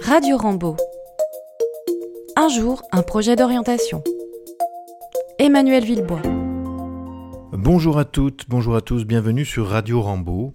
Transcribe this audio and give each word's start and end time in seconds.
Radio 0.00 0.36
Rambo. 0.36 0.76
Un 2.36 2.48
jour, 2.48 2.82
un 2.92 3.02
projet 3.02 3.36
d'orientation. 3.36 4.02
Emmanuel 5.38 5.84
Villebois. 5.84 6.22
Bonjour 7.52 7.98
à 7.98 8.04
toutes, 8.04 8.46
bonjour 8.48 8.76
à 8.76 8.80
tous, 8.80 9.04
bienvenue 9.04 9.44
sur 9.44 9.68
Radio 9.68 10.00
Rambo. 10.00 10.54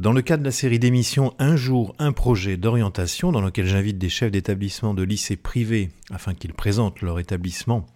Dans 0.00 0.12
le 0.12 0.22
cadre 0.22 0.42
de 0.42 0.48
la 0.48 0.52
série 0.52 0.78
d'émissions 0.78 1.34
Un 1.38 1.56
jour, 1.56 1.94
un 1.98 2.12
projet 2.12 2.56
d'orientation, 2.56 3.30
dans 3.30 3.40
lequel 3.40 3.66
j'invite 3.66 3.98
des 3.98 4.08
chefs 4.08 4.32
d'établissement 4.32 4.94
de 4.94 5.02
lycées 5.02 5.36
privés 5.36 5.90
afin 6.10 6.34
qu'ils 6.34 6.54
présentent 6.54 7.02
leur 7.02 7.18
établissement 7.20 7.86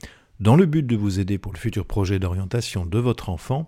dans 0.40 0.54
le 0.54 0.66
but 0.66 0.86
de 0.86 0.96
vous 0.96 1.18
aider 1.18 1.36
pour 1.36 1.52
le 1.52 1.58
futur 1.58 1.84
projet 1.84 2.18
d'orientation 2.18 2.86
de 2.86 2.98
votre 2.98 3.28
enfant, 3.28 3.66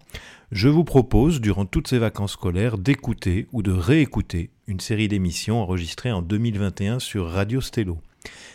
je 0.53 0.69
vous 0.69 0.85
propose, 0.85 1.41
durant 1.41 1.67
toutes 1.67 1.89
ces 1.89 1.99
vacances 1.99 2.33
scolaires, 2.33 2.79
d'écouter 2.79 3.49
ou 3.53 3.63
de 3.63 3.73
réécouter 3.73 4.51
une 4.69 4.81
série 4.81 5.09
d'émissions 5.09 5.61
enregistrées 5.61 6.13
en 6.13 6.23
2021 6.23 7.01
sur 7.01 7.29
Radio 7.29 7.61
Stello. 7.61 7.99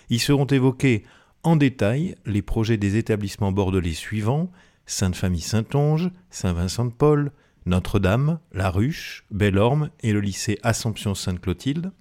Y 0.09 0.19
seront 0.19 0.45
évoqués 0.45 1.03
en 1.43 1.57
détail 1.57 2.15
les 2.25 2.41
projets 2.41 2.77
des 2.77 2.95
établissements 2.95 3.51
bordelais 3.51 3.93
suivants 3.93 4.49
Sainte-Famille-Saint-Onge, 4.85 6.09
Saint-Vincent-de-Paul, 6.29 7.31
Notre-Dame, 7.65 8.39
La 8.53 8.69
Ruche, 8.69 9.25
Bellorme 9.31 9.89
et 10.01 10.13
le 10.13 10.21
lycée 10.21 10.57
Assomption-Sainte-Clotilde. 10.63 11.91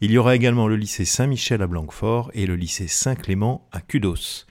Il 0.00 0.12
y 0.12 0.18
aura 0.18 0.36
également 0.36 0.68
le 0.68 0.76
lycée 0.76 1.04
Saint-Michel 1.04 1.62
à 1.62 1.66
Blanquefort 1.66 2.30
et 2.34 2.46
le 2.46 2.54
lycée 2.54 2.86
Saint-Clément 2.86 3.66
à 3.72 3.80
Cudos. 3.80 4.46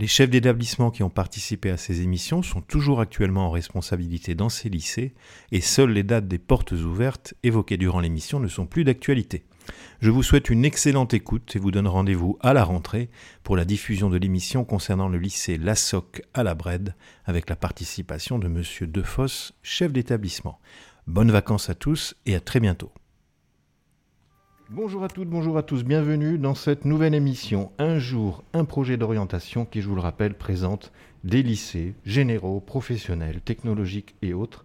Les 0.00 0.06
chefs 0.06 0.30
d'établissement 0.30 0.90
qui 0.90 1.02
ont 1.02 1.10
participé 1.10 1.68
à 1.68 1.76
ces 1.76 2.00
émissions 2.00 2.42
sont 2.42 2.62
toujours 2.62 3.02
actuellement 3.02 3.48
en 3.48 3.50
responsabilité 3.50 4.34
dans 4.34 4.48
ces 4.48 4.70
lycées 4.70 5.12
et 5.52 5.60
seules 5.60 5.90
les 5.90 6.04
dates 6.04 6.26
des 6.26 6.38
portes 6.38 6.72
ouvertes 6.72 7.34
évoquées 7.42 7.76
durant 7.76 8.00
l'émission 8.00 8.40
ne 8.40 8.48
sont 8.48 8.64
plus 8.64 8.82
d'actualité. 8.82 9.44
Je 10.00 10.08
vous 10.08 10.22
souhaite 10.22 10.48
une 10.48 10.64
excellente 10.64 11.12
écoute 11.12 11.54
et 11.54 11.58
vous 11.58 11.70
donne 11.70 11.86
rendez-vous 11.86 12.38
à 12.40 12.54
la 12.54 12.64
rentrée 12.64 13.10
pour 13.42 13.58
la 13.58 13.66
diffusion 13.66 14.08
de 14.08 14.16
l'émission 14.16 14.64
concernant 14.64 15.10
le 15.10 15.18
lycée 15.18 15.58
Lassoc 15.58 16.22
à 16.32 16.44
la 16.44 16.54
Brède 16.54 16.94
avec 17.26 17.50
la 17.50 17.56
participation 17.56 18.38
de 18.38 18.48
monsieur 18.48 18.86
Defosse, 18.86 19.52
chef 19.62 19.92
d'établissement. 19.92 20.60
Bonnes 21.08 21.30
vacances 21.30 21.68
à 21.68 21.74
tous 21.74 22.14
et 22.24 22.34
à 22.34 22.40
très 22.40 22.60
bientôt. 22.60 22.90
Bonjour 24.72 25.02
à 25.02 25.08
toutes, 25.08 25.28
bonjour 25.28 25.58
à 25.58 25.64
tous, 25.64 25.82
bienvenue 25.82 26.38
dans 26.38 26.54
cette 26.54 26.84
nouvelle 26.84 27.16
émission 27.16 27.72
Un 27.80 27.98
jour, 27.98 28.44
un 28.52 28.64
projet 28.64 28.96
d'orientation 28.96 29.64
qui, 29.64 29.82
je 29.82 29.88
vous 29.88 29.96
le 29.96 30.00
rappelle, 30.00 30.34
présente 30.34 30.92
des 31.24 31.42
lycées 31.42 31.94
généraux, 32.06 32.60
professionnels, 32.60 33.40
technologiques 33.40 34.14
et 34.22 34.32
autres, 34.32 34.64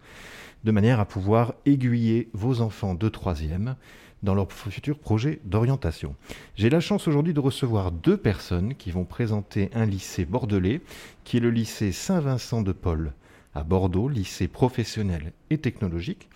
de 0.63 0.69
manière 0.69 0.99
à 0.99 1.05
pouvoir 1.05 1.55
aiguiller 1.65 2.29
vos 2.33 2.61
enfants 2.61 2.93
de 2.93 3.09
troisième 3.09 3.77
dans 4.21 4.35
leur 4.35 4.51
futur 4.51 4.99
projet 4.99 5.39
d'orientation. 5.43 6.15
J'ai 6.55 6.69
la 6.69 6.81
chance 6.81 7.07
aujourd'hui 7.07 7.33
de 7.33 7.39
recevoir 7.39 7.91
deux 7.91 8.17
personnes 8.17 8.75
qui 8.75 8.91
vont 8.91 9.05
présenter 9.05 9.71
un 9.73 9.87
lycée 9.87 10.25
bordelais, 10.25 10.81
qui 11.23 11.37
est 11.37 11.39
le 11.39 11.49
lycée 11.49 11.91
Saint-Vincent 11.91 12.61
de 12.61 12.73
Paul 12.73 13.13
à 13.55 13.63
Bordeaux, 13.63 14.07
lycée 14.07 14.47
professionnel 14.47 15.33
et 15.49 15.57
technologique. 15.57 16.29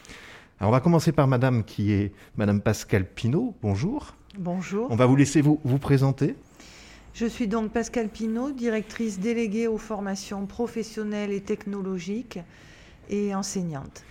Alors 0.59 0.71
on 0.71 0.73
va 0.73 0.81
commencer 0.81 1.13
par 1.13 1.25
Madame 1.25 1.63
qui 1.63 1.93
est 1.93 2.11
Madame 2.35 2.59
Pascal 2.59 3.05
Pinault. 3.05 3.55
Bonjour. 3.61 4.13
Bonjour. 4.37 4.87
On 4.91 4.97
va 4.97 5.05
vous 5.05 5.15
laisser 5.15 5.39
vous, 5.39 5.61
vous 5.63 5.77
présenter. 5.77 6.35
Je 7.13 7.25
suis 7.25 7.47
donc 7.47 7.71
Pascal 7.71 8.09
Pinault, 8.09 8.51
directrice 8.51 9.19
déléguée 9.19 9.67
aux 9.67 9.77
formations 9.77 10.45
professionnelles 10.47 11.31
et 11.31 11.39
technologiques 11.39 12.39
et 13.09 13.33
enseignante. 13.33 14.03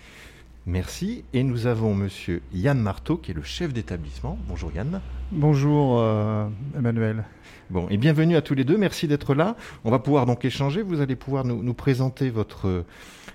Merci. 0.65 1.23
Et 1.35 1.43
nous 1.43 1.67
avons 1.67 1.95
Monsieur 1.95 2.41
Yann 2.55 2.81
Marteau 2.81 3.19
qui 3.19 3.33
est 3.33 3.35
le 3.35 3.43
chef 3.43 3.75
d'établissement. 3.75 4.39
Bonjour 4.49 4.73
Yann. 4.73 5.03
Bonjour 5.33 6.01
euh, 6.01 6.49
Emmanuel. 6.75 7.25
Bon, 7.69 7.89
et 7.91 7.99
bienvenue 7.99 8.37
à 8.37 8.41
tous 8.41 8.55
les 8.55 8.65
deux. 8.65 8.79
Merci 8.79 9.07
d'être 9.07 9.35
là. 9.35 9.55
On 9.85 9.91
va 9.91 9.99
pouvoir 9.99 10.25
donc 10.25 10.47
échanger. 10.47 10.81
Vous 10.81 11.03
allez 11.03 11.15
pouvoir 11.15 11.45
nous, 11.45 11.63
nous 11.63 11.75
présenter 11.75 12.31
votre 12.31 12.85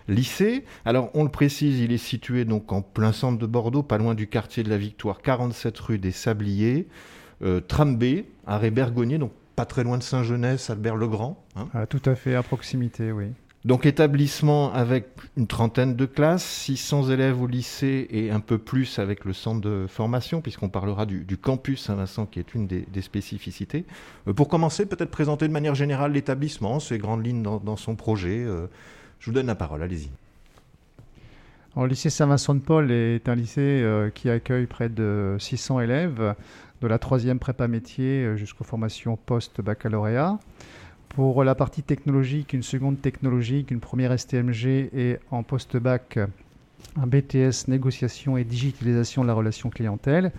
lycée. 0.07 0.65
Alors, 0.85 1.09
on 1.13 1.23
le 1.23 1.29
précise, 1.29 1.79
il 1.79 1.91
est 1.91 1.97
situé 1.97 2.45
donc 2.45 2.71
en 2.71 2.81
plein 2.81 3.11
centre 3.11 3.37
de 3.37 3.45
Bordeaux, 3.45 3.83
pas 3.83 3.97
loin 3.97 4.15
du 4.15 4.27
quartier 4.27 4.63
de 4.63 4.69
la 4.69 4.77
Victoire, 4.77 5.21
47 5.21 5.77
rue 5.79 5.97
des 5.97 6.11
Sabliers, 6.11 6.87
euh, 7.41 7.59
tram 7.59 7.97
B, 7.97 8.23
arrêt 8.45 8.71
Bergonnier, 8.71 9.17
donc 9.17 9.31
pas 9.55 9.65
très 9.65 9.83
loin 9.83 9.97
de 9.97 10.03
Saint-Genès, 10.03 10.69
Albert-le-Grand. 10.69 11.43
Hein. 11.55 11.67
Ah, 11.73 11.85
tout 11.85 12.01
à 12.05 12.15
fait, 12.15 12.35
à 12.35 12.43
proximité, 12.43 13.11
oui. 13.11 13.27
Donc 13.65 13.85
établissement 13.85 14.73
avec 14.73 15.07
une 15.37 15.47
trentaine 15.47 15.95
de 15.95 16.05
classes, 16.05 16.43
600 16.43 17.11
élèves 17.11 17.41
au 17.41 17.47
lycée 17.47 18.07
et 18.09 18.29
un 18.29 18.41
peu 18.41 18.57
plus 18.57 18.99
avec 18.99 19.23
le 19.23 19.31
centre 19.31 19.61
de 19.61 19.85
formation, 19.87 20.41
puisqu'on 20.41 20.67
parlera 20.67 21.05
du, 21.05 21.37
campus 21.37 21.83
Saint-Vincent 21.83 22.25
qui 22.25 22.39
est 22.39 22.55
une 22.55 22.67
des, 22.67 23.01
spécificités. 23.01 23.85
Euh, 24.27 24.33
pour 24.33 24.49
commencer, 24.49 24.85
peut-être 24.85 25.11
présenter 25.11 25.47
de 25.47 25.53
manière 25.53 25.75
générale 25.75 26.11
l'établissement, 26.11 26.81
ses 26.81 26.97
grandes 26.97 27.25
lignes 27.25 27.41
dans, 27.41 27.77
son 27.77 27.95
projet. 27.95 28.43
Euh, 28.43 28.67
je 29.23 29.29
vous 29.29 29.33
donne 29.33 29.47
la 29.47 29.55
parole, 29.55 29.81
allez-y. 29.81 30.09
le 31.77 31.87
lycée 31.87 32.09
Saint-Vincent-de-Paul 32.09 32.91
est 32.91 33.29
un 33.29 33.35
lycée 33.35 33.61
euh, 33.61 34.09
qui 34.09 34.29
accueille 34.29 34.65
près 34.65 34.89
de 34.89 35.37
600 35.39 35.79
élèves, 35.79 36.35
de 36.81 36.87
la 36.87 36.99
troisième 36.99 37.39
prépa 37.39 37.69
métier 37.69 38.25
euh, 38.25 38.35
jusqu'aux 38.35 38.65
formations 38.65 39.15
post-baccalauréat. 39.15 40.39
Pour 41.07 41.45
la 41.45 41.55
partie 41.55 41.83
technologique, 41.83 42.51
une 42.51 42.63
seconde 42.63 43.01
technologique, 43.01 43.71
une 43.71 43.79
première 43.79 44.19
STMG 44.19 44.89
et 44.93 45.19
en 45.31 45.41
post-bac, 45.41 46.19
un 46.97 47.07
BTS 47.07 47.69
négociation 47.69 48.35
et 48.35 48.43
digitalisation 48.43 49.21
de 49.21 49.27
la 49.27 49.33
relation 49.33 49.69
clientèle. 49.69 50.33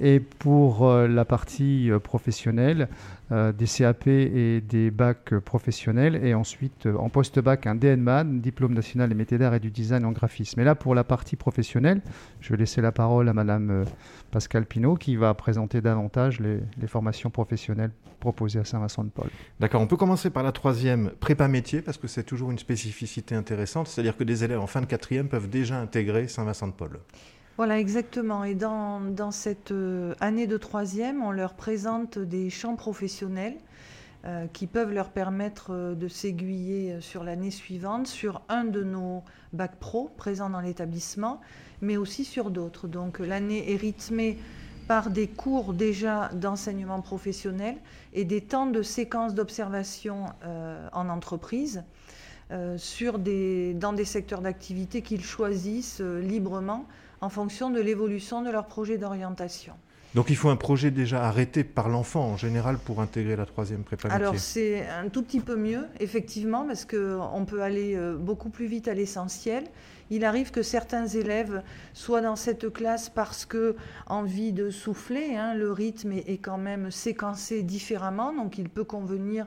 Et 0.00 0.20
pour 0.20 0.86
euh, 0.88 1.08
la 1.08 1.24
partie 1.24 1.90
professionnelle, 2.02 2.88
euh, 3.30 3.52
des 3.52 3.66
CAP 3.66 4.06
et 4.06 4.62
des 4.62 4.90
bacs 4.90 5.38
professionnels, 5.40 6.18
et 6.24 6.32
ensuite 6.32 6.86
euh, 6.86 6.96
en 6.96 7.10
post-bac 7.10 7.66
un 7.66 7.74
DNMAN, 7.74 8.24
diplôme 8.24 8.72
national 8.72 9.10
des 9.10 9.14
métiers 9.14 9.36
d'art 9.36 9.52
et 9.52 9.60
du 9.60 9.70
design 9.70 10.06
en 10.06 10.12
graphisme. 10.12 10.58
Et 10.60 10.64
là, 10.64 10.74
pour 10.74 10.94
la 10.94 11.04
partie 11.04 11.36
professionnelle, 11.36 12.00
je 12.40 12.48
vais 12.48 12.56
laisser 12.56 12.80
la 12.80 12.90
parole 12.90 13.28
à 13.28 13.34
Madame 13.34 13.70
euh, 13.70 13.84
Pascal 14.30 14.64
Pinault 14.64 14.94
qui 14.94 15.16
va 15.16 15.34
présenter 15.34 15.82
davantage 15.82 16.40
les, 16.40 16.60
formations 16.86 17.28
professionnelles 17.28 17.90
proposées 18.18 18.60
à 18.60 18.64
Saint-Vincent-de-Paul. 18.64 19.28
D'accord, 19.60 19.82
on 19.82 19.86
peut 19.86 19.98
commencer 19.98 20.30
par 20.30 20.42
la 20.42 20.52
troisième 20.52 21.10
prépa 21.20 21.48
métier 21.48 21.82
parce 21.82 21.98
que 21.98 22.08
c'est 22.08 22.24
toujours 22.24 22.50
une 22.50 22.58
spécificité 22.58 23.34
intéressante, 23.34 23.88
c'est-à-dire 23.88 24.16
que 24.16 24.24
des 24.24 24.42
élèves 24.42 24.60
en 24.60 24.66
fin 24.66 24.80
de 24.80 24.86
quatrième 24.86 25.28
peuvent 25.28 25.50
déjà 25.50 25.78
intégrer 25.78 26.28
Saint-Vincent-de-Paul. 26.28 26.98
Voilà, 27.58 27.80
exactement. 27.80 28.44
Et 28.44 28.54
dans, 28.54 29.32
cette 29.32 29.72
euh, 29.72 30.14
année 30.20 30.46
de 30.46 30.56
troisième, 30.56 31.24
on 31.24 31.32
leur 31.32 31.54
présente 31.54 32.16
des 32.16 32.50
champs 32.50 32.76
professionnels 32.76 33.56
euh, 34.24 34.46
qui 34.52 34.68
peuvent 34.68 34.92
leur 34.92 35.10
permettre 35.10 35.72
euh, 35.72 35.94
de 35.96 36.06
s'aiguiller 36.06 37.00
sur 37.00 37.24
l'année 37.24 37.50
suivante 37.50 38.06
sur 38.06 38.42
un 38.48 38.62
de 38.62 38.84
nos 38.84 39.24
bacs 39.52 39.74
pro 39.74 40.08
présents 40.16 40.50
dans 40.50 40.60
l'établissement, 40.60 41.40
mais 41.80 41.96
aussi 41.96 42.24
sur 42.24 42.52
d'autres. 42.52 42.86
Donc 42.86 43.18
l'année 43.18 43.72
est 43.72 43.76
rythmée 43.76 44.38
par 44.86 45.10
des 45.10 45.26
cours 45.26 45.74
déjà 45.74 46.28
d'enseignement 46.34 47.00
professionnel 47.00 47.74
et 48.12 48.24
des 48.24 48.40
temps 48.40 48.66
de 48.66 48.82
séquence 48.82 49.34
d'observation 49.34 50.26
en 50.92 51.08
entreprise. 51.10 51.82
dans 52.50 53.92
des 53.92 54.04
secteurs 54.04 54.40
d'activité 54.40 55.02
qu'ils 55.02 55.24
choisissent 55.24 56.00
librement 56.00 56.86
en 57.20 57.28
fonction 57.28 57.70
de 57.70 57.80
l'évolution 57.80 58.42
de 58.42 58.50
leur 58.50 58.66
projet 58.66 58.98
d'orientation. 58.98 59.74
Donc 60.14 60.30
il 60.30 60.36
faut 60.36 60.48
un 60.48 60.56
projet 60.56 60.90
déjà 60.90 61.24
arrêté 61.24 61.64
par 61.64 61.88
l'enfant 61.88 62.24
en 62.24 62.36
général 62.36 62.78
pour 62.78 63.02
intégrer 63.02 63.36
la 63.36 63.44
troisième 63.44 63.82
prépa 63.82 64.08
Alors 64.08 64.38
c'est 64.38 64.86
un 64.88 65.08
tout 65.08 65.22
petit 65.22 65.40
peu 65.40 65.54
mieux, 65.54 65.84
effectivement, 66.00 66.66
parce 66.66 66.86
qu'on 66.86 67.44
peut 67.46 67.62
aller 67.62 67.94
euh, 67.94 68.16
beaucoup 68.16 68.48
plus 68.48 68.66
vite 68.66 68.88
à 68.88 68.94
l'essentiel. 68.94 69.64
Il 70.10 70.24
arrive 70.24 70.50
que 70.50 70.62
certains 70.62 71.06
élèves 71.06 71.62
soient 71.92 72.22
dans 72.22 72.36
cette 72.36 72.72
classe 72.72 73.10
parce 73.10 73.44
que 73.44 73.76
envie 74.06 74.52
de 74.52 74.70
souffler, 74.70 75.36
hein, 75.36 75.52
le 75.54 75.70
rythme 75.70 76.12
est, 76.12 76.38
quand 76.38 76.56
même 76.56 76.90
séquencé 76.90 77.62
différemment, 77.62 78.32
donc 78.32 78.56
il 78.56 78.70
peut 78.70 78.84
convenir 78.84 79.46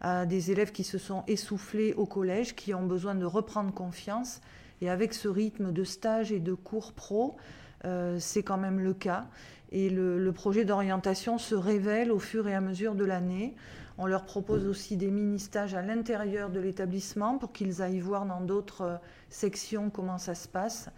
à 0.00 0.26
des 0.26 0.50
élèves 0.50 0.72
qui 0.72 0.82
se 0.82 0.98
sont 0.98 1.22
essoufflés 1.28 1.94
au 1.94 2.06
collège, 2.06 2.56
qui 2.56 2.74
ont 2.74 2.84
besoin 2.84 3.14
de 3.14 3.24
reprendre 3.24 3.72
confiance 3.72 4.40
et 4.80 4.88
avec 4.88 5.14
ce 5.14 5.28
rythme 5.28 5.72
de 5.72 5.84
stage 5.84 6.32
et 6.32 6.40
de 6.40 6.54
cours 6.54 6.92
pro, 6.92 7.36
euh, 7.84 8.18
c'est 8.18 8.42
quand 8.42 8.58
même 8.58 8.80
le 8.80 8.94
cas. 8.94 9.26
Et 9.72 9.88
le, 9.88 10.32
projet 10.32 10.64
d'orientation 10.64 11.38
se 11.38 11.54
révèle 11.54 12.10
au 12.10 12.18
fur 12.18 12.48
et 12.48 12.54
à 12.54 12.60
mesure 12.60 12.94
de 12.94 13.04
l'année. 13.04 13.54
On 13.98 14.06
leur 14.06 14.24
propose 14.24 14.66
aussi 14.66 14.96
des 14.96 15.10
mini-stages 15.10 15.74
à 15.74 15.82
l'intérieur 15.82 16.50
de 16.50 16.58
l'établissement 16.58 17.38
pour 17.38 17.52
qu'ils 17.52 17.82
aillent 17.82 18.00
voir 18.00 18.26
dans 18.26 18.40
d'autres 18.40 18.82
euh, 18.82 18.96
sections 19.28 19.90
comment 19.90 20.18
ça 20.18 20.34
se 20.34 20.48
passe. 20.48 20.88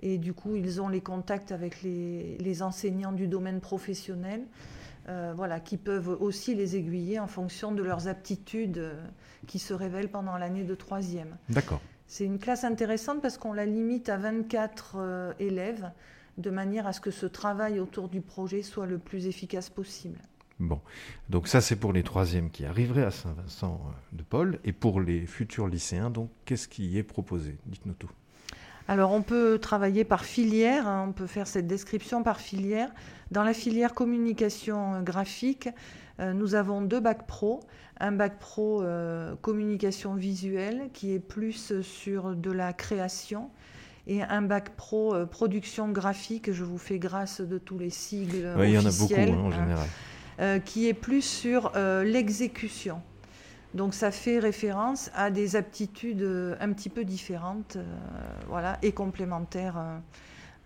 Et 0.00 0.18
du 0.18 0.32
coup, 0.32 0.56
ils 0.56 0.80
ont 0.80 0.88
les 0.88 1.00
contacts 1.00 1.52
avec 1.52 1.82
les, 1.82 2.62
enseignants 2.62 3.12
du 3.12 3.28
domaine 3.28 3.60
professionnel, 3.60 4.42
euh, 5.08 5.32
voilà, 5.34 5.58
qui 5.58 5.78
peuvent 5.78 6.16
aussi 6.20 6.54
les 6.54 6.76
aiguiller 6.76 7.18
en 7.18 7.26
fonction 7.26 7.72
de 7.72 7.82
leurs 7.82 8.08
aptitudes 8.08 8.90
qui 9.46 9.58
se 9.58 9.72
révèlent 9.72 10.10
pendant 10.10 10.36
l'année 10.36 10.64
de 10.64 10.74
troisième. 10.74 11.36
D'accord. 11.48 11.80
C'est 12.06 12.24
une 12.24 12.38
classe 12.38 12.64
intéressante 12.64 13.20
parce 13.20 13.38
qu'on 13.38 13.52
la 13.52 13.66
limite 13.66 14.08
à 14.08 14.16
24 14.16 14.94
euh, 14.96 15.32
élèves 15.38 15.90
de 16.38 16.50
manière 16.50 16.86
à 16.86 16.92
ce 16.92 17.00
que 17.00 17.10
ce 17.10 17.26
travail 17.26 17.80
autour 17.80 18.08
du 18.08 18.20
projet 18.20 18.62
soit 18.62 18.86
le 18.86 18.98
plus 18.98 19.26
efficace 19.26 19.70
possible. 19.70 20.18
Bon, 20.58 20.80
donc 21.28 21.48
ça 21.48 21.60
c'est 21.60 21.76
pour 21.76 21.92
les 21.92 22.02
troisièmes 22.02 22.50
qui 22.50 22.64
arriveraient 22.64 23.04
à 23.04 23.10
Saint-Vincent 23.10 23.80
de 24.12 24.22
Paul. 24.22 24.58
Et 24.64 24.72
pour 24.72 25.00
les 25.00 25.26
futurs 25.26 25.66
lycéens, 25.66 26.10
donc 26.10 26.30
qu'est-ce 26.44 26.68
qui 26.68 26.96
est 26.96 27.02
proposé? 27.02 27.56
Dites-nous 27.66 27.94
tout. 27.94 28.10
Alors 28.88 29.12
on 29.12 29.22
peut 29.22 29.58
travailler 29.58 30.04
par 30.04 30.24
filière, 30.24 30.86
hein, 30.86 31.06
on 31.08 31.12
peut 31.12 31.26
faire 31.26 31.48
cette 31.48 31.66
description 31.66 32.22
par 32.22 32.40
filière. 32.40 32.90
Dans 33.32 33.42
la 33.42 33.52
filière 33.52 33.94
communication 33.94 35.02
graphique, 35.02 35.68
euh, 35.68 35.72
nous 36.18 36.54
avons 36.54 36.82
deux 36.82 37.00
bacs 37.00 37.26
pro. 37.26 37.60
Un 37.98 38.12
bac 38.12 38.38
pro 38.38 38.82
euh, 38.82 39.34
communication 39.40 40.14
visuelle 40.14 40.90
qui 40.92 41.14
est 41.14 41.18
plus 41.18 41.80
sur 41.80 42.34
de 42.34 42.50
la 42.50 42.72
création 42.72 43.50
et 44.06 44.22
un 44.22 44.42
bac 44.42 44.76
pro 44.76 45.14
euh, 45.14 45.26
production 45.26 45.88
graphique. 45.88 46.52
Je 46.52 46.64
vous 46.64 46.78
fais 46.78 46.98
grâce 46.98 47.40
de 47.40 47.58
tous 47.58 47.78
les 47.78 47.90
sigles. 47.90 48.52
Oui, 48.58 48.68
il 48.68 48.74
y 48.74 48.78
en 48.78 48.86
a 48.86 48.98
beaucoup 48.98 49.14
hein, 49.14 49.38
en 49.38 49.50
hein, 49.50 49.76
général. 50.38 50.62
qui 50.62 50.88
est 50.88 50.94
plus 50.94 51.22
sur 51.22 51.72
l'exécution. 52.04 53.00
Donc 53.74 53.92
ça 53.92 54.10
fait 54.10 54.38
référence 54.38 55.10
à 55.14 55.30
des 55.30 55.56
aptitudes 55.56 56.26
un 56.60 56.72
petit 56.72 56.88
peu 56.88 57.04
différentes 57.04 57.76
voilà, 58.48 58.78
et 58.82 58.92
complémentaires 58.92 59.76
euh, 59.76 59.98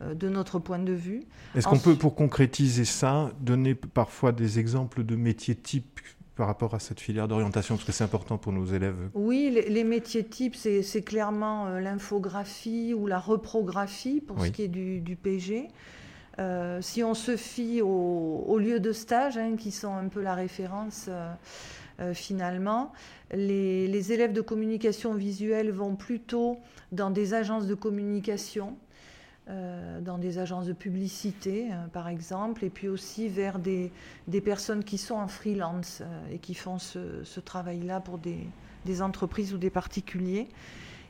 de 0.01 0.29
notre 0.29 0.59
point 0.59 0.79
de 0.79 0.93
vue. 0.93 1.25
Est-ce 1.55 1.69
qu'on 1.69 1.79
peut, 1.79 1.95
pour 1.95 2.15
concrétiser 2.15 2.85
ça, 2.85 3.31
donner 3.41 3.75
parfois 3.75 4.33
des 4.33 4.59
exemples 4.59 5.05
de 5.05 5.15
métiers 5.15 5.55
types 5.55 6.01
par 6.41 6.47
rapport 6.47 6.75
à 6.75 6.79
cette 6.79 7.01
filière 7.01 7.29
d'orientation, 7.29 7.75
parce 7.75 7.85
que 7.85 7.93
c'est 7.93 8.03
important 8.03 8.39
pour 8.39 8.53
nos 8.53 8.65
élèves 8.65 8.97
Oui, 9.13 9.63
les, 9.69 9.85
métiers 9.85 10.25
types, 10.25 10.57
c'est 10.57 11.03
clairement 11.03 11.67
euh, 11.67 11.81
l'infographie 11.81 12.95
ou 12.95 13.07
la 13.07 13.19
reprographie 13.19 14.23
pour 14.23 14.43
ce 14.43 14.51
qui 14.51 14.63
est 14.63 14.69
du, 14.69 15.19
PG. 15.23 15.69
Euh, 16.39 16.81
si 16.81 17.05
on 17.05 17.13
se 17.13 17.37
fie 17.37 17.83
aux, 17.83 18.59
lieux 18.59 18.81
de 18.81 18.93
stage, 18.93 19.37
hein, 19.37 19.57
qui 19.59 19.71
sont 19.71 19.95
un 19.95 20.09
peu 20.09 20.23
la 20.23 20.35
référence 20.35 21.11
finalement, 22.15 22.95
les, 23.31 23.87
les, 23.87 24.13
élèves 24.15 24.33
de 24.33 24.41
communication 24.41 25.13
visuelle 25.13 25.71
vont 25.71 25.95
plutôt 25.95 26.57
dans 26.93 27.11
des 27.11 27.35
agences 27.35 27.67
de 27.67 27.75
communication 27.75 28.79
euh, 28.79 28.90
dans 30.01 30.19
des 30.19 30.39
agences 30.39 30.67
de 30.67 30.73
publicité, 30.73 31.69
euh, 31.73 31.87
par 31.93 32.09
exemple, 32.09 32.65
et 32.65 32.71
puis 32.71 32.89
aussi 32.89 33.29
vers 33.29 33.59
des, 33.59 33.91
des 34.29 34.41
personnes 34.41 34.85
qui 34.85 34.99
sont 34.99 35.15
en 35.15 35.29
freelance 35.29 36.03
euh, 36.03 36.35
et 36.35 36.39
qui 36.39 36.55
font 36.55 36.79
ce, 36.79 37.41
travail-là 37.41 38.01
pour 38.01 38.19
des, 38.19 38.47
des, 38.85 39.03
entreprises 39.03 39.53
ou 39.55 39.59
des 39.59 39.71
particuliers. 39.71 40.49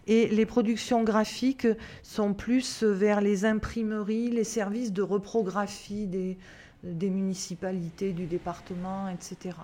Et 0.06 0.28
les 0.28 0.46
productions 0.46 1.04
graphiques 1.04 1.68
sont 2.02 2.32
plus 2.32 2.82
vers 2.82 3.20
les 3.20 3.44
imprimeries, 3.44 4.30
les 4.30 4.44
services 4.44 4.92
de 4.92 5.02
reprographie 5.02 6.06
des, 6.06 6.38
des 6.82 7.10
municipalités, 7.10 8.12
du 8.12 8.26
département, 8.26 9.08
etc. 9.08 9.56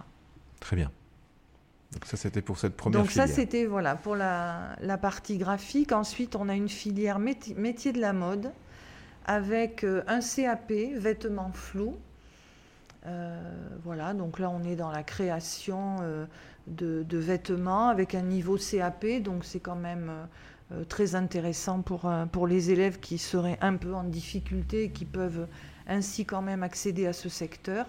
Très 0.61 0.77
bien. 0.77 0.91
Donc 1.93 2.05
ça, 2.05 2.17
c'était 2.17 2.43
pour 2.43 2.59
cette 2.59 2.77
première 2.77 3.01
Donc 3.01 3.11
ça, 3.11 3.27
c'était 3.27 3.65
voilà, 3.65 3.95
pour 3.95 4.17
la, 4.17 4.77
la, 4.81 4.99
partie 4.99 5.39
graphique. 5.39 5.93
Ensuite, 5.93 6.37
on 6.37 6.49
a 6.49 6.55
une 6.55 6.69
filière 6.69 7.19
métier 7.19 7.93
de 7.93 8.01
la 8.01 8.13
mode 8.13 8.51
avec 9.27 9.85
euh, 9.85 10.03
un 10.07 10.21
CAP, 10.21 10.73
vêtements 10.97 11.53
flous. 11.53 11.97
Euh, 13.07 13.39
voilà, 13.85 14.15
donc 14.15 14.39
là 14.41 14.51
on 14.51 14.65
est 14.65 14.75
dans 14.75 14.91
la 14.91 15.05
création 15.05 15.97
euh, 16.03 16.27
de, 16.67 17.19
vêtements 17.19 17.89
avec 17.89 18.15
un 18.15 18.23
niveau 18.23 18.57
CAP, 18.57 19.23
donc 19.23 19.45
c'est 19.45 19.61
quand 19.61 19.77
même 19.77 20.11
très 20.89 21.15
intéressant 21.15 21.83
pour, 21.83 22.11
pour 22.33 22.49
les 22.49 22.73
élèves 22.73 22.99
qui 22.99 23.19
seraient 23.19 23.59
un 23.61 23.77
peu 23.77 23.95
en 23.95 24.03
difficulté 24.03 24.85
et 24.85 24.91
qui 24.91 25.05
peuvent 25.05 25.47
ainsi 25.87 26.25
quand 26.25 26.43
même 26.43 26.65
accéder 26.65 27.07
à 27.07 27.13
ce 27.13 27.29
secteur. 27.29 27.87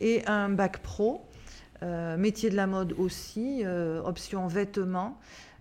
Et 0.00 0.24
un 0.26 0.48
bac 0.48 0.78
pro, 0.78 1.25
métier 1.82 2.50
de 2.50 2.56
la 2.56 2.66
mode 2.66 2.94
aussi, 2.98 3.64
option 4.04 4.46
vêtements, 4.46 5.18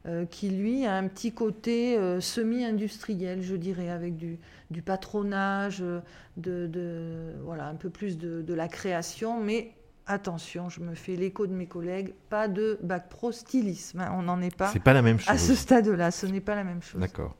euh, 0.07 0.25
qui 0.27 0.51
lui 0.51 0.85
a 0.85 0.93
un 0.93 1.07
petit 1.07 1.31
côté 1.31 1.97
euh, 1.97 2.21
semi-industriel, 2.21 3.41
je 3.41 3.55
dirais, 3.55 3.89
avec 3.89 4.15
du, 4.15 4.37
patronage, 4.83 5.81
euh, 5.81 5.99
de, 6.37 7.33
voilà, 7.43 7.65
un 7.65 7.73
peu 7.73 7.89
plus 7.89 8.19
de, 8.19 8.53
la 8.53 8.67
création, 8.67 9.41
mais 9.41 9.71
attention, 10.05 10.69
je 10.69 10.81
me 10.81 10.93
fais 10.93 11.15
l'écho 11.15 11.47
de 11.47 11.53
mes 11.53 11.65
collègues, 11.65 12.13
pas 12.29 12.47
de 12.47 12.77
bac 12.83 13.09
pro 13.09 13.31
stylisme, 13.31 14.01
hein, 14.01 14.11
on 14.13 14.21
n'en 14.21 14.41
est 14.41 14.55
pas. 14.55 14.69
C'est 14.71 14.79
pas 14.79 14.93
la 14.93 15.01
même 15.01 15.19
chose. 15.19 15.27
À 15.27 15.39
ce 15.39 15.55
stade-là, 15.55 16.11
ce 16.11 16.27
n'est 16.27 16.39
pas 16.39 16.53
la 16.53 16.63
même 16.63 16.83
chose. 16.83 17.01
D'accord. 17.01 17.35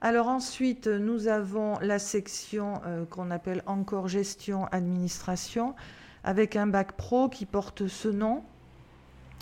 Alors 0.00 0.26
ensuite, 0.26 0.88
nous 0.88 1.28
avons 1.28 1.78
la 1.78 2.00
section 2.00 2.80
qu'on 3.10 3.30
appelle 3.30 3.62
encore 3.66 4.08
gestion 4.08 4.66
administration, 4.66 5.76
avec 6.26 6.56
un 6.56 6.66
bac 6.66 6.92
pro 6.92 7.28
qui 7.28 7.46
porte 7.46 7.86
ce 7.86 8.08
nom, 8.08 8.42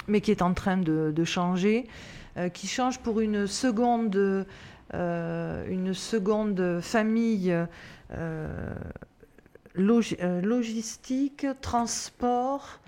mais 0.06 0.20
qui 0.20 0.30
est 0.30 0.42
en 0.42 0.52
train 0.52 0.76
de, 0.76 1.24
changer, 1.24 1.88
euh, 2.36 2.50
qui 2.50 2.68
change 2.68 2.98
pour 3.00 3.20
une 3.20 3.46
seconde, 3.46 4.46
euh, 4.92 5.66
une 5.68 5.94
seconde 5.94 6.80
famille 6.82 7.56
euh, 8.12 8.74
logistique, 9.74 11.46
transport 11.62 12.80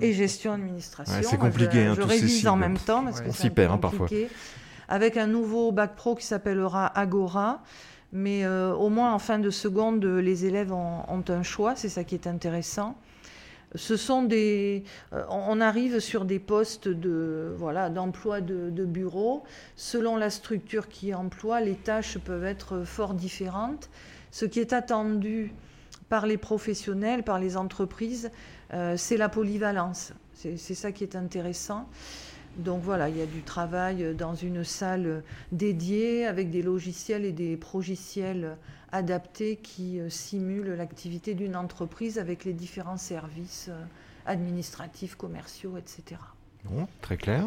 et 0.00 0.12
gestion 0.12 0.52
administration. 0.52 1.14
c'est 1.22 1.36
compliqué. 1.36 1.86
Hein, 1.86 1.94
je, 1.96 2.02
révise 2.02 2.46
en 2.46 2.56
même 2.56 2.78
temps 2.78 3.04
parce 3.04 3.20
que 3.20 3.32
s'y 3.32 3.50
perd 3.50 3.74
hein, 3.74 3.78
parfois. 3.78 4.06
Avec 4.88 5.16
un 5.16 5.26
nouveau 5.26 5.72
bac 5.72 5.96
pro 5.96 6.14
qui 6.14 6.24
s'appellera 6.24 6.86
Agora. 6.86 7.62
Mais 8.12 8.44
au 8.46 8.88
moins 8.88 9.14
en 9.14 9.20
fin 9.20 9.38
de 9.38 9.50
seconde, 9.50 10.04
les 10.04 10.44
élèves 10.44 10.72
ont 10.72 11.24
un 11.28 11.42
choix, 11.44 11.76
c'est 11.76 11.88
ça 11.88 12.02
qui 12.02 12.16
est 12.16 12.26
intéressant 12.26 12.96
ce 13.74 13.96
sont 13.96 14.22
des, 14.22 14.84
euh, 15.12 15.24
on 15.30 15.60
arrive 15.60 16.00
sur 16.00 16.24
des 16.24 16.38
postes 16.38 16.88
de, 16.88 17.54
voilà, 17.56 17.88
d'emploi 17.88 18.40
de, 18.40 18.84
bureau. 18.84 19.44
Selon 19.76 20.16
la 20.16 20.30
structure 20.30 20.88
qui 20.88 21.14
emploie, 21.14 21.60
les 21.60 21.76
tâches 21.76 22.18
peuvent 22.18 22.44
être 22.44 22.82
fort 22.84 23.14
différentes. 23.14 23.88
Ce 24.32 24.44
qui 24.44 24.60
est 24.60 24.72
attendu 24.72 25.52
par 26.08 26.26
les 26.26 26.36
professionnels, 26.36 27.22
par 27.22 27.38
les 27.38 27.56
entreprises, 27.56 28.30
euh, 28.72 28.96
c'est 28.96 29.16
la 29.16 29.28
polyvalence. 29.28 30.12
C'est, 30.34 30.56
ça 30.56 30.90
qui 30.90 31.04
est 31.04 31.16
intéressant. 31.16 31.86
Donc 32.60 32.82
voilà, 32.82 33.08
il 33.08 33.16
y 33.16 33.22
a 33.22 33.26
du 33.26 33.42
travail 33.42 34.14
dans 34.14 34.34
une 34.34 34.64
salle 34.64 35.22
dédiée 35.50 36.26
avec 36.26 36.50
des 36.50 36.62
logiciels 36.62 37.24
et 37.24 37.32
des 37.32 37.56
progiciels 37.56 38.56
adaptés 38.92 39.56
qui 39.56 40.00
euh, 40.00 40.10
simulent 40.10 40.74
l'activité 40.74 41.34
d'une 41.34 41.56
entreprise 41.56 42.18
avec 42.18 42.44
les 42.44 42.52
différents 42.52 42.96
services 42.96 43.68
euh, 43.70 43.84
administratifs, 44.26 45.14
commerciaux, 45.14 45.76
etc. 45.76 46.20
Bon, 46.64 46.86
très 47.00 47.16
clair. 47.16 47.44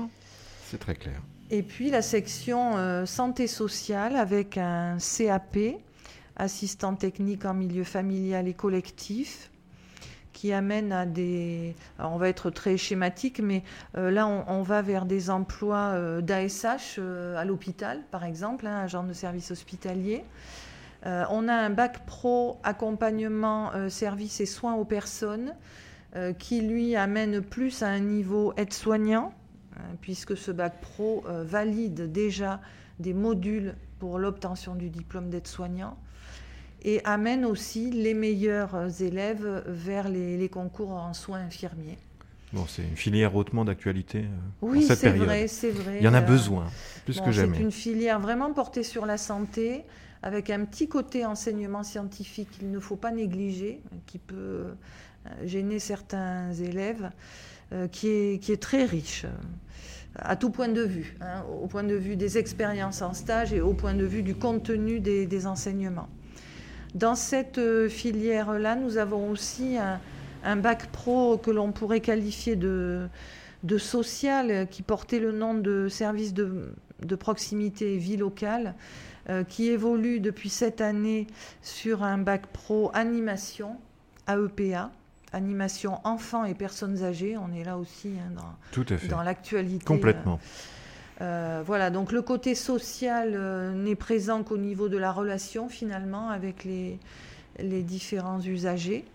C'est 0.66 0.80
très 0.80 0.96
clair. 0.96 1.22
Et 1.52 1.62
puis 1.62 1.90
la 1.92 2.02
section 2.02 2.78
euh, 2.78 3.06
santé 3.06 3.48
sociale 3.48 4.16
avec 4.16 4.58
un 4.58 4.98
CAP, 4.98 5.58
assistant 6.36 6.96
technique 6.96 7.46
en 7.46 7.54
milieu 7.54 7.84
familial 7.84 8.48
et 8.48 8.54
collectif, 8.54 9.52
qui 10.44 10.52
amène 10.52 10.92
à 10.92 11.06
des... 11.06 11.74
on 12.00 12.18
va 12.18 12.28
être 12.28 12.50
très 12.50 12.76
schématique, 12.76 13.40
mais 13.40 13.64
là, 13.94 14.28
on, 14.28 14.62
va 14.62 14.82
vers 14.82 15.06
des 15.06 15.30
emplois 15.30 15.98
d'ASH 16.20 17.00
à 17.00 17.46
l'hôpital, 17.46 18.02
par 18.12 18.26
exemple, 18.26 18.68
un 18.68 18.72
hein, 18.72 18.84
agent 18.84 19.06
de 19.06 19.14
service 19.14 19.52
hospitalier. 19.52 20.26
Euh, 21.06 21.24
on 21.30 21.48
a 21.48 21.54
un 21.54 21.70
bac 21.70 22.06
pro 22.06 22.60
accompagnement, 22.64 23.72
euh, 23.74 23.88
services 23.88 24.40
et 24.40 24.46
soins 24.46 24.76
aux 24.76 24.84
personnes 24.84 25.54
euh, 26.18 26.34
qui 26.34 26.62
lui 26.62 26.98
amène 26.98 27.42
plus 27.42 27.82
à 27.82 27.88
un 27.88 28.00
niveau 28.00 28.54
aide-soignant, 28.58 29.34
puisque 30.02 30.36
ce 30.38 30.52
bac 30.52 30.82
pro 30.82 31.24
valide 31.28 32.12
déjà 32.12 32.60
des 33.00 33.14
modules 33.14 33.76
pour 33.98 34.20
l'obtention 34.20 34.76
du 34.76 34.90
diplôme 34.90 35.30
d'aide-soignant 35.30 35.98
et 36.84 37.04
amène 37.06 37.46
aussi 37.46 37.92
les 37.92 38.14
meilleurs 38.14 39.02
élèves 39.02 39.64
vers 39.68 40.10
les, 40.10 40.50
concours 40.50 40.92
en 40.92 41.14
soins 41.14 41.40
infirmiers. 41.40 41.98
Bon, 42.52 42.66
c'est 42.68 42.84
une 42.84 42.96
filière 42.96 43.36
hautement 43.36 43.66
d'actualité 43.66 44.26
oui, 44.62 44.84
cette 44.84 45.02
période. 45.02 45.22
Oui, 45.22 45.26
c'est 45.26 45.26
vrai, 45.26 45.48
c'est 45.48 45.72
vrai. 45.72 45.98
Il 46.00 46.04
y 46.04 46.08
en 46.08 46.14
a 46.14 46.22
besoin, 46.22 46.68
plus 47.06 47.20
que 47.20 47.32
jamais. 47.32 47.58
C'est 47.58 47.64
une 47.64 47.72
filière 47.72 48.20
vraiment 48.20 48.54
portée 48.54 48.84
sur 48.84 49.06
la 49.06 49.18
santé, 49.18 49.86
avec 50.22 50.50
un 50.50 50.64
petit 50.66 50.88
côté 50.88 51.26
enseignement 51.26 51.84
scientifique 51.84 52.50
qu'il 52.52 52.72
ne 52.72 52.80
faut 52.80 52.96
pas 52.96 53.12
négliger, 53.12 53.82
qui 54.06 54.20
peut 54.20 54.36
euh, 54.36 54.74
gêner 55.46 55.80
certains 55.80 56.54
élèves, 56.54 57.10
euh, 57.74 57.88
qui, 57.88 58.08
est, 58.08 58.40
qui 58.42 58.52
est 58.52 58.62
très 58.62 58.86
riche 58.86 59.26
euh, 59.26 59.30
à 60.16 60.36
tout 60.36 60.50
point 60.50 60.68
de 60.68 60.82
vue, 60.82 61.18
hein, 61.22 61.44
au 61.62 61.68
point 61.68 61.84
de 61.84 61.96
vue 61.96 62.16
des 62.16 62.38
expériences 62.38 63.02
en 63.02 63.14
stage 63.14 63.54
et 63.54 63.62
au 63.62 63.74
point 63.74 63.96
de 63.96 64.06
vue 64.06 64.22
du 64.22 64.36
contenu 64.36 65.00
des, 65.00 65.48
enseignements. 65.48 66.08
Dans 66.96 67.16
cette 67.16 67.60
filière-là, 67.90 68.76
nous 68.76 68.98
avons 68.98 69.30
aussi 69.30 69.78
un, 70.44 70.56
bac 70.56 70.88
pro 70.92 71.38
que 71.38 71.52
l'on 71.52 71.72
pourrait 71.72 72.02
qualifier 72.02 72.56
de, 72.56 73.08
de 73.64 73.78
social, 73.78 74.68
qui 74.70 74.82
portait 74.84 75.20
le 75.20 75.32
nom 75.32 75.54
de 75.56 75.88
service 75.90 76.34
de, 76.34 76.72
de 77.02 77.16
proximité 77.16 77.96
et 77.96 77.98
vie 77.98 78.18
locale, 78.18 78.76
qui 79.48 79.70
évolue 79.70 80.20
depuis 80.20 80.50
cette 80.50 80.82
année 80.82 81.28
sur 81.62 82.04
un 82.04 82.18
bac 82.20 82.46
pro 82.48 82.92
animation 82.94 83.78
AEPA 84.28 84.92
animation 85.34 86.00
enfants 86.04 86.46
et 86.46 86.54
personnes 86.54 87.04
âgées. 87.04 87.38
On 87.38 87.52
est 87.54 87.64
là 87.64 87.78
aussi 87.78 88.10
hein, 88.10 88.32
dans, 88.36 89.08
dans 89.10 89.24
l'actualité. 89.24 89.84
Complètement. 89.84 90.36
Euh, 90.36 90.83
voilà, 91.20 91.90
donc 91.90 92.12
le 92.12 92.22
côté 92.22 92.56
social 92.56 93.34
euh, 93.36 93.74
n'est 93.74 93.96
présent 93.96 94.44
qu'au 94.44 94.58
niveau 94.58 94.90
de 94.90 94.98
la 94.98 95.12
relation 95.12 95.70
finalement 95.70 96.30
avec 96.30 96.64
les, 96.64 97.00
les, 97.60 97.84
différents 97.84 98.42
usagers 98.42 99.06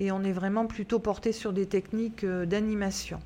et 0.00 0.12
on 0.12 0.22
est 0.22 0.32
vraiment 0.32 0.66
plutôt 0.66 0.98
porté 0.98 1.32
sur 1.32 1.52
des 1.52 1.66
techniques 1.66 2.24
euh, 2.24 2.46
d'animation. 2.46 3.20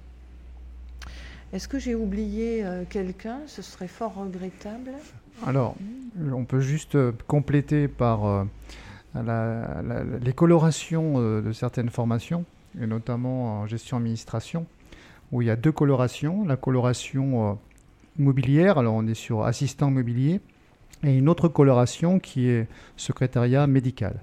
Est-ce 1.52 1.68
que 1.68 1.78
j'ai 1.78 1.94
oublié 1.94 2.64
quelqu'un? 2.90 3.38
Ce 3.46 3.62
serait 3.62 3.86
fort 3.86 4.14
regrettable. 4.14 4.90
Alors, 5.46 5.76
on 6.34 6.44
peut 6.44 6.60
juste 6.60 6.98
compléter 7.28 7.86
par 7.86 8.44
les 9.14 10.32
colorations 10.32 11.20
de 11.20 11.52
certaines 11.52 11.88
formations, 11.88 12.44
et 12.80 12.88
notamment 12.88 13.60
en 13.60 13.66
gestion 13.68 13.98
administration, 13.98 14.66
où 15.30 15.40
il 15.40 15.46
y 15.46 15.50
a 15.50 15.56
deux 15.56 15.70
colorations. 15.70 16.44
La 16.44 16.56
coloration 16.56 17.56
immobilière, 18.18 18.78
alors 18.78 18.94
on 18.94 19.06
est 19.06 19.14
sur 19.14 19.44
assistant 19.44 19.88
immobilier, 19.88 20.40
et 21.04 21.16
une 21.16 21.28
autre 21.28 21.48
coloration 21.48 22.18
qui 22.18 22.48
est 22.48 22.66
secrétariat 22.96 23.66
médical. 23.66 24.20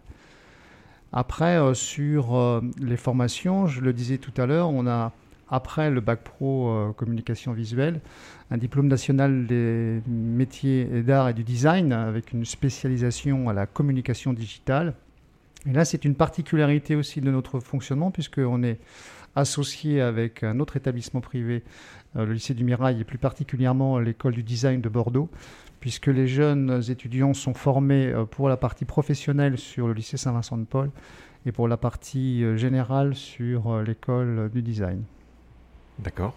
Après, 1.14 1.58
euh, 1.60 1.76
sur 1.76 2.36
euh, 2.36 2.62
les 2.82 2.98
formations, 2.98 3.68
je 3.68 3.82
le 3.82 3.94
disais 3.94 4.18
tout 4.18 4.34
à 4.42 4.48
l'heure, 4.48 4.70
on 4.70 4.88
a, 4.88 5.12
après 5.48 5.92
le 5.92 6.02
bac 6.02 6.24
pro 6.24 6.70
euh, 6.70 6.92
communication 6.92 7.54
visuelle, 7.54 8.02
un 8.50 8.58
diplôme 8.58 8.88
national 8.88 9.46
des 9.46 10.02
métiers 10.08 10.86
d'art 11.04 11.30
et 11.30 11.34
du 11.36 11.44
design 11.44 11.94
avec 11.94 12.34
une 12.34 12.46
spécialisation 12.46 13.48
à 13.48 13.54
la 13.54 13.68
communication 13.68 14.34
digitale. 14.34 14.96
Et 15.70 15.72
là, 15.72 15.86
c'est 15.86 16.04
une 16.04 16.16
particularité 16.16 16.96
aussi 16.96 17.22
de 17.22 17.30
notre 17.30 17.60
fonctionnement 17.60 18.10
puisqu'on 18.10 18.64
est 18.64 18.80
associé 19.36 20.02
avec 20.02 20.44
un 20.44 20.60
autre 20.60 20.78
établissement 20.78 21.22
privé 21.22 21.64
euh, 22.16 22.26
le 22.26 22.34
lycée 22.34 22.54
du 22.54 22.64
Mirail 22.64 23.00
et 23.00 23.04
plus 23.04 23.18
particulièrement 23.18 24.00
l'école 24.00 24.34
du 24.34 24.44
design 24.44 24.82
de 24.82 24.90
Bordeaux, 24.90 25.30
puisque 25.80 26.08
les 26.08 26.28
jeunes 26.28 26.82
étudiants 26.90 27.34
sont 27.34 27.54
formés 27.54 28.08
euh, 28.08 28.26
pour 28.26 28.50
la 28.50 28.58
partie 28.58 28.86
professionnelle 28.86 29.58
sur 29.58 29.88
le 29.88 29.94
lycée 29.94 30.18
Saint-Vincent 30.18 30.58
de 30.58 30.66
Paul 30.66 30.92
et 31.46 31.52
pour 31.52 31.68
la 31.68 31.78
partie 31.78 32.44
euh, 32.44 32.56
générale 32.58 33.16
sur 33.16 33.82
l'école 33.82 34.50
du 34.52 34.62
design. 34.62 35.04
D'accord. 36.00 36.36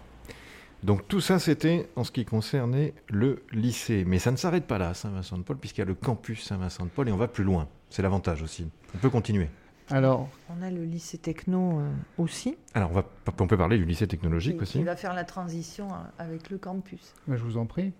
Donc 0.83 1.07
tout 1.07 1.21
ça, 1.21 1.39
c'était 1.39 1.89
en 1.95 2.03
ce 2.03 2.11
qui 2.11 2.23
concernait 2.23 2.93
le 3.09 3.43
lycée. 3.51 4.03
Mais 4.05 4.19
ça 4.19 4.31
ne 4.31 4.37
s'arrête 4.37 4.65
pas 4.65 4.77
là, 4.77 4.93
Saint-Vincent-de-Paul, 4.93 5.57
puisqu'il 5.57 5.81
y 5.81 5.83
a 5.83 5.85
le 5.85 5.95
campus 5.95 6.43
Saint-Vincent-de-Paul 6.43 7.09
et 7.09 7.11
on 7.11 7.17
va 7.17 7.27
plus 7.27 7.43
loin. 7.43 7.67
C'est 7.89 8.03
l'avantage 8.03 8.43
aussi. 8.43 8.67
On 8.93 8.97
peut 8.99 9.09
continuer. 9.09 9.49
Alors, 9.89 10.29
on 10.49 10.61
a 10.61 10.69
le 10.69 10.83
lycée 10.83 11.17
techno 11.17 11.79
euh, 11.79 11.89
aussi. 12.17 12.57
Alors, 12.73 12.91
on, 12.91 12.95
va, 12.95 13.05
on 13.39 13.47
peut 13.47 13.57
parler 13.57 13.77
du 13.77 13.85
lycée 13.85 14.07
technologique 14.07 14.61
aussi. 14.61 14.79
Qui 14.79 14.83
va 14.83 14.95
faire 14.95 15.13
la 15.13 15.23
transition 15.23 15.87
euh, 15.87 15.97
avec 16.19 16.49
le 16.49 16.57
campus. 16.57 17.13
je 17.27 17.35
vous 17.35 17.57
en 17.57 17.65
prie. 17.65 17.93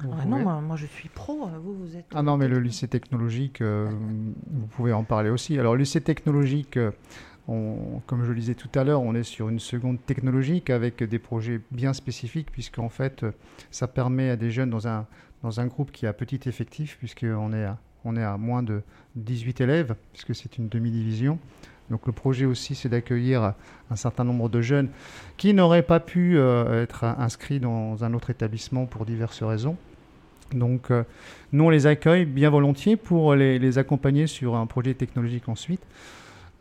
Ah 0.00 0.24
non, 0.26 0.38
moi, 0.60 0.76
je 0.76 0.86
suis 0.86 1.08
pro, 1.08 1.48
euh, 1.48 1.58
vous, 1.58 1.74
vous 1.74 1.96
êtes. 1.96 2.06
Ah 2.14 2.22
non, 2.22 2.36
mais 2.36 2.46
le 2.46 2.60
lycée 2.60 2.86
technologique, 2.86 3.62
vous 3.62 4.66
pouvez 4.70 4.92
en 4.92 5.02
parler 5.02 5.30
aussi. 5.30 5.58
Alors, 5.58 5.74
le 5.74 5.80
lycée 5.80 6.00
technologique, 6.00 6.78
on, 7.48 8.00
comme 8.06 8.22
je 8.22 8.30
le 8.30 8.38
disais 8.38 8.54
tout 8.54 8.70
à 8.78 8.84
l'heure, 8.84 9.02
on 9.02 9.16
est 9.16 9.24
sur 9.24 9.48
une 9.48 9.58
seconde 9.58 9.98
technologique 10.06 10.70
avec 10.70 11.02
des 11.02 11.18
projets 11.18 11.60
bien 11.72 11.92
spécifiques, 11.94 12.52
puisqu'en 12.52 12.88
fait, 12.88 13.26
ça 13.72 13.88
permet 13.88 14.30
à 14.30 14.36
des 14.36 14.52
jeunes 14.52 14.70
dans 14.70 14.86
un, 14.86 15.06
dans 15.42 15.58
un 15.58 15.66
groupe 15.66 15.90
qui 15.90 16.06
a 16.06 16.12
petit 16.12 16.48
effectif, 16.48 16.96
puisqu'on 16.98 17.52
est 17.52 17.64
à 17.64 17.78
on 18.08 18.16
est 18.16 18.24
à 18.24 18.36
moins 18.36 18.62
de 18.62 18.82
18 19.16 19.60
élèves, 19.60 19.94
puisque 20.12 20.34
c'est 20.34 20.58
une 20.58 20.68
demi-division. 20.68 21.38
Donc 21.90 22.06
le 22.06 22.12
projet 22.12 22.44
aussi, 22.44 22.74
c'est 22.74 22.88
d'accueillir 22.88 23.54
un 23.90 23.96
certain 23.96 24.24
nombre 24.24 24.48
de 24.48 24.60
jeunes 24.60 24.88
qui 25.36 25.54
n'auraient 25.54 25.82
pas 25.82 26.00
pu 26.00 26.36
euh, 26.36 26.82
être 26.82 27.04
inscrits 27.04 27.60
dans 27.60 28.04
un 28.04 28.14
autre 28.14 28.30
établissement 28.30 28.86
pour 28.86 29.06
diverses 29.06 29.42
raisons. 29.42 29.76
Donc 30.52 30.90
euh, 30.90 31.04
nous, 31.52 31.64
on 31.64 31.70
les 31.70 31.86
accueille 31.86 32.24
bien 32.24 32.50
volontiers 32.50 32.96
pour 32.96 33.34
les, 33.34 33.78
accompagner 33.78 34.26
sur 34.26 34.56
un 34.56 34.66
projet 34.66 34.94
technologique 34.94 35.48
ensuite, 35.48 35.82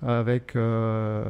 avec 0.01 0.55
euh, 0.55 1.25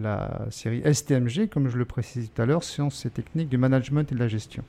la 0.00 0.46
série 0.50 0.82
STMG, 0.82 1.48
comme 1.48 1.68
je 1.68 1.78
le 1.78 1.84
précisais 1.84 2.28
tout 2.28 2.42
à 2.42 2.46
l'heure, 2.46 2.64
sciences 2.64 3.04
et 3.06 3.10
techniques 3.10 3.48
du 3.48 3.58
management 3.58 4.10
et 4.10 4.14
de 4.14 4.20
la 4.20 4.28
gestion 4.28 4.64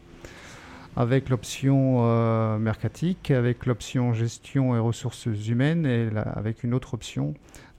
avec 0.95 1.29
l'option 1.29 1.99
euh, 2.01 2.57
mercatique, 2.57 3.31
avec 3.31 3.65
l'option 3.65 4.13
gestion 4.13 4.75
et 4.75 4.79
ressources 4.79 5.25
humaines 5.25 5.85
et 5.85 6.09
avec 6.35 6.63
une 6.63 6.73
autre 6.73 6.93
option 6.93 7.33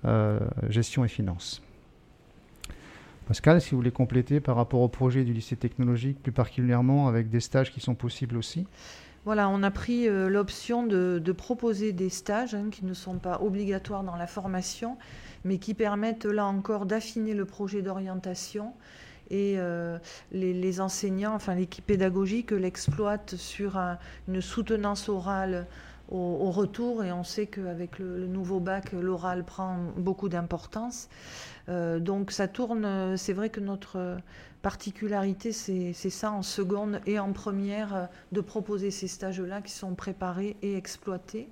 euh, 0.05 0.39
gestion 0.69 1.05
et 1.05 1.09
finances. 1.09 1.63
Pascal, 3.27 3.61
si 3.61 3.71
vous 3.71 3.77
voulez 3.77 3.93
compléter 3.93 4.41
par 4.41 4.57
rapport 4.57 4.81
au 4.81 4.89
projet 4.89 5.23
du 5.23 5.33
lycée 5.33 5.55
technologique, 5.55 6.21
plus 6.23 6.33
particulièrement 6.33 7.07
avec 7.07 7.31
des 7.31 7.41
stages 7.41 7.71
qui 7.71 7.81
sont 7.81 7.95
possibles 7.95 8.37
aussi? 8.37 8.67
Voilà, 9.27 9.51
on 9.51 9.63
a 9.63 9.71
pris 9.71 10.09
euh, 10.09 10.31
l'option 10.31 10.87
de, 10.87 11.33
proposer 11.33 11.93
des 11.93 12.09
stages 12.09 12.55
hein, 12.55 12.71
qui 12.71 12.87
ne 12.87 12.95
sont 12.95 13.19
pas 13.19 13.41
obligatoires 13.43 14.03
dans 14.03 14.17
la 14.17 14.27
formation, 14.27 14.97
mais 15.45 15.59
qui 15.59 15.75
permettent 15.75 16.25
là 16.25 16.47
encore 16.47 16.87
d'affiner 16.87 17.35
le 17.35 17.45
projet 17.45 17.83
d'orientation 17.83 18.73
et 19.31 19.55
euh, 19.59 19.99
les, 20.33 20.81
enseignants, 20.81 21.35
enfin 21.35 21.55
l'équipe 21.55 21.87
pédagogique 21.87 22.51
l'exploite 22.51 23.37
sur 23.37 23.81
une 24.29 24.41
soutenance 24.41 25.09
orale 25.09 25.67
au, 26.11 26.51
retour 26.51 27.05
et 27.05 27.13
on 27.13 27.23
sait 27.23 27.47
qu'avec 27.47 28.01
le, 28.01 28.27
nouveau 28.27 28.59
bac, 28.59 28.93
l'oral 28.93 29.45
prend 29.45 29.77
beaucoup 29.97 30.29
d'importance. 30.29 31.09
Euh, 31.69 32.01
donc 32.01 32.33
ça 32.33 32.49
tourne, 32.49 33.17
c'est 33.17 33.33
vrai 33.33 33.49
que 33.49 33.61
notre 33.61 34.19
particularité, 34.63 35.53
c'est 35.53 35.93
ça 35.93 36.33
en 36.33 36.43
seconde 36.43 37.01
et 37.07 37.19
en 37.19 37.33
première, 37.33 38.09
de 38.33 38.41
proposer 38.41 38.91
ces 38.91 39.09
stages-là 39.09 39.63
qui 39.63 39.73
sont 39.73 39.95
préparés 39.95 40.57
et 40.63 40.77
exploités. 40.77 41.49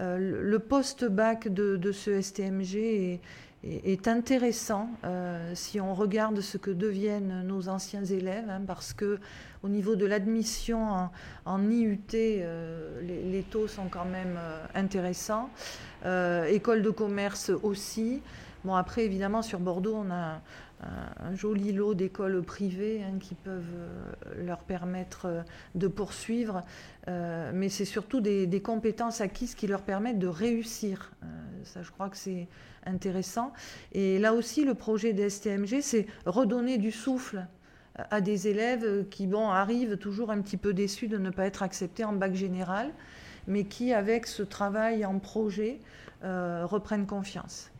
Euh, 0.00 0.42
le 0.42 0.58
post-bac 0.58 1.48
de, 1.48 1.76
de, 1.76 1.92
ce 1.92 2.20
STMG 2.20 2.76
est, 2.76 3.20
est, 3.64 4.08
intéressant 4.08 4.90
euh, 5.04 5.52
si 5.54 5.80
on 5.80 5.94
regarde 5.94 6.40
ce 6.40 6.58
que 6.58 6.70
deviennent 6.70 7.42
nos 7.46 7.68
anciens 7.68 8.04
élèves, 8.04 8.48
hein, 8.48 8.62
parce 8.66 8.92
que 8.92 9.18
au 9.62 9.68
niveau 9.68 9.96
de 9.96 10.04
l'admission 10.04 11.08
en, 11.46 11.70
IUT, 11.70 11.98
euh, 12.14 13.00
les, 13.02 13.42
taux 13.42 13.66
sont 13.66 13.88
quand 13.88 14.04
même 14.04 14.36
euh, 14.38 14.64
intéressants. 14.74 15.50
école 16.04 16.82
de 16.82 16.90
commerce 16.90 17.50
aussi. 17.62 18.20
Bon, 18.64 18.74
après, 18.74 19.04
évidemment, 19.04 19.42
sur 19.42 19.58
Bordeaux, 19.60 19.96
on 19.96 20.10
a 20.10 20.40
un, 20.82 21.34
joli 21.34 21.72
lot 21.72 21.94
d'écoles 21.94 22.42
privées 22.42 23.02
hein, 23.02 23.18
qui 23.18 23.34
peuvent 23.34 23.64
leur 24.36 24.58
permettre 24.58 25.44
de 25.74 25.88
poursuivre, 25.88 26.62
mais 27.06 27.68
c'est 27.70 27.86
surtout 27.86 28.20
des, 28.20 28.46
des, 28.46 28.60
compétences 28.60 29.22
acquises 29.22 29.54
qui 29.54 29.66
leur 29.66 29.82
permettent 29.82 30.18
de 30.18 30.26
réussir. 30.26 31.12
ça, 31.64 31.82
je 31.82 31.90
crois 31.90 32.10
que 32.10 32.16
c'est 32.16 32.48
intéressant. 32.86 33.52
Et 33.92 34.18
là 34.18 34.34
aussi, 34.34 34.64
le 34.64 34.74
projet 34.74 35.12
des 35.12 35.30
STMG, 35.30 35.80
c'est 35.80 36.06
redonner 36.26 36.78
du 36.78 36.90
souffle 36.90 37.46
à 37.96 38.20
des 38.20 38.48
élèves 38.48 39.08
qui 39.08 39.26
bon, 39.26 39.48
arrivent 39.48 39.96
toujours 39.96 40.30
un 40.30 40.40
petit 40.40 40.56
peu 40.56 40.74
déçus 40.74 41.08
de 41.08 41.18
ne 41.18 41.30
pas 41.30 41.46
être 41.46 41.62
acceptés 41.62 42.04
en 42.04 42.12
bac 42.12 42.34
général, 42.34 42.90
mais 43.46 43.64
qui, 43.64 43.92
avec 43.92 44.26
ce 44.26 44.42
travail 44.42 45.04
en 45.04 45.18
projet, 45.18 45.78
euh, 46.24 46.66
reprennent 46.66 47.06
confiance. 47.06 47.70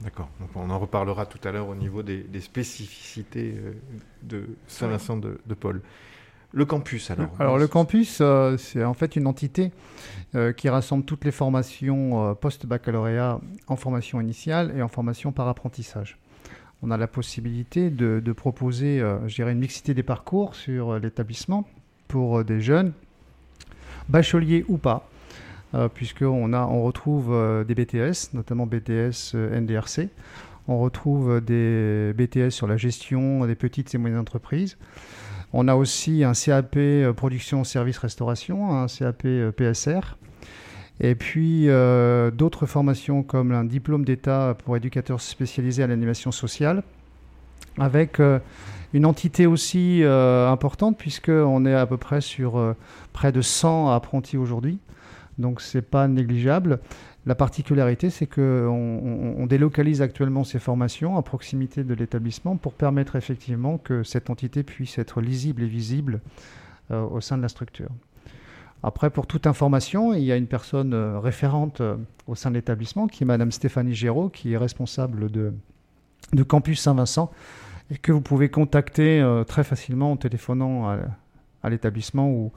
D'accord. 0.00 0.28
on 0.56 0.70
en 0.70 0.78
reparlera 0.78 1.24
tout 1.24 1.38
à 1.46 1.52
l'heure 1.52 1.68
au 1.68 1.74
niveau 1.74 2.02
des, 2.02 2.26
spécificités 2.40 3.54
euh, 3.56 3.72
de 4.22 4.48
Saint-Vincent 4.66 5.16
de, 5.16 5.40
de, 5.46 5.54
Paul. 5.54 5.80
Le 6.54 6.64
campus, 6.64 7.10
alors 7.10 7.30
Alors, 7.40 7.58
le 7.58 7.66
campus, 7.66 8.18
euh, 8.20 8.56
c'est 8.56 8.84
en 8.84 8.94
fait 8.94 9.16
une 9.16 9.26
entité 9.26 9.72
euh, 10.36 10.52
qui 10.52 10.68
rassemble 10.68 11.04
toutes 11.04 11.24
les 11.24 11.32
formations 11.32 12.30
euh, 12.30 12.34
post-baccalauréat 12.34 13.40
en 13.66 13.74
formation 13.74 14.20
initiale 14.20 14.72
et 14.76 14.80
en 14.80 14.86
formation 14.86 15.32
par 15.32 15.48
apprentissage. 15.48 16.16
On 16.80 16.92
a 16.92 16.96
la 16.96 17.08
possibilité 17.08 17.90
de, 17.90 18.32
proposer, 18.32 19.02
je 19.26 19.34
dirais, 19.34 19.52
une 19.52 19.58
mixité 19.58 19.94
des 19.94 20.02
parcours 20.02 20.54
sur 20.54 20.98
l'établissement 20.98 21.66
pour 22.08 22.44
des 22.44 22.60
jeunes, 22.60 22.92
bacheliers 24.10 24.66
ou 24.68 24.76
pas, 24.76 25.08
puisqu'on 25.94 26.52
on 26.52 26.82
retrouve 26.82 27.64
des 27.66 27.74
BTS, 27.74 28.34
notamment 28.34 28.66
BTS 28.66 29.34
NDRC. 29.34 30.10
On 30.68 30.78
retrouve 30.78 31.40
des 31.40 32.12
BTS 32.12 32.50
sur 32.50 32.66
la 32.66 32.76
gestion 32.76 33.46
des 33.46 33.54
petites 33.54 33.94
et 33.94 33.98
moyennes 33.98 34.18
entreprises. 34.18 34.76
On 35.56 35.68
a 35.68 35.76
aussi 35.76 36.24
un 36.24 36.32
CAP 36.32 36.74
euh, 36.76 37.12
production, 37.12 37.62
service, 37.62 37.98
restauration, 37.98 38.72
un 38.76 38.88
CAP 38.88 39.24
euh, 39.24 39.52
PSR. 39.52 40.16
Et 41.00 41.14
puis 41.14 41.68
euh, 41.68 42.32
d'autres 42.32 42.66
formations 42.66 43.22
comme 43.22 43.52
un 43.52 43.62
diplôme 43.62 44.04
d'État 44.04 44.56
pour 44.64 44.76
éducateurs 44.76 45.20
spécialisés 45.20 45.84
à 45.84 45.86
l'animation 45.86 46.32
sociale, 46.32 46.82
avec 47.78 48.20
une 48.92 49.06
entité 49.06 49.46
aussi 49.46 50.04
importante 50.04 50.96
puisqu'on 50.96 51.66
est 51.66 51.74
à 51.74 51.86
peu 51.86 51.96
près 51.96 52.20
sur 52.20 52.76
près 53.12 53.32
de 53.32 53.40
100 53.40 53.90
apprentis 53.90 54.36
aujourd'hui. 54.36 54.78
Donc 55.38 55.60
c'est 55.60 55.82
pas 55.82 56.06
négligeable. 56.06 56.78
La 57.26 57.34
particularité, 57.34 58.10
c'est 58.10 58.26
qu'on 58.26 58.42
on, 59.38 59.46
délocalise 59.46 60.02
actuellement 60.02 60.44
ces 60.44 60.58
formations 60.58 61.16
à 61.16 61.22
proximité 61.22 61.82
de 61.82 61.94
l'établissement 61.94 62.56
pour 62.56 62.74
permettre 62.74 63.16
effectivement 63.16 63.78
que 63.78 64.02
cette 64.02 64.28
entité 64.28 64.62
puisse 64.62 64.98
être 64.98 65.22
lisible 65.22 65.62
et 65.62 65.66
visible 65.66 66.20
euh, 66.90 67.02
au 67.02 67.22
sein 67.22 67.38
de 67.38 67.42
la 67.42 67.48
structure. 67.48 67.88
Après, 68.82 69.08
pour 69.08 69.26
toute 69.26 69.46
information, 69.46 70.12
il 70.12 70.24
y 70.24 70.32
a 70.32 70.36
une 70.36 70.46
personne 70.46 70.92
euh, 70.92 71.18
référente 71.18 71.80
euh, 71.80 71.96
au 72.26 72.34
sein 72.34 72.50
de 72.50 72.56
l'établissement 72.56 73.06
qui 73.06 73.24
est 73.24 73.26
Madame 73.26 73.52
Stéphanie 73.52 73.94
Géraud, 73.94 74.28
qui 74.28 74.52
est 74.52 74.58
responsable 74.58 75.30
de, 75.30 75.54
Campus 76.46 76.80
Saint-Vincent 76.80 77.30
et 77.90 77.96
que 77.96 78.12
vous 78.12 78.20
pouvez 78.20 78.50
contacter 78.50 79.22
très 79.46 79.62
facilement 79.62 80.12
en 80.12 80.16
téléphonant 80.16 80.88
à, 80.88 80.98
à 81.62 81.70
l'établissement 81.70 82.30
ou 82.30 82.52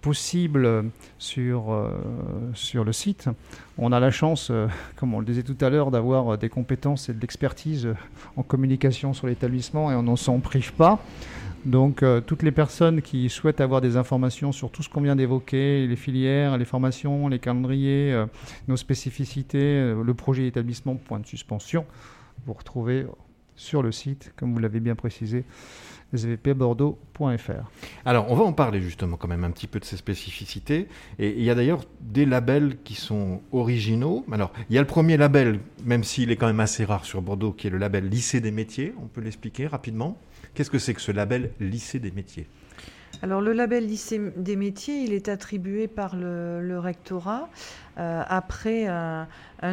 Euh, 0.00 0.10
possible 0.10 0.84
sur, 1.18 1.72
euh, 1.72 1.90
sur 2.54 2.84
le 2.84 2.92
site. 2.92 3.28
On 3.78 3.92
a 3.92 4.00
la 4.00 4.10
chance, 4.10 4.48
euh, 4.50 4.66
comme 4.96 5.14
on 5.14 5.20
le 5.20 5.26
disait 5.26 5.42
tout 5.42 5.56
à 5.60 5.70
l'heure, 5.70 5.90
d'avoir 5.90 6.38
des 6.38 6.48
compétences 6.48 7.08
et 7.08 7.14
de 7.14 7.20
l'expertise 7.20 7.88
en 8.36 8.42
communication 8.42 9.12
sur 9.12 9.26
l'établissement 9.26 9.90
et 9.92 9.94
on 9.94 10.02
n'en 10.02 10.16
s'en 10.16 10.40
prive 10.40 10.72
pas. 10.72 11.02
Donc 11.66 12.02
euh, 12.02 12.22
toutes 12.22 12.42
les 12.42 12.52
personnes 12.52 13.02
qui 13.02 13.28
souhaitent 13.28 13.60
avoir 13.60 13.82
des 13.82 13.96
informations 13.96 14.52
sur 14.52 14.70
tout 14.70 14.82
ce 14.82 14.88
qu'on 14.88 15.02
vient 15.02 15.16
d'évoquer, 15.16 15.86
les 15.86 15.96
filières, 15.96 16.56
les 16.56 16.64
formations, 16.64 17.28
les 17.28 17.38
calendriers, 17.38 18.24
nos 18.68 18.78
spécificités, 18.78 19.94
le 20.02 20.14
projet 20.14 20.44
d'établissement, 20.44 20.94
point 20.96 21.20
de 21.20 21.26
suspension, 21.26 21.84
vous 22.46 22.54
retrouvez 22.54 23.04
sur 23.56 23.82
le 23.82 23.92
site, 23.92 24.32
comme 24.36 24.54
vous 24.54 24.58
l'avez 24.58 24.80
bien 24.80 24.94
précisé, 24.94 25.44
Alors, 28.04 28.30
on 28.30 28.34
va 28.34 28.44
en 28.44 28.52
parler 28.52 28.80
justement 28.80 29.16
quand 29.16 29.28
même 29.28 29.44
un 29.44 29.50
petit 29.50 29.66
peu 29.66 29.78
de 29.78 29.84
ces 29.84 29.96
spécificités. 29.96 30.88
Et 31.18 31.36
il 31.38 31.44
y 31.44 31.50
a 31.50 31.54
d'ailleurs 31.54 31.84
des 32.00 32.26
labels 32.26 32.78
qui 32.82 32.94
sont 32.94 33.40
originaux. 33.52 34.24
Alors, 34.32 34.52
il 34.68 34.74
y 34.74 34.78
a 34.78 34.80
le 34.80 34.86
premier 34.86 35.16
label, 35.16 35.60
même 35.84 36.04
s'il 36.04 36.30
est 36.30 36.36
quand 36.36 36.46
même 36.46 36.60
assez 36.60 36.84
rare 36.84 37.04
sur 37.04 37.22
Bordeaux, 37.22 37.52
qui 37.52 37.66
est 37.66 37.70
le 37.70 37.78
label 37.78 38.08
Lycée 38.08 38.40
des 38.40 38.50
métiers. 38.50 38.92
On 39.02 39.06
peut 39.06 39.20
l'expliquer 39.20 39.66
rapidement. 39.66 40.18
Qu'est-ce 40.54 40.70
que 40.70 40.78
c'est 40.78 40.94
que 40.94 41.00
ce 41.00 41.12
label 41.12 41.52
Lycée 41.60 42.00
des 42.00 42.10
métiers? 42.10 42.46
Alors 43.22 43.42
le 43.42 43.52
label 43.52 43.86
lycée 43.86 44.32
des 44.36 44.56
métiers, 44.56 45.02
il 45.02 45.12
est 45.12 45.28
attribué 45.28 45.88
par 45.88 46.16
le, 46.16 46.78
rectorat 46.78 47.50
euh, 47.98 48.22
après 48.26 48.86
un, 48.86 49.26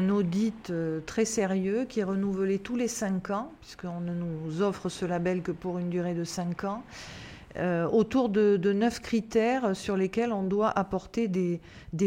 audit 0.09 0.69
euh, 0.69 0.99
très 1.05 1.23
sérieux 1.23 1.85
qui 1.87 2.01
est 2.01 2.03
renouvelé 2.03 2.59
tous 2.59 2.75
les 2.75 2.89
cinq 2.89 3.29
ans, 3.29 3.51
puisqu'on 3.61 4.01
ne 4.01 4.13
nous 4.13 4.61
offre 4.61 4.89
ce 4.89 5.05
label 5.05 5.41
que 5.41 5.51
pour 5.53 5.79
une 5.79 5.89
durée 5.89 6.13
de 6.13 6.25
cinq 6.25 6.65
ans. 6.65 6.83
Euh, 7.59 7.87
autour 7.87 8.29
de, 8.29 8.71
neuf 8.71 8.99
critères 8.99 9.75
sur 9.75 9.97
lesquels 9.97 10.31
on 10.31 10.43
doit 10.43 10.69
apporter 10.69 11.27
des, 11.27 11.59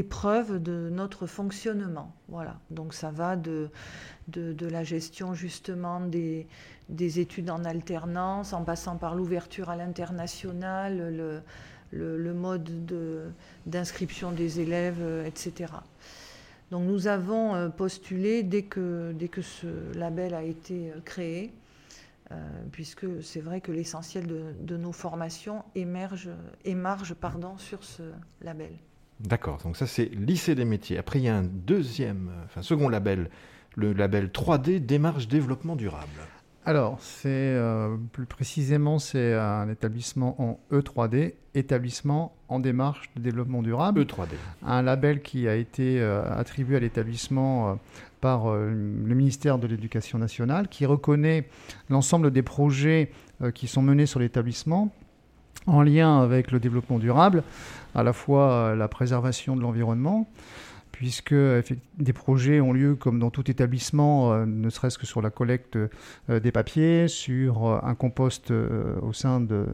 preuves 0.04 0.62
de 0.62 0.88
notre 0.92 1.26
fonctionnement. 1.26 2.14
Voilà. 2.28 2.60
Donc 2.70 2.94
ça 2.94 3.10
va 3.10 3.34
de, 3.34 3.70
la 4.32 4.84
gestion 4.84 5.34
justement 5.34 6.00
des, 6.00 6.46
des 6.88 7.18
études 7.18 7.50
en 7.50 7.64
alternance, 7.64 8.52
en 8.52 8.62
passant 8.62 8.96
par 8.96 9.16
l'ouverture 9.16 9.70
à 9.70 9.76
l'international, 9.76 11.42
le, 11.90 12.34
mode 12.34 12.70
d'inscription 13.66 14.30
des 14.30 14.60
élèves, 14.60 15.00
euh, 15.00 15.24
etc. 15.24 15.72
Donc 16.70 16.84
nous 16.84 17.08
avons 17.08 17.56
euh, 17.56 17.68
postulé 17.68 18.44
dès 18.44 18.62
que, 18.62 19.12
dès 19.18 19.26
que 19.26 19.42
ce 19.42 19.66
label 19.96 20.34
a 20.34 20.44
été 20.44 20.92
créé, 21.04 21.52
puisque 22.70 23.06
c'est 23.22 23.40
vrai 23.40 23.60
que 23.60 23.72
l'essentiel 23.72 24.26
de, 24.26 24.76
nos 24.76 24.92
formations 24.92 25.64
émerge, 25.74 26.30
émarge 26.64 27.14
pardon, 27.14 27.58
sur 27.58 27.82
ce 27.82 28.02
label. 28.40 28.72
D'accord, 29.18 29.58
donc 29.64 29.76
ça 29.76 29.86
c'est 29.86 30.06
lycée 30.06 30.54
des 30.54 30.64
métiers. 30.64 30.98
Après 30.98 31.18
il 31.18 31.24
y 31.24 31.28
a 31.28 31.36
un 31.36 31.42
deuxième, 31.42 32.30
enfin 32.44 32.62
second 32.62 32.88
label, 32.88 33.30
le 33.76 33.92
label 33.92 34.28
3D 34.28 34.84
démarche 34.84 35.28
développement 35.28 35.76
durable. 35.76 36.20
Alors, 36.66 36.98
c'est 37.00 37.28
euh, 37.28 37.96
plus 38.12 38.26
précisément, 38.26 38.98
c'est 38.98 39.32
un 39.34 39.68
établissement 39.70 40.40
en 40.40 40.60
E3D, 40.70 41.34
établissement 41.54 42.36
en 42.48 42.60
démarche 42.60 43.10
de 43.16 43.22
développement 43.22 43.62
durable. 43.62 44.02
E3D. 44.02 44.34
Un 44.66 44.82
label 44.82 45.22
qui 45.22 45.48
a 45.48 45.54
été 45.54 46.00
euh, 46.00 46.22
attribué 46.30 46.76
à 46.76 46.80
l'établissement 46.80 47.70
euh, 47.70 47.74
par 48.20 48.54
le 48.54 49.14
ministère 49.14 49.58
de 49.58 49.66
l'Éducation 49.66 50.18
nationale, 50.18 50.68
qui 50.68 50.86
reconnaît 50.86 51.48
l'ensemble 51.88 52.30
des 52.30 52.42
projets 52.42 53.10
qui 53.54 53.66
sont 53.66 53.82
menés 53.82 54.06
sur 54.06 54.20
l'établissement 54.20 54.92
en 55.66 55.82
lien 55.82 56.20
avec 56.20 56.50
le 56.50 56.60
développement 56.60 56.98
durable, 56.98 57.42
à 57.94 58.02
la 58.02 58.12
fois 58.12 58.74
la 58.76 58.88
préservation 58.88 59.56
de 59.56 59.62
l'environnement, 59.62 60.28
puisque 61.00 61.34
des 61.34 62.12
projets 62.12 62.60
ont 62.60 62.74
lieu 62.74 62.94
comme 62.94 63.18
dans 63.18 63.30
tout 63.30 63.50
établissement, 63.50 64.34
euh, 64.34 64.44
ne 64.44 64.68
serait-ce 64.68 64.98
que 64.98 65.06
sur 65.06 65.22
la 65.22 65.30
collecte 65.30 65.76
euh, 65.76 66.40
des 66.40 66.52
papiers, 66.52 67.08
sur 67.08 67.66
euh, 67.66 67.78
un 67.82 67.94
compost 67.94 68.50
au 68.50 69.12
sein 69.14 69.40
de, 69.40 69.66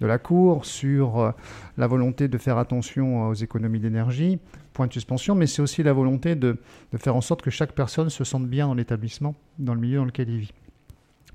la 0.00 0.18
cour, 0.18 0.66
sur 0.66 1.32
la 1.78 1.86
volonté 1.86 2.28
de 2.28 2.36
faire 2.36 2.58
attention 2.58 3.28
aux 3.28 3.34
économies 3.34 3.80
d'énergie, 3.80 4.38
point 4.74 4.86
de 4.86 4.92
suspension, 4.92 5.34
mais 5.34 5.46
c'est 5.46 5.62
aussi 5.62 5.82
la 5.82 5.94
volonté 5.94 6.34
de, 6.34 6.58
faire 6.98 7.16
en 7.16 7.22
sorte 7.22 7.40
que 7.40 7.50
chaque 7.50 7.72
personne 7.72 8.10
se 8.10 8.24
sente 8.24 8.46
bien 8.46 8.66
dans 8.66 8.74
l'établissement, 8.74 9.34
dans 9.58 9.74
le 9.74 9.80
milieu 9.80 9.96
dans 9.98 10.04
lequel 10.04 10.28
il 10.28 10.38
vit. 10.38 10.52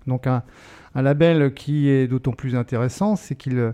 Donc 0.06 0.28
un, 0.28 0.43
label 0.95 1.54
qui 1.54 1.89
est 1.89 2.08
d'autant 2.08 2.32
plus 2.32 2.56
intéressant, 2.56 3.15
c'est 3.15 3.36
qu'il 3.36 3.73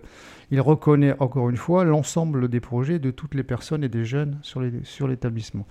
il 0.52 0.62
reconnaît 0.62 1.16
encore 1.20 1.50
une 1.50 1.58
fois 1.58 1.84
l'ensemble 1.84 2.48
des 2.48 2.60
projets 2.60 3.00
de 3.00 3.10
toutes 3.12 3.34
les 3.34 3.44
personnes 3.44 3.84
et 3.84 3.90
des 3.90 4.06
jeunes 4.06 4.38
sur 4.42 5.08
l'établissement. 5.08 5.66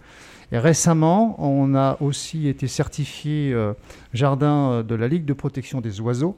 Et 0.53 0.59
récemment, 0.59 1.37
on 1.39 1.75
a 1.75 1.97
aussi 2.01 2.49
été 2.49 2.67
certifié 2.67 3.53
euh, 3.53 3.73
jardin 4.13 4.83
de 4.83 4.95
la 4.95 5.09
Ligue 5.09 5.25
de 5.25 5.33
protection 5.33 5.81
des 5.81 6.01
oiseaux. 6.01 6.37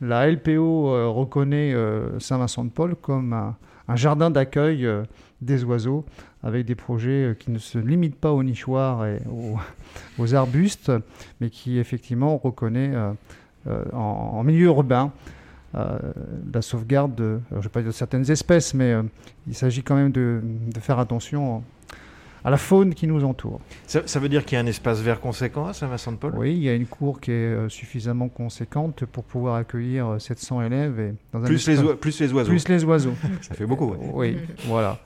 La 0.00 0.30
LPO 0.30 0.88
euh, 0.88 1.08
reconnaît 1.08 1.72
euh, 1.72 2.18
Saint-Vincent-de-Paul 2.18 2.96
comme 2.96 3.32
un, 3.32 3.96
jardin 3.96 4.30
d'accueil 4.30 4.88
des 5.40 5.62
oiseaux 5.64 6.04
avec 6.44 6.66
des 6.66 6.76
projets 6.76 7.34
qui 7.38 7.50
ne 7.50 7.58
se 7.58 7.78
limitent 7.78 8.20
pas 8.20 8.32
aux 8.32 8.44
nichoirs 8.44 9.04
et 9.06 9.18
aux, 10.18 10.34
arbustes, 10.34 10.92
mais 11.40 11.50
qui 11.50 11.78
effectivement 11.78 12.36
reconnaît 12.36 12.92
en, 13.92 14.42
milieu 14.44 14.66
urbain 14.66 15.12
euh, 15.76 15.98
la 16.52 16.62
sauvegarde 16.62 17.16
de, 17.16 17.40
je 17.50 17.62
vais 17.62 17.68
pas 17.68 17.80
dire 17.80 17.90
de 17.90 17.94
certaines 17.94 18.30
espèces, 18.30 18.74
mais 18.74 18.92
euh, 18.92 19.02
il 19.48 19.56
s'agit 19.56 19.82
quand 19.82 19.96
même 19.96 20.12
de, 20.12 20.40
faire 20.80 21.00
attention 21.00 21.64
à 22.44 22.50
la 22.50 22.56
faune 22.58 22.94
qui 22.94 23.08
nous 23.08 23.24
entoure. 23.24 23.60
Ça, 23.86 24.20
veut 24.20 24.28
dire 24.28 24.44
qu'il 24.44 24.54
y 24.54 24.58
a 24.60 24.62
un 24.62 24.66
espace 24.66 25.00
vert 25.00 25.20
conséquent 25.20 25.66
à 25.66 25.72
Saint-Vincent-de-Paul? 25.72 26.34
Oui, 26.36 26.52
il 26.52 26.62
y 26.62 26.68
a 26.68 26.74
une 26.74 26.86
cour 26.86 27.20
qui 27.20 27.32
est 27.32 27.34
euh, 27.34 27.68
suffisamment 27.68 28.28
conséquente 28.28 29.04
pour 29.06 29.24
pouvoir 29.24 29.56
accueillir 29.56 30.16
700 30.20 30.62
élèves. 30.62 31.00
Et 31.00 31.14
dans 31.32 31.40
plus, 31.40 31.66
les 31.66 31.94
plus 31.94 32.20
les 32.20 32.32
oiseaux. 32.32 32.50
Plus 32.50 32.68
les 32.68 32.84
oiseaux. 32.84 33.14
ça 33.40 33.54
fait 33.54 33.66
beaucoup. 33.66 33.96
Oui, 34.12 34.36
voilà. 34.66 35.00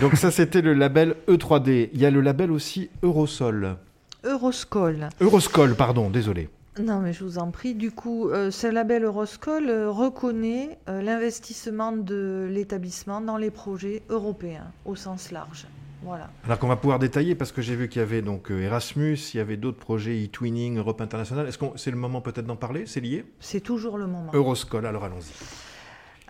Donc 0.00 0.16
ça, 0.16 0.30
c'était 0.30 0.62
le 0.62 0.74
label 0.74 1.16
E3D. 1.28 1.90
Il 1.92 2.00
y 2.00 2.06
a 2.06 2.10
le 2.10 2.20
label 2.20 2.50
aussi 2.50 2.90
Eurosol. 3.02 3.76
Euroscol. 4.24 5.08
Euroscol, 5.20 5.74
pardon, 5.74 6.10
désolé. 6.10 6.48
Non, 6.80 7.00
mais 7.00 7.12
je 7.12 7.22
vous 7.22 7.38
en 7.38 7.50
prie. 7.50 7.74
Du 7.74 7.90
coup, 7.90 8.30
euh, 8.30 8.50
ce 8.50 8.66
label 8.66 9.04
Euroscol 9.04 9.68
euh, 9.68 9.90
reconnaît 9.90 10.78
euh, 10.88 11.02
l'investissement 11.02 11.92
de 11.92 12.48
l'établissement 12.50 13.20
dans 13.20 13.36
les 13.36 13.50
projets 13.50 14.02
européens 14.08 14.72
au 14.86 14.96
sens 14.96 15.30
large. 15.30 15.66
Voilà. 16.02 16.30
Alors 16.44 16.58
qu'on 16.58 16.68
va 16.68 16.76
pouvoir 16.76 16.98
détailler 16.98 17.34
parce 17.34 17.52
que 17.52 17.62
j'ai 17.62 17.76
vu 17.76 17.88
qu'il 17.88 18.00
y 18.00 18.02
avait 18.02 18.22
donc 18.22 18.50
Erasmus, 18.50 19.18
il 19.34 19.36
y 19.36 19.40
avait 19.40 19.56
d'autres 19.56 19.78
projets 19.78 20.24
e-twinning, 20.24 20.78
Europe 20.78 21.00
internationale. 21.00 21.46
Est-ce 21.46 21.58
que 21.58 21.66
c'est 21.76 21.92
le 21.92 21.96
moment 21.96 22.20
peut-être 22.20 22.46
d'en 22.46 22.56
parler? 22.56 22.86
C'est 22.86 23.00
lié? 23.00 23.24
C'est 23.38 23.60
toujours 23.60 23.98
le 23.98 24.08
moment. 24.08 24.32
Euroscol, 24.32 24.84
alors 24.86 25.04
allons-y. 25.04 25.32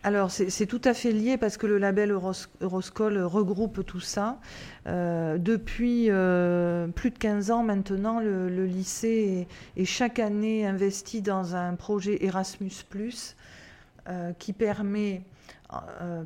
Alors 0.05 0.33
c'est 0.33 0.67
tout 0.67 0.81
à 0.85 0.95
fait 0.95 1.13
lié 1.13 1.37
parce 1.37 1.57
que 1.57 1.67
le 1.67 1.79
label 1.79 2.11
Euroscol 2.11 3.19
regroupe 3.19 3.87
tout 3.87 4.01
ça. 4.01 4.41
Euh, 4.89 5.39
depuis 5.39 6.07
euh, 6.11 6.89
plus 6.89 7.11
de 7.11 7.19
15 7.19 7.53
ans 7.53 7.63
maintenant, 7.63 8.19
le, 8.19 8.67
lycée 8.67 9.47
est, 9.77 9.85
chaque 9.85 10.19
année 10.19 10.67
investi 10.67 11.23
dans 11.23 11.55
un 11.55 11.77
projet 11.77 12.25
Erasmus⁇ 12.25 12.73
euh, 14.09 14.33
qui 14.39 14.53
permet 14.53 15.23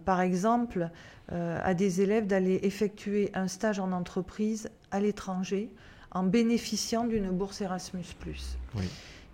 par 0.05 0.23
exemple 0.23 0.91
à 1.31 1.75
des 1.75 2.01
élèves 2.01 2.27
d'aller 2.27 2.59
effectuer 2.63 3.31
un 3.35 3.47
stage 3.47 3.79
en 3.79 3.93
entreprise 3.93 4.71
à 4.91 4.99
l'étranger 4.99 5.71
en 6.11 6.25
bénéficiant 6.25 7.05
d'une 7.05 7.31
bourse 7.31 7.61
Erasmus⁇ 7.61 8.03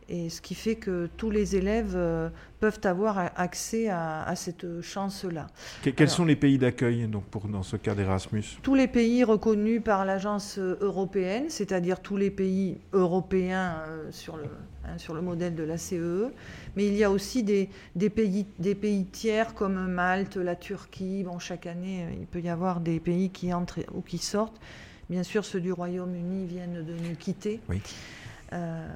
Et 0.08 0.28
ce 0.28 0.40
qui 0.40 0.54
fait 0.54 0.74
que 0.74 1.08
tous 1.16 1.30
les 1.30 1.56
élèves 1.56 1.94
euh, 1.94 2.28
peuvent 2.60 2.80
avoir 2.84 3.18
accès 3.36 3.88
à, 3.88 4.32
cette 4.36 4.80
chance-là. 4.82 5.46
quels 5.82 6.08
sont 6.08 6.24
les 6.24 6.36
pays 6.36 6.58
d'accueil 6.58 7.06
donc 7.06 7.24
pour, 7.24 7.48
dans 7.48 7.62
ce 7.62 7.76
cas 7.76 7.94
d'Erasmus? 7.94 8.44
Tous 8.62 8.74
les 8.74 8.88
pays 8.88 9.24
reconnus 9.24 9.82
par 9.82 10.04
l'agence 10.04 10.58
européenne, 10.58 11.44
c'est-à-dire 11.48 12.00
tous 12.00 12.16
les 12.16 12.30
pays 12.30 12.78
européens 12.92 13.76
euh, 13.88 14.08
sur, 14.10 14.36
le, 14.36 14.44
hein, 14.84 14.98
sur 14.98 15.14
le 15.14 15.22
modèle 15.22 15.54
de 15.54 15.62
la 15.62 15.78
CEE. 15.78 15.96
E. 15.98 16.32
Mais 16.76 16.86
il 16.86 16.94
y 16.94 17.04
a 17.04 17.10
aussi 17.10 17.42
des, 17.42 17.68
des, 17.96 18.10
pays, 18.10 18.46
des 18.58 18.74
pays 18.74 19.06
tiers 19.06 19.54
comme 19.54 19.86
Malte, 19.86 20.36
la 20.36 20.56
Turquie. 20.56 21.22
Bon, 21.24 21.38
chaque 21.38 21.66
année, 21.66 22.06
il 22.20 22.26
peut 22.26 22.40
y 22.40 22.48
avoir 22.48 22.80
des 22.80 23.00
pays 23.00 23.30
qui 23.30 23.52
entrent 23.52 23.80
ou 23.94 24.02
qui 24.02 24.18
sortent. 24.18 24.60
Bien 25.10 25.22
sûr, 25.22 25.44
ceux 25.44 25.60
du 25.60 25.72
Royaume-Uni 25.72 26.46
viennent 26.46 26.84
de 26.84 26.92
nous 26.92 27.16
quitter. 27.16 27.60
Oui. 27.68 27.82
Euh, 28.52 28.86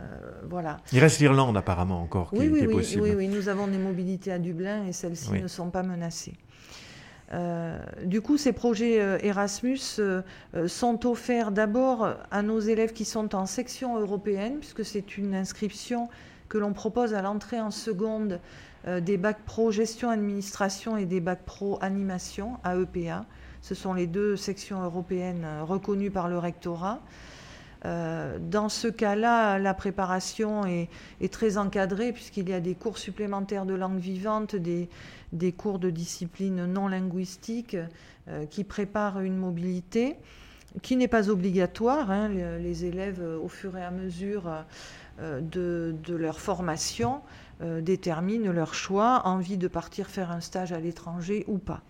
voilà. 0.48 0.78
Il 0.92 0.98
reste 0.98 1.18
l'Irlande 1.18 1.56
apparemment 1.56 2.00
encore 2.02 2.30
qui, 2.30 2.48
oui, 2.48 2.66
possible. 2.66 3.02
Oui, 3.02 3.10
oui, 3.16 3.28
nous 3.28 3.48
avons 3.48 3.66
des 3.66 3.78
mobilités 3.78 4.32
à 4.32 4.38
Dublin 4.38 4.84
et 4.86 4.92
celles-ci 4.92 5.32
ne 5.32 5.48
sont 5.48 5.70
pas 5.70 5.82
menacées. 5.82 6.34
Euh, 7.32 7.78
du 8.04 8.20
coup, 8.20 8.36
ces 8.36 8.52
projets 8.52 9.00
euh, 9.00 9.18
Erasmus 9.22 10.00
sont 10.66 11.06
offerts 11.06 11.50
d'abord 11.50 12.08
à 12.30 12.42
nos 12.42 12.60
élèves 12.60 12.92
qui 12.92 13.04
sont 13.04 13.34
en 13.34 13.46
section 13.46 13.98
européenne, 13.98 14.58
puisque 14.58 14.84
c'est 14.84 15.16
une 15.16 15.34
inscription 15.34 16.08
que 16.48 16.58
l'on 16.58 16.72
propose 16.72 17.14
à 17.14 17.22
l'entrée 17.22 17.60
en 17.60 17.70
seconde 17.70 18.40
des 19.00 19.16
bacs 19.16 19.42
pro 19.44 19.72
gestion 19.72 20.10
administration 20.10 20.96
et 20.96 21.06
des 21.06 21.18
bacs 21.18 21.44
pro 21.44 21.76
animation 21.80 22.58
AEPA. 22.64 23.24
Ce 23.60 23.74
sont 23.74 23.94
les 23.94 24.06
deux 24.06 24.36
sections 24.36 24.80
européennes 24.80 25.44
reconnues 25.62 26.12
par 26.12 26.28
le 26.28 26.38
rectorat. 26.38 27.00
Euh, 27.84 28.38
dans 28.40 28.68
ce 28.68 28.88
cas-là, 28.88 29.58
la 29.58 29.74
préparation 29.74 30.64
est, 30.64 30.88
très 31.30 31.58
encadrée 31.58 32.12
puisqu'il 32.12 32.48
y 32.48 32.52
a 32.52 32.60
des 32.60 32.74
cours 32.74 32.98
supplémentaires 32.98 33.66
de 33.66 33.74
langue 33.74 33.98
vivante, 33.98 34.56
des, 34.56 34.88
cours 35.52 35.78
de 35.78 35.90
discipline 35.90 36.66
non 36.66 36.88
linguistique 36.88 37.76
euh, 38.28 38.46
qui 38.46 38.64
préparent 38.64 39.20
une 39.20 39.36
mobilité 39.36 40.16
qui 40.82 40.96
n'est 40.96 41.08
pas 41.08 41.30
obligatoire. 41.30 42.10
Hein. 42.10 42.28
les, 42.28 42.84
élèves, 42.84 43.20
euh, 43.22 43.38
au 43.38 43.48
fur 43.48 43.76
et 43.76 43.84
à 43.84 43.90
mesure 43.90 44.50
de, 45.18 45.94
leur 46.08 46.40
formation, 46.40 47.22
déterminent 47.80 48.52
leur 48.52 48.74
choix, 48.74 49.22
envie 49.24 49.56
de 49.56 49.66
partir 49.66 50.08
faire 50.08 50.30
un 50.30 50.42
stage 50.42 50.74
à 50.74 50.78
l'étranger 50.78 51.44
ou 51.48 51.56
pas. 51.56 51.80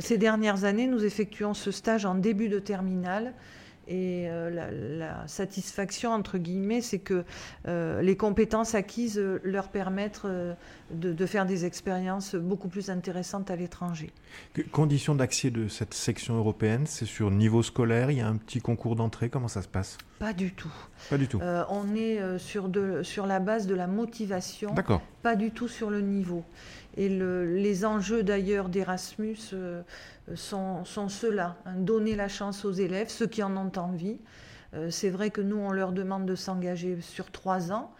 ces 0.00 0.16
dernières 0.16 0.64
années, 0.64 0.86
nous 0.86 1.04
effectuons 1.04 1.52
ce 1.52 1.70
stage 1.70 2.06
en 2.06 2.14
début 2.14 2.48
de 2.48 2.58
terminale 2.58 3.34
et 3.88 4.28
euh, 4.28 4.50
la, 4.98 5.26
satisfaction, 5.26 6.12
entre 6.12 6.38
guillemets, 6.38 6.80
c'est 6.80 6.98
que 6.98 7.24
euh, 7.68 8.02
les 8.02 8.16
compétences 8.16 8.74
acquises 8.74 9.20
leur 9.42 9.68
permettent 9.68 10.22
euh, 10.92 11.12
de, 11.12 11.26
faire 11.26 11.46
des 11.46 11.64
expériences 11.64 12.34
beaucoup 12.34 12.68
plus 12.68 12.90
intéressantes 12.90 13.50
à 13.50 13.56
l'étranger. 13.56 14.10
Conditions 14.72 15.14
d'accès 15.14 15.50
de 15.50 15.68
cette 15.68 15.94
section 15.94 16.36
européenne, 16.36 16.84
c'est 16.86 17.06
sur 17.06 17.30
niveau 17.30 17.62
scolaire 17.62 18.10
Il 18.10 18.18
y 18.18 18.20
a 18.20 18.28
un 18.28 18.36
petit 18.36 18.60
concours 18.60 18.96
d'entrée 18.96 19.28
Comment 19.28 19.48
ça 19.48 19.62
se 19.62 19.68
passe? 19.68 19.98
Pas 20.18 20.32
du 20.32 20.52
tout. 20.52 20.72
Pas 21.10 21.18
du 21.18 21.28
tout. 21.28 21.40
on 21.68 21.94
est 21.94 22.38
sur, 22.38 22.68
de, 22.68 23.02
sur 23.02 23.26
la 23.26 23.38
base 23.38 23.66
de 23.66 23.74
la 23.74 23.86
motivation. 23.86 24.74
Pas 25.22 25.36
du 25.36 25.50
tout 25.50 25.68
sur 25.68 25.90
le 25.90 26.00
niveau. 26.00 26.44
Et 26.96 27.08
les 27.10 27.84
enjeux 27.84 28.22
d'ailleurs 28.22 28.68
d'Erasmus 28.70 29.36
euh, 29.52 29.82
sont, 30.34 30.84
ceux-là, 31.08 31.56
hein, 31.66 31.74
donner 31.76 32.16
la 32.16 32.28
chance 32.28 32.64
aux 32.64 32.72
élèves, 32.72 33.08
ceux 33.10 33.26
qui 33.26 33.42
en 33.42 33.54
ont 33.56 33.72
envie. 33.76 34.18
Euh, 34.74 34.90
c'est 34.90 35.10
vrai 35.10 35.30
que 35.30 35.42
nous, 35.42 35.58
on 35.58 35.72
leur 35.72 35.92
demande 35.92 36.24
de 36.24 36.34
s'engager 36.34 36.98
sur 37.02 37.30
trois 37.30 37.70
ans, 37.70 37.92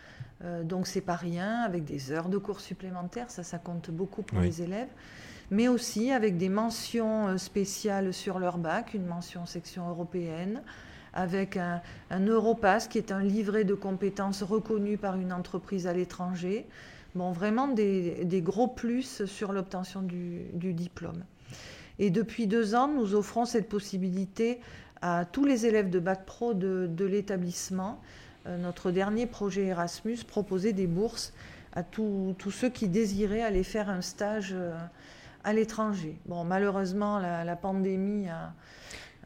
euh, 0.44 0.62
donc 0.62 0.86
c'est 0.86 1.00
pas 1.00 1.16
rien, 1.16 1.62
avec 1.62 1.84
des 1.84 2.12
heures 2.12 2.28
de 2.28 2.38
cours 2.38 2.60
supplémentaires, 2.60 3.30
ça, 3.30 3.42
ça 3.42 3.58
compte 3.58 3.90
beaucoup 3.90 4.22
pour 4.22 4.40
les 4.40 4.62
élèves, 4.62 4.88
mais 5.50 5.68
aussi 5.68 6.12
avec 6.12 6.36
des 6.36 6.48
mentions 6.48 7.38
spéciales 7.38 8.12
sur 8.12 8.38
leur 8.38 8.58
bac, 8.58 8.94
une 8.94 9.06
mention 9.06 9.46
section 9.46 9.88
européenne, 9.88 10.62
avec 11.14 11.56
un, 11.56 11.80
un 12.10 12.20
Europass 12.20 12.88
qui 12.88 12.98
est 12.98 13.10
un 13.10 13.22
livret 13.22 13.64
de 13.64 13.74
compétences 13.74 14.42
reconnu 14.42 14.98
par 14.98 15.16
une 15.16 15.32
entreprise 15.32 15.86
à 15.86 15.92
l'étranger, 15.92 16.66
Bon, 17.16 17.32
vraiment 17.32 17.66
des, 17.66 18.42
gros 18.44 18.68
plus 18.68 19.24
sur 19.24 19.52
l'obtention 19.52 20.02
du, 20.02 20.50
diplôme. 20.52 21.24
Et 21.98 22.10
depuis 22.10 22.46
deux 22.46 22.74
ans, 22.74 22.88
nous 22.88 23.14
offrons 23.14 23.46
cette 23.46 23.70
possibilité 23.70 24.60
à 25.00 25.24
tous 25.24 25.46
les 25.46 25.64
élèves 25.64 25.88
de 25.88 25.98
Bac 25.98 26.26
Pro 26.26 26.52
de, 26.52 27.04
l'établissement. 27.06 28.02
Euh, 28.46 28.58
notre 28.58 28.90
dernier 28.90 29.26
projet 29.26 29.66
Erasmus 29.66 30.18
proposait 30.26 30.72
des 30.72 30.86
bourses 30.86 31.32
à 31.72 31.82
tous 31.82 32.34
ceux 32.50 32.70
qui 32.70 32.88
désiraient 32.88 33.42
aller 33.42 33.62
faire 33.62 33.90
un 33.90 34.00
stage 34.00 34.52
euh, 34.54 34.74
à 35.44 35.52
l'étranger. 35.52 36.18
Bon, 36.26 36.44
malheureusement, 36.44 37.18
la 37.18 37.56
pandémie 37.56 38.26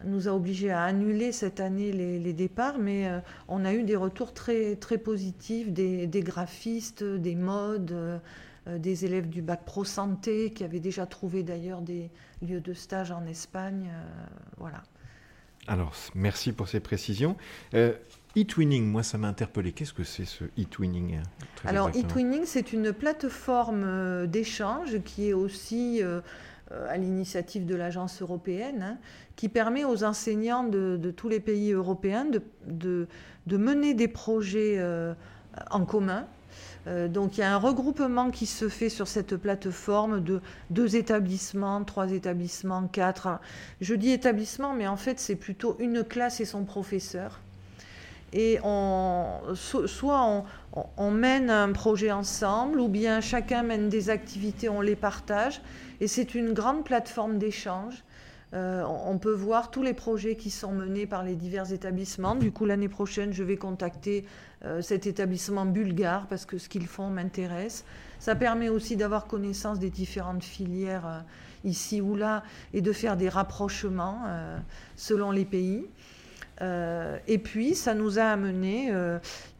nous 0.05 0.27
a 0.27 0.33
obligés 0.33 0.71
à 0.71 0.83
annuler 0.83 1.31
cette 1.31 1.61
année 1.61 1.93
les, 1.93 2.33
départs, 2.33 2.79
mais 2.79 3.07
euh, 3.07 3.21
on 3.49 3.65
a 3.65 3.73
eu 3.73 3.85
des 3.85 3.97
retours 3.97 4.35
très, 4.35 4.77
très 4.77 4.99
positifs 4.99 5.71
des, 5.71 6.09
graphistes, 6.23 7.05
des 7.05 7.37
modes, 7.37 8.21
des 8.67 9.05
élèves 9.05 9.29
du 9.29 9.43
bac 9.43 9.65
pro 9.65 9.85
santé 9.85 10.51
qui 10.51 10.65
avaient 10.65 10.81
déjà 10.81 11.07
trouvé 11.07 11.43
d'ailleurs 11.43 11.81
des 11.83 12.11
lieux 12.43 12.61
de 12.61 12.75
stage 12.75 13.13
en 13.13 13.25
Espagne. 13.27 13.89
Voilà. 14.59 14.83
Alors, 15.67 15.95
merci 16.15 16.53
pour 16.53 16.69
ces 16.69 16.81
précisions. 16.81 17.37
E-twinning, 18.37 18.87
moi 18.87 19.03
ça 19.03 19.19
m'a 19.19 19.29
interpellé. 19.29 19.73
Qu'est-ce 19.73 19.93
que 19.93 20.05
c'est 20.05 20.25
ce 20.25 20.45
e-twinning 20.59 21.21
Alors, 21.65 21.89
e-twinning, 21.89 22.43
c'est 22.45 22.73
une 22.73 22.93
plateforme 22.93 24.27
d'échange 24.27 25.01
qui 25.05 25.29
est 25.29 25.33
aussi 25.33 26.03
euh, 26.73 26.89
à 26.89 26.97
l'initiative 26.97 27.67
de 27.67 27.75
l'agence 27.75 28.23
européenne, 28.23 28.83
hein, 28.83 28.99
qui 29.35 29.49
permet 29.49 29.85
aux 29.85 30.05
enseignants 30.05 30.63
de, 30.63 31.11
tous 31.11 31.29
les 31.29 31.41
pays 31.41 31.73
européens 31.73 32.25
de, 32.65 33.09
mener 33.49 33.95
des 33.95 34.07
projets 34.07 34.77
euh, 34.79 35.13
en 35.73 35.85
commun. 35.85 36.27
Euh, 36.87 37.09
donc 37.09 37.37
il 37.37 37.41
y 37.41 37.43
a 37.43 37.53
un 37.53 37.59
regroupement 37.59 38.31
qui 38.31 38.47
se 38.47 38.69
fait 38.69 38.89
sur 38.89 39.09
cette 39.09 39.35
plateforme 39.35 40.23
de 40.23 40.41
deux 40.71 40.95
établissements, 40.95 41.83
trois 41.83 42.13
établissements, 42.13 42.87
quatre. 42.87 43.41
Je 43.81 43.97
dis 43.97 44.13
établissement, 44.13 44.73
mais 44.73 44.87
en 44.87 44.97
fait 44.97 45.19
c'est 45.19 45.35
plutôt 45.35 45.77
une 45.81 46.05
classe 46.05 46.41
et 46.41 46.45
son 46.45 46.65
professeur. 46.65 47.41
Et 48.33 48.59
on, 48.63 49.41
soit 49.55 50.25
on, 50.25 50.45
on, 50.97 51.11
mène 51.11 51.51
un 51.51 51.73
projet 51.73 52.13
ensemble, 52.13 52.81
ou 52.81 52.89
bien 52.89 53.21
chacun 53.21 53.63
mène 53.63 53.89
des 53.89 54.09
activités, 54.09 54.69
on 54.69 54.81
les 54.81 54.97
partage. 54.97 55.61
Et 56.01 56.07
c'est 56.07 56.35
une 56.35 56.53
grande 56.53 56.85
plateforme 56.85 57.39
d'échange. 57.39 58.05
Euh, 58.53 58.83
on 58.85 59.19
peut 59.19 59.33
voir 59.33 59.71
tous 59.71 59.83
les 59.83 59.95
projets 59.95 60.35
qui 60.35 60.51
sont 60.51 60.73
menés 60.73 61.07
par 61.07 61.23
les 61.23 61.37
divers 61.37 61.73
établissements. 61.73 62.35
Du 62.35 62.51
coup, 62.51 62.65
l'année 62.65 62.89
prochaine, 62.89 63.33
je 63.33 63.45
vais 63.45 63.57
contacter 63.57 64.25
euh, 64.65 64.83
cet 64.83 65.07
établissement 65.07 65.67
bulgare 65.67 66.27
parce 66.27 66.47
que 66.47 66.59
ce 66.59 66.69
qu'ils 66.69 66.89
font 66.89 67.09
m'intéresse. 67.11 67.85
Ça 68.19 68.35
permet 68.35 68.69
aussi 68.69 68.97
d'avoir 68.97 69.27
connaissance 69.27 69.79
des 69.79 69.91
différentes 69.91 70.43
filières 70.43 71.07
euh, 71.07 71.21
ici 71.63 72.01
ou 72.01 72.17
là 72.17 72.43
et 72.75 72.81
de 72.81 72.93
faire 72.93 73.17
des 73.17 73.29
rapprochements 73.29 74.23
selon 74.97 75.31
les 75.31 75.45
pays. 75.45 75.87
Et 76.61 77.39
puis, 77.39 77.75
ça 77.75 77.95
nous 77.95 78.19
a 78.19 78.25
amené, 78.25 78.93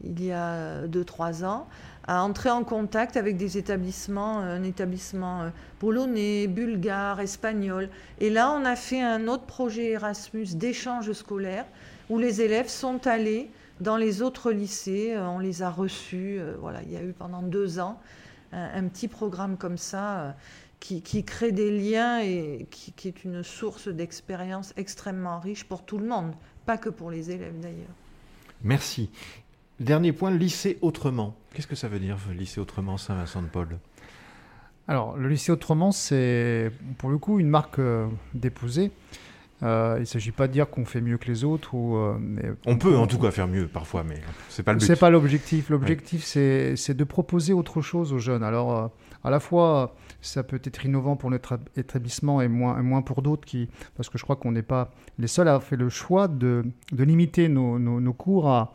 il 0.03 0.23
y 0.23 0.31
a 0.31 0.87
2-3 0.87 1.43
ans, 1.45 1.67
à 2.07 2.23
entrer 2.23 2.49
en 2.49 2.63
contact 2.63 3.15
avec 3.15 3.37
des 3.37 3.57
établissements, 3.57 4.39
un 4.39 4.63
établissement 4.63 5.43
euh, 5.43 5.49
polonais, 5.79 6.47
bulgare, 6.47 7.19
espagnol. 7.19 7.89
Et 8.19 8.29
là, 8.29 8.51
on 8.51 8.65
a 8.65 8.75
fait 8.75 9.01
un 9.01 9.27
autre 9.27 9.43
projet 9.43 9.91
Erasmus 9.91 10.55
d'échange 10.55 11.11
scolaire 11.13 11.65
où 12.09 12.17
les 12.17 12.41
élèves 12.41 12.69
sont 12.69 13.05
allés 13.07 13.49
dans 13.79 13.97
les 13.97 14.21
autres 14.21 14.51
lycées, 14.51 15.13
euh, 15.15 15.27
on 15.27 15.39
les 15.39 15.61
a 15.61 15.69
reçus. 15.69 16.37
Euh, 16.39 16.55
voilà, 16.59 16.81
il 16.83 16.91
y 16.91 16.97
a 16.97 17.03
eu 17.03 17.13
pendant 17.13 17.41
deux 17.41 17.79
ans 17.79 17.99
un, 18.53 18.85
petit 18.89 19.07
programme 19.07 19.55
comme 19.55 19.77
ça 19.77 20.35
qui, 20.81 21.23
crée 21.23 21.53
des 21.53 21.71
liens 21.71 22.19
et 22.19 22.67
qui 22.69 23.07
est 23.07 23.23
une 23.23 23.43
source 23.43 23.87
d'expérience 23.87 24.73
extrêmement 24.75 25.39
riche 25.39 25.63
pour 25.63 25.85
tout 25.85 25.97
le 25.97 26.05
monde, 26.05 26.33
pas 26.65 26.77
que 26.77 26.89
pour 26.89 27.11
les 27.11 27.31
élèves 27.31 27.59
d'ailleurs. 27.59 27.95
Merci. 28.63 29.09
Dernier 29.79 30.11
point, 30.11 30.31
lycée 30.31 30.77
autrement. 30.81 31.35
Qu'est-ce 31.53 31.67
que 31.67 31.75
ça 31.75 31.87
veut 31.87 31.99
dire, 31.99 32.17
lycée 32.37 32.61
autrement 32.61 32.97
Saint-Vincent-de-Paul 32.97 33.79
Alors, 34.87 35.17
le 35.17 35.27
lycée 35.27 35.51
autrement, 35.51 35.91
c'est 35.91 36.71
pour 36.99 37.09
le 37.09 37.17
coup 37.17 37.39
une 37.39 37.49
marque 37.49 37.79
euh, 37.79 38.07
déposée. 38.33 38.91
Euh, 39.63 39.95
il 39.97 40.01
ne 40.01 40.05
s'agit 40.05 40.31
pas 40.31 40.47
de 40.47 40.53
dire 40.53 40.69
qu'on 40.69 40.85
fait 40.85 41.01
mieux 41.01 41.17
que 41.17 41.27
les 41.27 41.43
autres. 41.43 41.73
Ou, 41.73 41.97
euh, 41.97 42.15
on 42.65 42.77
peut 42.77 42.95
en 42.95 43.07
tout 43.07 43.17
cas 43.17 43.31
faire 43.31 43.47
mieux 43.47 43.67
parfois, 43.67 44.03
mais 44.03 44.21
c'est 44.49 44.63
pas 44.63 44.73
le 44.73 44.79
but. 44.79 44.85
C'est 44.85 44.95
pas 44.95 45.09
l'objectif. 45.09 45.69
L'objectif, 45.69 46.23
c'est 46.23 46.93
de 46.93 47.03
proposer 47.03 47.53
autre 47.53 47.81
chose 47.81 48.13
aux 48.13 48.19
jeunes. 48.19 48.43
Alors, 48.43 48.91
à 49.23 49.29
la 49.29 49.39
fois, 49.39 49.95
ça 50.21 50.43
peut 50.43 50.61
être 50.63 50.85
innovant 50.85 51.15
pour 51.15 51.29
notre 51.31 51.59
établissement 51.75 52.41
et 52.41 52.47
moins, 52.47 52.81
moins 52.81 53.01
pour 53.01 53.21
d'autres, 53.21 53.45
qui, 53.45 53.69
parce 53.95 54.09
que 54.09 54.17
je 54.17 54.23
crois 54.23 54.35
qu'on 54.35 54.51
n'est 54.51 54.61
pas 54.61 54.91
les 55.19 55.27
seuls 55.27 55.47
à 55.47 55.51
avoir 55.51 55.67
fait 55.67 55.77
le 55.77 55.89
choix 55.89 56.27
de, 56.27 56.65
de 56.91 57.03
limiter 57.03 57.49
nos, 57.49 57.79
nos, 57.79 57.99
nos 57.99 58.13
cours 58.13 58.49
à 58.49 58.73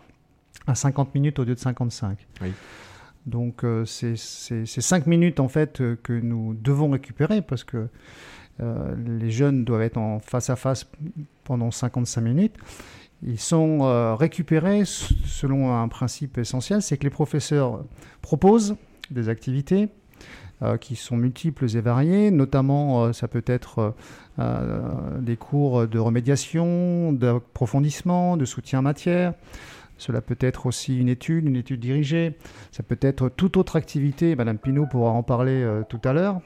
à 0.67 0.75
50 0.75 1.15
minutes 1.15 1.39
au 1.39 1.45
lieu 1.45 1.55
de 1.55 1.61
55. 1.61 2.19
Donc 3.27 3.65
c'est 3.87 4.17
5 4.17 5.07
minutes 5.07 5.41
en 5.41 5.49
fait 5.49 5.83
que 6.03 6.13
nous 6.13 6.55
devons 6.55 6.91
récupérer 6.91 7.43
parce 7.43 7.65
que 7.65 7.89
les 8.61 9.31
jeunes 9.31 9.65
doivent 9.65 9.83
être 9.83 9.99
en 9.99 10.21
face 10.21 10.49
à 10.51 10.57
face 10.57 10.87
pendant 11.45 11.71
55 11.71 12.21
minutes. 12.21 12.55
Ils 13.23 13.41
sont 13.41 14.17
récupérés 14.17 14.85
selon 14.85 15.75
un 15.75 15.89
principe 15.89 16.39
essentiel, 16.39 16.83
c'est 16.83 16.99
que 16.99 17.05
les 17.05 17.11
professeurs 17.11 17.85
proposent 18.23 18.77
des 19.11 19.29
activités, 19.29 19.89
euh, 20.63 20.79
qui 20.79 20.97
sont 20.97 21.19
multiples 21.19 21.67
et 21.77 21.83
variées. 21.83 22.31
Notamment, 22.31 23.05
euh, 23.05 23.13
ça 23.13 23.29
peut 23.29 23.45
être 23.45 23.95
euh, 24.39 24.81
des 25.21 25.37
cours 25.37 25.87
de 25.87 25.99
remédiation, 25.99 27.13
d'approfondissement, 27.13 28.39
de 28.39 28.47
soutien 28.47 28.79
en 28.79 28.83
matière. 28.83 29.35
Cela 29.99 30.23
peut 30.23 30.39
être 30.41 30.65
aussi 30.65 30.99
une 30.99 31.11
étude, 31.11 31.47
une 31.47 31.57
étude 31.57 31.81
dirigée. 31.81 32.39
Ça 32.71 32.83
peut 32.83 32.97
être 33.03 33.29
toute 33.29 33.59
autre 33.59 33.77
activité. 33.77 34.35
Madame 34.35 34.57
Pinault 34.57 34.87
pourra 34.87 35.11
en 35.11 35.23
parler 35.23 35.67
tout 35.91 36.01
à 36.05 36.15
l'heure. 36.15 36.41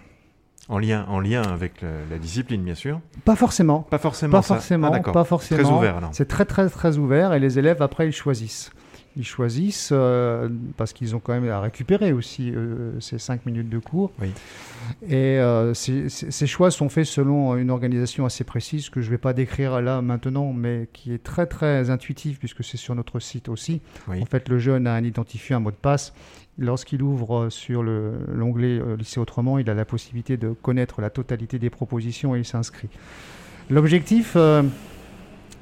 En 0.68 0.78
lien, 0.78 1.04
en 1.08 1.20
lien 1.20 1.42
avec 1.42 1.82
la, 1.82 2.18
discipline, 2.18 2.64
bien 2.64 2.74
sûr. 2.76 3.00
Pas 3.24 3.36
forcément. 3.36 3.82
Pas 3.82 3.98
forcément. 3.98 4.32
Pas 4.32 4.42
forcément. 4.42 4.90
Ah, 4.92 5.00
pas 5.00 5.24
forcément. 5.24 5.62
Très 5.62 5.72
ouvert. 5.72 6.00
C'est 6.12 6.28
très 6.28 6.44
très 6.44 6.68
très 6.68 6.96
ouvert 6.96 7.32
et 7.32 7.38
les 7.38 7.60
élèves 7.60 7.80
après 7.82 8.08
ils 8.08 8.12
choisissent 8.12 8.70
ils 9.16 9.24
choisissent 9.24 9.90
euh, 9.92 10.48
parce 10.76 10.92
qu'ils 10.92 11.16
ont 11.16 11.20
quand 11.20 11.32
même 11.32 11.48
à 11.48 11.60
récupérer 11.60 12.12
aussi 12.12 12.52
euh, 12.54 12.98
ces 13.00 13.18
cinq 13.18 13.44
minutes 13.44 13.68
de 13.68 13.78
cours. 13.78 14.12
Et 15.08 15.38
euh, 15.38 15.74
ces, 15.74 16.46
choix 16.46 16.70
sont 16.70 16.88
faits 16.88 17.06
selon 17.06 17.56
une 17.56 17.70
organisation 17.70 18.24
assez 18.24 18.44
précise 18.44 18.88
que 18.88 19.00
je 19.00 19.06
ne 19.06 19.12
vais 19.12 19.18
pas 19.18 19.32
décrire 19.32 19.80
là 19.80 20.00
maintenant, 20.00 20.52
mais 20.52 20.88
qui 20.92 21.12
est 21.12 21.22
très 21.22 21.46
très 21.46 21.90
intuitive 21.90 22.38
puisque 22.38 22.62
c'est 22.62 22.76
sur 22.76 22.94
notre 22.94 23.18
site 23.20 23.48
aussi. 23.48 23.80
En 24.08 24.26
fait, 24.26 24.48
le 24.48 24.58
jeune 24.58 24.86
a 24.86 24.94
un 24.94 25.04
identifié, 25.04 25.54
un 25.54 25.60
mot 25.60 25.70
de 25.70 25.76
passe. 25.76 26.12
Lorsqu'il 26.58 27.02
ouvre 27.02 27.48
sur 27.48 27.82
l'onglet 27.82 28.80
Lycée 28.98 29.18
Autrement, 29.18 29.58
il 29.58 29.70
a 29.70 29.74
la 29.74 29.84
possibilité 29.84 30.36
de 30.36 30.50
connaître 30.50 31.00
la 31.00 31.10
totalité 31.10 31.58
des 31.58 31.70
propositions 31.70 32.36
et 32.36 32.40
il 32.40 32.44
s'inscrit. 32.44 32.88
L'objectif 33.70 34.36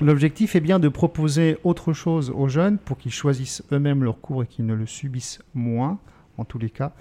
L'objectif 0.01 0.55
est 0.55 0.61
bien 0.61 0.79
de 0.79 0.89
proposer 0.89 1.59
autre 1.65 1.93
chose 1.93 2.31
aux 2.31 2.49
jeunes 2.49 2.79
pour 2.79 2.99
qu'ils 2.99 3.13
choisissent 3.13 3.65
eux-mêmes 3.73 4.05
leur 4.05 4.21
cours 4.21 4.45
et 4.45 4.47
qu'ils 4.47 4.65
ne 4.65 4.75
le 4.75 4.87
subissent 4.87 5.41
moins, 5.55 5.99
en 6.37 6.45
tous 6.45 6.59
les 6.59 6.71
cas. 6.71 6.93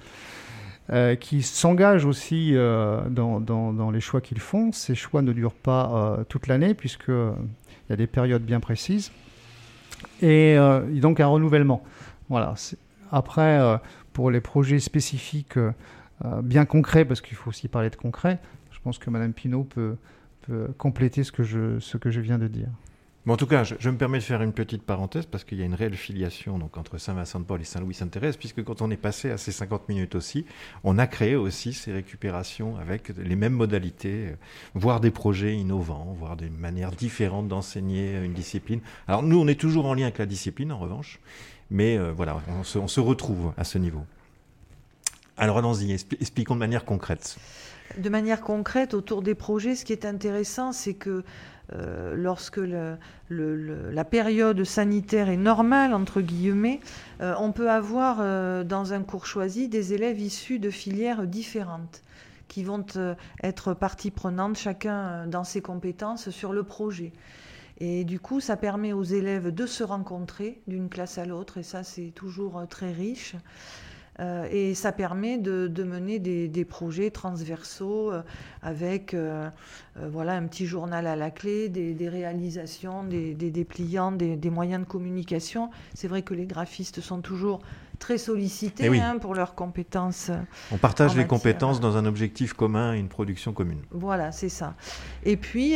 Euh, 0.90 1.16
qui 1.16 1.44
s'engagent 1.44 2.06
aussi 2.06 2.54
euh, 2.56 3.02
dans, 3.10 3.92
les 3.92 4.00
choix 4.00 4.20
qu'ils 4.20 4.40
font. 4.40 4.72
Ces 4.72 4.96
choix 4.96 5.22
ne 5.22 5.32
durent 5.32 5.54
pas 5.54 5.92
euh, 5.92 6.24
toute 6.24 6.48
l'année, 6.48 6.74
puisqu'il 6.74 7.34
y 7.90 7.94
a 7.94 7.96
des 7.96 8.08
périodes 8.08 8.44
bien 8.44 8.60
précises. 8.60 9.12
Et 10.22 10.58
donc 10.94 11.20
un 11.20 11.28
renouvellement. 11.28 11.84
Voilà. 12.30 12.56
Après, 13.12 13.80
pour 14.14 14.32
les 14.32 14.42
projets 14.42 14.80
spécifiques 14.80 15.60
bien 16.44 16.66
concrets, 16.66 17.06
parce 17.06 17.22
qu'il 17.22 17.38
faut 17.38 17.50
aussi 17.50 17.68
parler 17.68 17.90
de 17.90 17.96
concret, 17.96 18.40
je 18.72 18.80
pense 18.80 18.98
que 18.98 19.10
Mme 19.10 19.34
Pinault 19.34 19.66
peut, 19.66 19.98
compléter 20.78 21.24
ce 21.24 21.32
que 21.32 21.44
je 21.44 22.20
viens 22.20 22.38
de 22.38 22.48
dire 22.48 22.70
en 23.34 23.38
tout 23.38 23.48
cas, 23.48 23.64
je, 23.64 23.90
me 23.90 23.98
permets 23.98 24.20
de 24.20 24.24
faire 24.24 24.42
une 24.42 24.54
petite 24.54 24.84
parenthèse 24.84 25.26
parce 25.26 25.44
qu'il 25.44 25.58
y 25.58 25.62
a 25.62 25.66
une 25.66 25.74
réelle 25.74 25.98
filiation 25.98 26.58
donc, 26.60 26.78
entre 26.78 26.98
Saint-Vincent-de-Paul 26.98 27.60
et 27.62 27.66
Saint-Louis-Sainte-Thérèse, 27.66 28.38
puisque 28.38 28.64
quand 28.64 28.82
on 28.82 28.90
est 28.90 28.98
passé 28.98 29.32
à 29.32 29.38
ces 29.38 29.52
50 29.52 29.90
minutes 29.90 30.16
aussi, 30.16 30.46
on 30.84 30.98
a 30.98 31.08
créé 31.08 31.36
aussi 31.36 31.74
ces 31.74 31.92
récupérations 31.92 32.78
avec 32.78 33.10
les 33.18 33.36
mêmes 33.36 33.54
modalités, 33.54 34.28
euh, 34.28 34.36
voire 34.76 35.00
des 35.00 35.12
projets 35.12 35.56
innovants, 35.56 36.16
voire 36.18 36.38
des 36.38 36.50
manières 36.50 36.92
différentes 36.92 37.48
d'enseigner 37.48 38.18
une 38.24 38.34
discipline. 38.34 38.80
Alors 39.08 39.24
nous, 39.24 39.40
on 39.40 39.48
est 39.48 39.60
toujours 39.60 39.88
en 39.88 39.94
lien 39.94 40.04
avec 40.04 40.20
la 40.20 40.26
discipline, 40.26 40.72
en 40.72 40.80
revanche, 40.80 41.20
mais 41.70 41.98
euh, 41.98 42.14
voilà, 42.16 42.38
on 42.76 42.88
se 42.88 43.00
retrouve 43.00 43.52
à 43.58 43.64
ce 43.64 43.78
niveau. 43.78 44.06
Alors 45.38 45.60
allons-y, 45.60 45.92
expliquons 45.92 46.56
de 46.56 46.60
manière 46.60 46.84
concrète. 46.84 47.38
De 47.98 48.10
manière 48.10 48.42
concrète, 48.42 48.94
autour 48.94 49.22
des 49.22 49.36
projets, 49.36 49.76
ce 49.76 49.86
qui 49.86 49.94
est 49.94 50.06
intéressant, 50.06 50.72
c'est 50.72 50.96
que 50.96 51.24
euh, 51.74 52.16
lorsque 52.16 52.62
la 53.30 54.06
période 54.06 54.64
sanitaire 54.64 55.30
est 55.30 55.38
normale, 55.38 55.94
entre 55.94 56.22
guillemets, 56.22 56.80
euh, 57.22 57.34
on 57.40 57.52
peut 57.52 57.70
avoir 57.70 58.18
euh, 58.22 58.64
dans 58.64 58.94
un 58.94 59.04
cours 59.04 59.26
choisi 59.26 59.68
des 59.68 59.94
élèves 59.94 60.20
issus 60.20 60.60
de 60.60 60.70
filières 60.70 61.28
différentes 61.28 62.04
qui 62.48 62.64
vont 62.64 62.86
être 63.44 63.74
partie 63.74 64.10
prenante, 64.10 64.58
chacun 64.58 65.28
dans 65.28 65.44
ses 65.44 65.62
compétences, 65.62 66.30
sur 66.30 66.54
le 66.54 66.64
projet. 66.64 67.12
Et 67.80 68.06
du 68.06 68.22
coup, 68.22 68.40
ça 68.40 68.56
permet 68.56 68.94
aux 68.94 69.04
élèves 69.04 69.54
de 69.54 69.66
se 69.66 69.84
rencontrer 69.84 70.62
d'une 70.66 70.88
classe 70.88 71.18
à 71.18 71.26
l'autre, 71.26 71.58
et 71.58 71.64
ça, 71.64 71.84
c'est 71.84 72.12
toujours 72.16 72.66
très 72.70 72.94
riche. 72.94 73.36
Euh, 74.20 74.48
et 74.52 74.74
ça 74.74 74.92
permet 74.92 75.38
de, 75.38 75.84
mener 75.84 76.20
des, 76.20 76.66
projets 76.66 77.12
transversaux 77.12 78.12
euh, 78.12 78.22
avec 78.62 79.14
euh, 79.14 79.50
voilà, 79.96 80.34
un 80.34 80.48
petit 80.48 80.66
journal 80.66 81.08
à 81.08 81.16
la 81.16 81.32
clé, 81.32 81.70
des, 81.70 82.10
réalisations, 82.10 83.04
des, 83.04 83.34
dépliants, 83.34 84.12
des, 84.12 84.50
moyens 84.50 84.84
de 84.84 84.90
communication. 84.90 85.70
C'est 85.94 86.08
vrai 86.08 86.22
que 86.22 86.34
les 86.34 86.46
graphistes 86.46 87.02
sont 87.02 87.22
toujours 87.22 87.60
très 88.00 88.18
sollicités 88.18 88.90
eh 88.92 89.00
hein, 89.00 89.18
pour 89.20 89.36
leurs 89.36 89.56
compétences. 89.56 90.32
On 90.72 90.78
partage 90.78 91.16
les 91.16 91.26
compétences 91.26 91.80
dans 91.80 91.98
un 91.98 92.06
objectif 92.06 92.54
commun 92.54 92.94
et 92.94 93.00
une 93.00 93.10
production 93.10 93.54
commune. 93.54 93.80
Voilà, 93.92 94.32
c'est 94.32 94.50
ça. 94.50 94.76
Et 95.24 95.38
puis, 95.38 95.76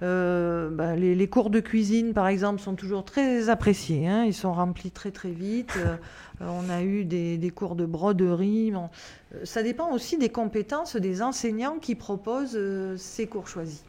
bah, 0.00 0.96
les, 0.96 1.28
cours 1.28 1.50
de 1.50 1.60
cuisine, 1.60 2.12
par 2.12 2.28
exemple, 2.28 2.60
sont 2.60 2.74
toujours 2.74 3.04
très 3.04 3.48
appréciés. 3.48 4.08
Hein. 4.08 4.24
Ils 4.24 4.34
sont 4.34 4.52
remplis 4.52 4.90
très 4.90 5.10
très 5.10 5.30
vite. 5.30 5.78
Euh, 6.40 6.46
on 6.48 6.70
a 6.70 6.82
eu 6.82 7.04
des, 7.04 7.52
cours 7.54 7.76
de 7.76 7.86
broderie. 7.86 8.72
Euh, 8.74 9.44
ça 9.44 9.62
dépend 9.62 9.92
aussi 9.92 10.18
des 10.18 10.30
compétences 10.30 10.96
des 10.96 11.22
enseignants 11.22 11.78
qui 11.78 11.94
proposent 11.94 12.56
euh, 12.56 12.96
ces 12.96 13.26
cours 13.26 13.48
choisis. 13.48 13.84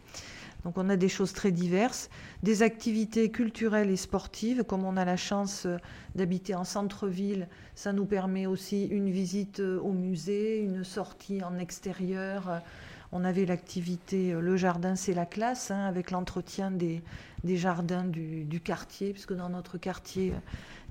Donc 0.64 0.78
on 0.78 0.90
a 0.90 0.96
des 0.96 1.10
choses 1.10 1.34
très 1.34 1.52
diverses, 1.52 2.10
des 2.44 2.62
activités 2.62 3.32
culturelles 3.32 3.90
et 3.90 3.96
sportives, 3.96 4.64
comme 4.64 4.86
on 4.86 4.96
a 4.98 5.06
la 5.06 5.18
chance 5.18 5.68
d'habiter 6.16 6.54
en 6.54 6.64
centre-ville, 6.64 7.48
ça 7.74 7.94
nous 7.94 8.06
permet 8.06 8.46
aussi 8.46 8.86
une 8.86 9.10
visite 9.10 9.60
au 9.60 9.92
musée, 9.92 10.60
une 10.60 10.84
sortie 10.84 11.44
en 11.44 11.58
extérieur. 11.58 12.62
On 13.12 13.26
avait 13.26 13.46
l'activité 13.46 14.34
Le 14.40 14.56
Jardin, 14.56 14.96
c'est 14.96 15.14
la 15.14 15.26
classe, 15.26 15.72
hein, 15.72 15.86
avec 15.86 16.12
l'entretien 16.12 16.72
des, 16.72 17.02
jardins 17.44 18.06
du, 18.06 18.44
du, 18.46 18.62
quartier, 18.62 19.12
puisque 19.12 19.34
dans 19.34 19.50
notre 19.50 19.78
quartier, 19.78 20.34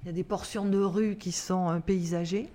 il 0.03 0.07
y 0.07 0.09
a 0.11 0.13
des 0.13 0.25
portions 0.25 0.65
de 0.65 0.79
rue 0.79 1.17
qui 1.17 1.33
sont 1.33 1.71
euh, 1.71 1.79
paysagées. 1.79 2.49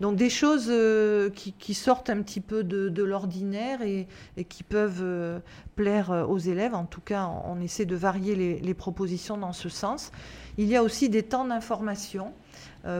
Donc 0.00 0.16
des 0.16 0.30
choses 0.30 0.66
euh, 0.68 1.30
qui, 1.30 1.74
sortent 1.74 2.10
un 2.10 2.22
petit 2.22 2.40
peu 2.40 2.64
de, 2.64 3.02
l'ordinaire 3.02 3.82
et, 3.82 4.06
qui 4.48 4.62
peuvent 4.62 5.00
euh, 5.02 5.38
plaire 5.76 6.26
aux 6.28 6.38
élèves. 6.38 6.74
En 6.74 6.84
tout 6.84 7.00
cas, 7.00 7.28
on, 7.44 7.60
essaie 7.60 7.84
de 7.84 7.96
varier 7.96 8.60
les, 8.60 8.74
propositions 8.74 9.36
dans 9.36 9.52
ce 9.52 9.68
sens. 9.68 10.12
Il 10.58 10.66
y 10.66 10.76
a 10.76 10.82
aussi 10.82 11.08
des 11.08 11.22
temps 11.22 11.44
d'information. 11.44 12.32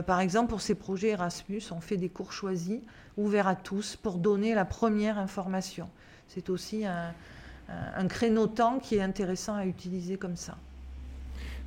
par 0.05 0.19
exemple, 0.19 0.49
pour 0.49 0.61
ces 0.61 0.75
projets 0.75 1.09
Erasmus, 1.09 1.63
on 1.71 1.81
fait 1.81 1.97
des 1.97 2.09
cours 2.09 2.31
choisis, 2.31 2.79
ouverts 3.17 3.47
à 3.47 3.55
tous, 3.55 3.95
pour 3.95 4.17
donner 4.17 4.55
la 4.55 4.65
première 4.65 5.17
information. 5.17 5.89
C'est 6.27 6.49
aussi 6.49 6.85
un, 6.85 7.13
un 7.67 8.07
créneau 8.07 8.47
temps 8.47 8.79
qui 8.79 8.95
est 8.95 9.01
intéressant 9.01 9.55
à 9.55 9.65
utiliser 9.65 10.17
comme 10.17 10.35
ça. 10.35 10.57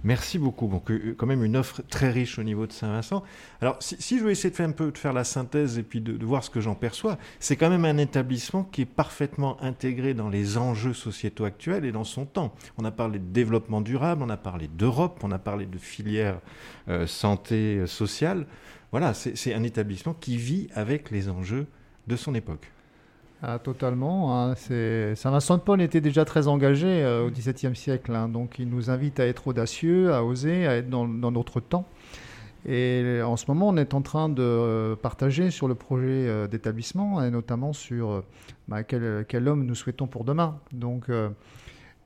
Merci 0.06 0.38
beaucoup. 0.38 0.68
Donc, 0.68 0.88
euh, 0.92 1.16
quand 1.18 1.26
même 1.26 1.42
une 1.42 1.56
offre 1.56 1.82
très 1.82 2.12
riche 2.12 2.38
au 2.38 2.44
niveau 2.44 2.68
de 2.68 2.72
Saint-Vincent. 2.72 3.24
Alors, 3.60 3.76
si, 3.80 4.18
je 4.18 4.22
veux 4.22 4.30
essayer 4.30 4.50
de 4.50 4.54
faire 4.54 4.68
un 4.68 4.72
peu 4.72 4.92
de 4.92 4.98
faire 4.98 5.12
la 5.12 5.24
synthèse 5.24 5.78
et 5.78 5.82
puis 5.82 6.00
de, 6.00 6.24
voir 6.24 6.44
ce 6.44 6.50
que 6.50 6.60
j'en 6.60 6.76
perçois, 6.76 7.18
c'est 7.40 7.56
quand 7.56 7.68
même 7.70 7.84
un 7.84 7.98
établissement 7.98 8.62
qui 8.62 8.82
est 8.82 8.86
parfaitement 8.86 9.60
intégré 9.60 10.14
dans 10.14 10.28
les 10.28 10.58
enjeux 10.58 10.94
sociétaux 10.94 11.44
actuels 11.44 11.84
et 11.84 11.90
dans 11.90 12.04
son 12.04 12.24
temps. 12.24 12.54
On 12.78 12.84
a 12.84 12.92
parlé 12.92 13.18
de 13.18 13.24
développement 13.24 13.80
durable, 13.80 14.22
on 14.22 14.30
a 14.30 14.36
parlé 14.36 14.68
d'Europe, 14.68 15.18
on 15.24 15.32
a 15.32 15.40
parlé 15.40 15.66
de 15.66 15.76
filière 15.76 16.38
euh, 16.88 17.08
santé 17.08 17.78
euh, 17.78 17.88
sociale. 17.88 18.46
Voilà, 18.92 19.12
c'est 19.12 19.54
un 19.54 19.64
établissement 19.64 20.14
qui 20.14 20.36
vit 20.36 20.68
avec 20.72 21.10
les 21.10 21.28
enjeux 21.28 21.66
de 22.06 22.14
son 22.14 22.36
époque. 22.36 22.70
Ah, 23.42 23.58
totalement. 23.58 24.34
Hein. 24.34 24.54
Saint-Vincent 24.54 25.58
de 25.58 25.62
Paul 25.62 25.82
était 25.82 26.00
déjà 26.00 26.24
très 26.24 26.48
engagé 26.48 26.86
euh, 26.86 27.26
au 27.26 27.30
XVIIe 27.30 27.76
siècle, 27.76 28.14
hein. 28.14 28.28
donc 28.28 28.58
il 28.58 28.68
nous 28.68 28.88
invite 28.88 29.20
à 29.20 29.26
être 29.26 29.48
audacieux, 29.48 30.12
à 30.14 30.24
oser, 30.24 30.66
à 30.66 30.76
être 30.76 30.88
dans, 30.88 31.06
notre 31.06 31.60
temps. 31.60 31.86
Et 32.66 33.20
en 33.22 33.36
ce 33.36 33.44
moment, 33.48 33.68
on 33.68 33.76
est 33.76 33.92
en 33.92 34.00
train 34.00 34.30
de 34.30 34.42
euh, 34.42 34.96
partager 34.96 35.50
sur 35.50 35.68
le 35.68 35.74
projet 35.74 36.06
euh, 36.06 36.46
d'établissement, 36.48 37.22
et 37.22 37.30
notamment 37.30 37.74
sur 37.74 38.24
bah, 38.68 38.82
quel, 38.84 39.48
homme 39.48 39.66
nous 39.66 39.74
souhaitons 39.74 40.06
pour 40.06 40.24
demain. 40.24 40.58
Donc, 40.72 41.10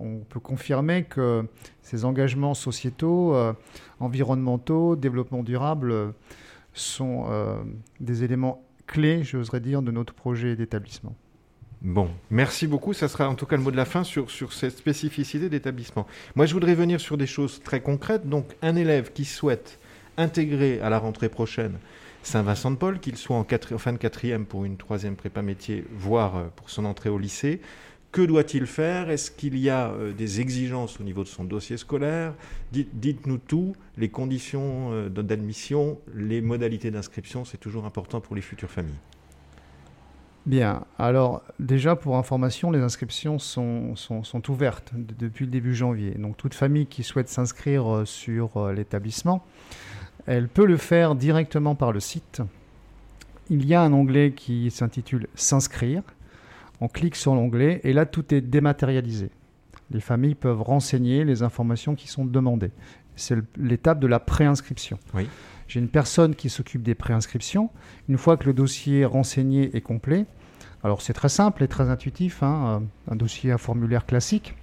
on 0.01 0.19
peut 0.29 0.41
confirmer 0.41 1.05
que 1.05 1.47
ces 1.81 2.05
engagements 2.05 2.55
sociétaux, 2.55 3.37
environnementaux, 4.01 4.97
développement 4.97 5.45
durable 5.45 6.13
sont 6.73 7.27
des 8.01 8.25
éléments 8.25 8.63
clé, 8.91 9.23
j'oserais 9.23 9.61
dire, 9.61 9.83
de 9.83 9.93
notre 9.93 10.13
projet 10.13 10.57
d'établissement. 10.57 11.15
Bon, 11.81 12.11
merci 12.31 12.67
beaucoup. 12.67 12.93
Ça 12.93 13.09
sera 13.09 13.29
en 13.29 13.37
tout 13.37 13.47
cas 13.47 13.57
le 13.57 13.63
mot 13.63 13.71
de 13.71 13.77
la 13.77 13.85
fin 13.85 14.05
sur, 14.05 14.31
sur 14.31 14.53
cette 14.53 14.77
spécificité 14.77 15.49
d'établissement. 15.49 16.07
Moi, 16.35 16.47
je 16.47 16.53
voudrais 16.53 16.75
venir 16.75 17.01
sur 17.01 17.17
des 17.17 17.27
choses 17.27 17.63
très 17.63 17.81
concrètes. 17.81 18.29
Donc, 18.29 18.47
un 18.61 18.77
élève 18.77 19.13
qui 19.13 19.25
souhaite 19.25 19.79
intégrer 20.17 20.81
à 20.81 20.91
la 20.91 20.99
rentrée 20.99 21.29
prochaine 21.29 21.79
Saint-Vincent-de-Paul, 22.23 22.99
qu'il 23.01 23.17
soit 23.17 23.37
en, 23.37 23.47
fin 23.79 23.93
de 23.93 23.99
quatrième 23.99 24.45
pour 24.45 24.65
une 24.65 24.77
troisième 24.77 25.17
prépa 25.17 25.41
métier, 25.41 25.85
voire 25.93 26.37
euh, 26.37 26.45
pour 26.55 26.69
son 26.69 26.85
entrée 26.85 27.09
au 27.09 27.19
lycée. 27.19 27.61
Que 28.13 28.23
doit-il 28.23 28.67
faire? 28.67 29.09
Est-ce 29.09 29.31
qu'il 29.31 29.57
y 29.57 29.71
a 29.71 29.91
euh, 29.91 30.13
des 30.13 30.41
exigences 30.41 30.99
au 31.01 31.05
niveau 31.05 31.23
de 31.23 31.29
son 31.29 31.45
dossier 31.45 31.77
scolaire? 31.77 32.35
Dites-nous 32.73 33.39
tout, 33.39 33.75
les 33.97 34.09
conditions 34.09 34.91
euh, 34.93 35.09
d'admission, 35.09 35.99
les 36.15 36.41
modalités 36.41 36.91
d'inscription, 36.91 37.45
c'est 37.45 37.59
toujours 37.59 37.85
important 37.85 38.21
pour 38.21 38.35
les 38.35 38.43
futures 38.43 38.71
familles. 38.71 38.99
Bien, 40.47 40.85
alors 40.99 41.43
déjà 41.61 41.95
pour 41.95 42.17
information, 42.17 42.71
les 42.71 42.81
inscriptions 42.81 43.39
sont, 43.39 43.95
sont, 43.95 44.51
ouvertes 44.51 44.91
depuis 44.95 45.45
le 45.45 45.51
début 45.51 45.75
janvier. 45.75 46.13
Donc 46.13 46.37
toute 46.37 46.55
famille 46.55 46.87
qui 46.87 47.03
souhaite 47.03 47.29
s'inscrire 47.29 48.03
sur 48.07 48.73
l'établissement 48.73 49.45
elle 50.27 50.49
peut 50.49 50.67
le 50.67 50.77
faire 50.77 51.15
directement 51.15 51.75
par 51.75 51.93
le 51.93 52.01
site. 52.01 52.43
Il 53.49 53.67
y 53.67 53.75
a 53.75 53.83
un 53.83 53.93
onglet 53.93 54.33
qui 54.33 54.71
s'intitule 54.71 55.27
S'inscrire. 55.35 56.03
On 56.81 56.89
clique 56.89 57.17
sur 57.17 57.35
l'onglet 57.35 57.81
et 57.85 57.93
là 57.93 58.07
tout 58.07 58.35
est 58.35 58.41
dématérialisé. 58.41 59.31
Les 59.91 60.01
familles 60.01 60.35
peuvent 60.35 60.63
renseigner 60.63 61.25
les 61.25 61.43
informations 61.43 61.95
qui 61.95 62.09
sont 62.09 62.25
demandées. 62.25 62.71
C'est 63.17 63.37
l'étape 63.59 64.01
de 64.01 64.07
la 64.07 64.21
préinscription. 64.21 64.99
Oui. 65.15 65.29
J'ai 65.69 65.81
une 65.81 65.89
personne 65.89 66.35
qui 66.35 66.49
s'occupe 66.49 66.83
des 66.83 66.95
préinscriptions. 66.95 67.71
Une 68.09 68.19
fois 68.19 68.37
que 68.37 68.47
le 68.47 68.55
dossier 68.55 69.05
renseigné 69.05 69.77
est 69.77 69.81
complet, 69.81 70.27
alors 70.83 71.03
c'est 71.03 71.13
très 71.13 71.29
simple 71.29 71.63
et 71.63 71.69
très 71.69 71.91
intuitif, 71.91 72.43
hein, 72.43 72.83
un 73.09 73.17
dossier, 73.17 73.53
un 73.53 73.59
formulaire 73.59 74.07
classique 74.07 74.55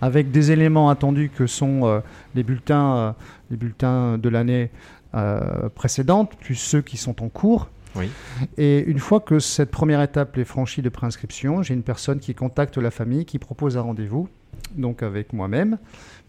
avec 0.00 0.30
des 0.30 0.50
éléments 0.50 0.90
attendus 0.90 1.30
que 1.34 1.46
sont 1.46 1.86
euh, 1.86 2.00
les, 2.34 2.42
bulletins, 2.42 2.96
euh, 2.96 3.12
les 3.50 3.56
bulletins 3.56 4.18
de 4.18 4.28
l'année 4.28 4.70
euh, 5.14 5.68
précédente, 5.68 6.36
plus 6.36 6.54
ceux 6.54 6.82
qui 6.82 6.96
sont 6.96 7.22
en 7.22 7.28
cours. 7.28 7.68
Et 8.56 8.80
une 8.80 8.98
fois 8.98 9.20
que 9.20 9.38
cette 9.38 9.70
première 9.70 10.02
étape 10.02 10.38
est 10.38 10.44
franchie 10.44 10.82
de 10.82 10.88
préinscription, 10.88 11.62
j'ai 11.62 11.74
une 11.74 11.82
personne 11.82 12.18
qui 12.20 12.34
contacte 12.34 12.78
la 12.78 12.90
famille, 12.90 13.24
qui 13.24 13.38
propose 13.38 13.76
un 13.76 13.82
rendez-vous, 13.82 14.28
donc 14.76 15.02
avec 15.02 15.32
moi-même, 15.32 15.78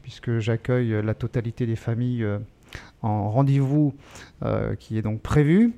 puisque 0.01 0.39
j'accueille 0.39 1.01
la 1.03 1.13
totalité 1.13 1.65
des 1.65 1.75
familles 1.75 2.25
en 3.01 3.29
rendez-vous 3.29 3.93
qui 4.79 4.97
est 4.97 5.01
donc 5.01 5.21
prévu. 5.21 5.73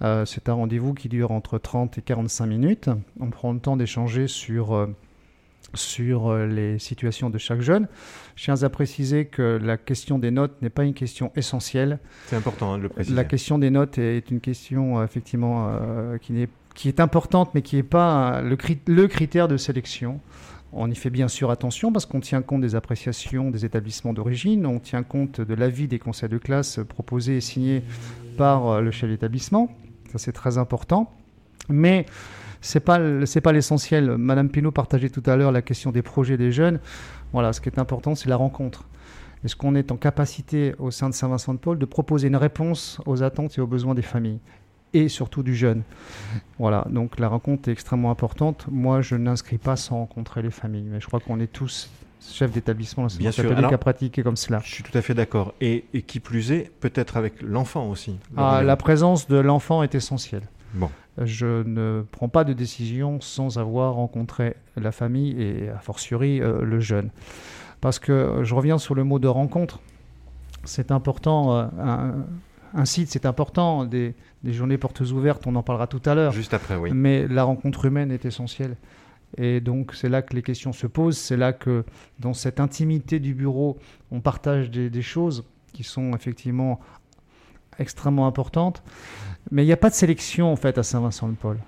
C'est 0.00 0.48
un 0.48 0.54
rendez-vous 0.54 0.94
qui 0.94 1.08
dure 1.08 1.30
entre 1.30 1.58
30 1.58 1.98
et 1.98 2.02
45 2.02 2.46
minutes. 2.46 2.90
On 3.20 3.30
prend 3.30 3.52
le 3.52 3.58
temps 3.58 3.76
d'échanger 3.76 4.28
sur 4.28 4.88
sur 5.76 6.28
euh, 6.28 6.46
les 6.46 6.78
situations 6.78 7.30
de 7.30 7.38
chaque 7.38 7.60
jeune. 7.60 7.88
Je 8.36 8.44
tiens 8.44 8.62
à 8.62 8.68
préciser 8.68 9.26
que 9.26 9.58
la 9.62 9.76
question 9.76 10.18
des 10.18 10.30
notes 10.30 10.60
n'est 10.62 10.70
pas 10.70 10.84
une 10.84 10.94
question 10.94 11.32
essentielle. 11.36 11.98
C'est 12.26 12.36
important 12.36 12.72
hein, 12.72 12.78
de 12.78 12.84
le 12.84 12.88
préciser. 12.88 13.14
La 13.14 13.24
question 13.24 13.58
des 13.58 13.70
notes 13.70 13.98
est 13.98 14.30
une 14.30 14.40
question 14.40 14.98
euh, 14.98 15.04
effectivement 15.04 15.68
euh, 15.68 16.18
qui, 16.18 16.42
est, 16.42 16.48
qui 16.74 16.88
est 16.88 17.00
importante, 17.00 17.54
mais 17.54 17.62
qui 17.62 17.76
n'est 17.76 17.82
pas 17.82 18.40
le, 18.40 18.56
le 18.86 19.06
critère 19.06 19.48
de 19.48 19.56
sélection. 19.56 20.20
On 20.72 20.90
y 20.90 20.96
fait 20.96 21.10
bien 21.10 21.28
sûr 21.28 21.50
attention 21.50 21.92
parce 21.92 22.04
qu'on 22.04 22.20
tient 22.20 22.42
compte 22.42 22.60
des 22.60 22.74
appréciations 22.74 23.50
des 23.50 23.64
établissements 23.64 24.12
d'origine, 24.12 24.66
on 24.66 24.80
tient 24.80 25.04
compte 25.04 25.40
de 25.40 25.54
l'avis 25.54 25.86
des 25.86 26.00
conseils 26.00 26.28
de 26.28 26.38
classe 26.38 26.80
proposés 26.88 27.36
et 27.36 27.40
signés 27.40 27.84
par 28.36 28.82
le 28.82 28.90
chef 28.90 29.08
d'établissement. 29.08 29.70
Ça, 30.10 30.18
c'est 30.18 30.32
très 30.32 30.58
important. 30.58 31.12
Mais 31.68 32.06
c'est 32.64 32.80
pas 32.80 32.98
c'est 33.26 33.42
pas 33.42 33.52
l'essentiel. 33.52 34.16
Madame 34.16 34.48
Pinault 34.48 34.72
partageait 34.72 35.10
tout 35.10 35.22
à 35.26 35.36
l'heure 35.36 35.52
la 35.52 35.60
question 35.60 35.92
des 35.92 36.02
projets 36.02 36.38
des 36.38 36.50
jeunes. 36.50 36.80
Voilà, 37.32 37.52
ce 37.52 37.60
qui 37.60 37.68
est 37.68 37.78
important, 37.78 38.14
c'est 38.14 38.28
la 38.28 38.36
rencontre. 38.36 38.84
Est-ce 39.44 39.54
qu'on 39.54 39.74
est 39.74 39.92
en 39.92 39.96
capacité 39.96 40.74
au 40.78 40.90
sein 40.90 41.10
de 41.10 41.14
Saint-Vincent-de-Paul 41.14 41.78
de 41.78 41.84
proposer 41.84 42.28
une 42.28 42.36
réponse 42.36 43.00
aux 43.04 43.22
attentes 43.22 43.58
et 43.58 43.60
aux 43.60 43.66
besoins 43.66 43.94
des 43.94 44.02
familles 44.02 44.38
et 44.94 45.08
surtout 45.10 45.42
du 45.42 45.54
jeune? 45.54 45.82
Voilà, 46.58 46.86
donc 46.88 47.20
la 47.20 47.28
rencontre 47.28 47.68
est 47.68 47.72
extrêmement 47.72 48.10
importante. 48.10 48.64
Moi, 48.70 49.02
je 49.02 49.16
n'inscris 49.16 49.58
pas 49.58 49.76
sans 49.76 49.96
rencontrer 49.96 50.40
les 50.40 50.50
familles, 50.50 50.88
mais 50.90 51.00
je 51.00 51.06
crois 51.06 51.20
qu'on 51.20 51.40
est 51.40 51.52
tous 51.52 51.90
chefs 52.26 52.52
d'établissement 52.52 53.08
Bien 53.18 53.30
sûr. 53.30 53.52
à 53.52 53.78
pratiquer 53.78 54.22
comme 54.22 54.36
cela. 54.36 54.60
Je 54.64 54.72
suis 54.72 54.82
tout 54.82 54.96
à 54.96 55.02
fait 55.02 55.12
d'accord. 55.12 55.52
Et, 55.60 55.84
et, 55.92 56.00
qui 56.00 56.18
plus 56.20 56.52
est, 56.52 56.70
peut-être 56.80 57.18
avec 57.18 57.42
l'enfant 57.42 57.90
aussi. 57.90 58.16
Ah, 58.38 58.62
la 58.64 58.76
présence 58.76 59.28
de 59.28 59.36
l'enfant 59.36 59.82
est 59.82 59.94
essentielle. 59.94 60.48
Bon 60.74 60.90
je 61.18 61.62
ne 61.62 62.04
prends 62.10 62.28
pas 62.28 62.44
de 62.44 62.52
décision 62.52 63.20
sans 63.20 63.58
avoir 63.58 63.94
rencontré 63.94 64.56
la 64.76 64.92
famille 64.92 65.40
et 65.40 65.68
a 65.68 65.78
fortiori 65.78 66.40
euh, 66.40 66.62
le 66.62 66.80
jeune. 66.80 67.10
Parce 67.80 67.98
que 67.98 68.40
je 68.42 68.54
reviens 68.54 68.78
sur 68.78 68.94
le 68.94 69.04
mot 69.04 69.18
de 69.18 69.28
rencontre. 69.28 69.80
C'est 70.64 70.90
important, 70.90 71.56
euh, 71.56 72.12
un, 72.72 72.84
site 72.84 73.10
c'est 73.10 73.26
important, 73.26 73.84
des, 73.84 74.14
journées 74.44 74.78
portes 74.78 75.02
ouvertes, 75.02 75.46
on 75.46 75.54
en 75.54 75.62
parlera 75.62 75.86
tout 75.86 76.02
à 76.06 76.14
l'heure. 76.14 76.32
Juste 76.32 76.54
après, 76.54 76.76
oui. 76.76 76.90
Mais 76.92 77.28
la 77.28 77.44
rencontre 77.44 77.84
humaine 77.84 78.10
est 78.10 78.24
essentielle. 78.24 78.76
Et 79.36 79.60
donc 79.60 79.94
c'est 79.94 80.08
là 80.08 80.22
que 80.22 80.34
les 80.34 80.42
questions 80.42 80.72
se 80.72 80.86
posent, 80.86 81.18
c'est 81.18 81.36
là 81.36 81.52
que 81.52 81.84
dans 82.20 82.34
cette 82.34 82.60
intimité 82.60 83.18
du 83.18 83.34
bureau, 83.34 83.78
on 84.10 84.20
partage 84.20 84.70
des 84.70 85.02
choses 85.02 85.44
qui 85.72 85.82
sont 85.82 86.14
effectivement 86.14 86.78
extrêmement 87.78 88.26
importantes. 88.26 88.82
Mais 89.50 89.62
il 89.62 89.66
n'y 89.66 89.72
a 89.72 89.76
pas 89.76 89.90
de 89.90 89.94
sélection 89.94 90.52
en 90.52 90.56
fait 90.56 90.78
à 90.78 90.82
Saint-Vincent-de-Paul. 90.82 91.58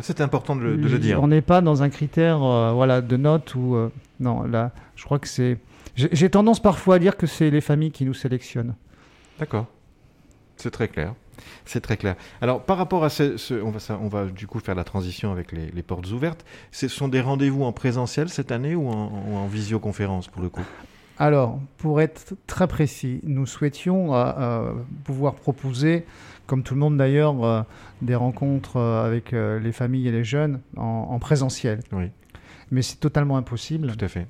C'est 0.00 0.20
important 0.20 0.56
de 0.56 0.62
le, 0.62 0.98
dire. 0.98 1.22
On 1.22 1.28
n'est 1.28 1.42
pas 1.42 1.60
dans 1.60 1.82
un 1.82 1.88
critère 1.88 2.42
euh, 2.42 2.72
voilà, 2.72 3.00
de 3.00 3.16
notes 3.16 3.54
ou. 3.54 3.76
Euh, 3.76 3.92
non, 4.18 4.42
là, 4.42 4.72
je 4.96 5.04
crois 5.04 5.18
que 5.18 5.28
c'est. 5.28 5.58
J'ai 5.94 6.28
tendance 6.28 6.60
parfois 6.60 6.96
à 6.96 6.98
dire 6.98 7.16
que 7.16 7.28
c'est 7.28 7.50
les 7.50 7.60
familles 7.60 7.92
qui 7.92 8.04
nous 8.04 8.14
sélectionnent. 8.14 8.74
D'accord. 9.38 9.66
C'est 10.56 10.72
très 10.72 10.88
clair. 10.88 11.14
C'est 11.64 11.80
très 11.80 11.96
clair. 11.96 12.16
Alors, 12.40 12.62
par 12.62 12.76
rapport 12.76 13.04
à 13.04 13.08
ce. 13.10 13.62
on, 13.62 13.70
va, 13.70 13.78
on, 14.00 14.08
va, 14.08 14.24
du 14.26 14.48
coup 14.48 14.58
faire 14.58 14.74
la 14.74 14.82
transition 14.82 15.30
avec 15.30 15.52
les, 15.52 15.82
portes 15.82 16.10
ouvertes. 16.10 16.44
Ce 16.72 16.88
sont 16.88 17.06
des 17.06 17.20
rendez-vous 17.20 17.62
en 17.62 17.72
présentiel 17.72 18.28
cette 18.28 18.50
année 18.50 18.74
ou 18.74 18.88
en, 18.88 19.12
ou 19.28 19.36
en 19.36 19.46
visioconférence 19.46 20.26
pour 20.26 20.42
le 20.42 20.48
coup? 20.48 20.64
Alors, 21.18 21.60
pour 21.78 22.00
être 22.00 22.34
très 22.46 22.66
précis, 22.66 23.20
nous 23.22 23.46
souhaitions 23.46 24.14
euh, 24.14 24.72
pouvoir 25.04 25.34
proposer 25.34 26.04
comme 26.46 26.62
tout 26.62 26.74
le 26.74 26.80
monde 26.80 26.96
d'ailleurs, 26.96 27.42
euh, 27.44 27.62
des 28.02 28.14
rencontres 28.14 28.76
euh, 28.76 29.06
avec 29.06 29.32
euh, 29.32 29.58
les 29.58 29.72
familles 29.72 30.08
et 30.08 30.12
les 30.12 30.24
jeunes 30.24 30.60
en, 30.76 31.18
présentiel. 31.18 31.80
Oui. 31.92 32.10
Mais 32.70 32.82
c'est 32.82 32.96
totalement 32.96 33.36
impossible. 33.36 33.94
Tout 33.96 34.04
à 34.04 34.08
fait. 34.08 34.26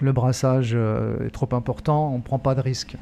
Le 0.00 0.12
brassage 0.12 0.74
est 0.74 1.30
trop 1.30 1.48
important, 1.52 2.12
on 2.12 2.18
ne 2.18 2.22
prend 2.22 2.38
pas 2.38 2.54
de 2.54 2.60
risque. 2.60 2.96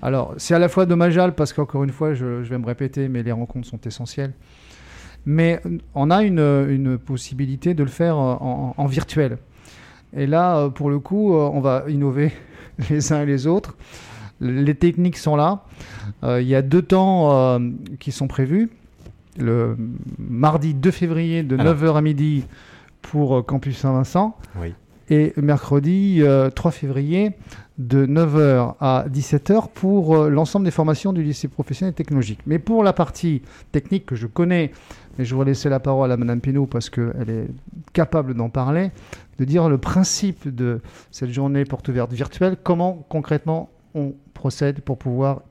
Alors, 0.00 0.34
c'est 0.38 0.54
à 0.54 0.58
la 0.58 0.70
fois 0.70 0.86
dommageable 0.86 1.34
parce 1.34 1.52
qu'encore 1.52 1.84
une 1.84 1.92
fois, 1.92 2.14
je, 2.14 2.24
vais 2.24 2.56
me 2.56 2.64
répéter, 2.64 3.08
mais 3.08 3.22
les 3.22 3.32
rencontres 3.32 3.68
sont 3.68 3.80
essentielles. 3.82 4.32
Mais 5.26 5.60
on 5.94 6.10
a 6.10 6.22
une, 6.22 6.98
possibilité 6.98 7.74
de 7.74 7.82
le 7.82 7.90
faire 7.90 8.16
en, 8.16 8.74
en, 8.74 8.86
virtuel. 8.86 9.36
Et 10.14 10.26
là, 10.26 10.70
pour 10.70 10.88
le 10.88 10.98
coup, 10.98 11.34
on 11.34 11.60
va 11.60 11.84
innover 11.88 12.32
les 12.90 13.12
uns 13.12 13.22
et 13.22 13.26
les 13.26 13.46
autres. 13.46 13.76
Les 14.40 14.74
techniques 14.74 15.16
sont 15.16 15.36
là. 15.36 15.64
Euh, 16.22 16.42
il 16.42 16.48
y 16.48 16.54
a 16.54 16.62
deux 16.62 16.82
temps 16.82 17.32
euh, 17.32 17.58
qui 18.00 18.12
sont 18.12 18.26
prévus. 18.26 18.70
Le 19.38 19.76
mardi 20.18 20.74
2 20.74 20.90
février 20.90 21.42
de 21.42 21.56
9h 21.56 21.96
à 21.96 22.00
midi 22.00 22.44
pour 23.02 23.36
euh, 23.36 23.42
Campus 23.42 23.78
Saint-Vincent. 23.78 24.36
Et 25.10 25.34
mercredi 25.36 26.22
3 26.54 26.70
février 26.70 27.32
de 27.76 28.06
9h 28.06 28.76
à 28.80 29.04
17h 29.12 29.68
pour 29.74 30.16
l'ensemble 30.16 30.64
des 30.64 30.70
formations 30.70 31.12
du 31.12 31.22
lycée 31.22 31.46
professionnel 31.46 31.92
et 31.92 31.94
technologique. 31.94 32.38
Mais 32.46 32.58
pour 32.58 32.82
la 32.82 32.94
partie 32.94 33.42
technique 33.70 34.06
que 34.06 34.16
je 34.16 34.26
connais, 34.26 34.72
et 35.18 35.24
je 35.24 35.36
vais 35.36 35.44
laisser 35.44 35.68
la 35.68 35.80
parole 35.80 36.10
à 36.12 36.16
Madame 36.16 36.40
Pinault 36.40 36.66
parce 36.66 36.90
qu'elle 36.90 37.28
est 37.28 37.48
capable 37.92 38.34
d'en 38.34 38.48
parler, 38.48 38.90
de 39.38 39.44
dire 39.44 39.68
le 39.68 39.78
principe 39.78 40.54
de 40.54 40.80
cette 41.10 41.30
journée 41.30 41.64
porte 41.64 41.88
ouverte 41.88 42.12
virtuelle, 42.12 42.56
comment 42.62 43.04
concrètement 43.08 43.70
on 43.94 44.14
procède 44.32 44.80
pour 44.80 44.98
pouvoir 44.98 45.42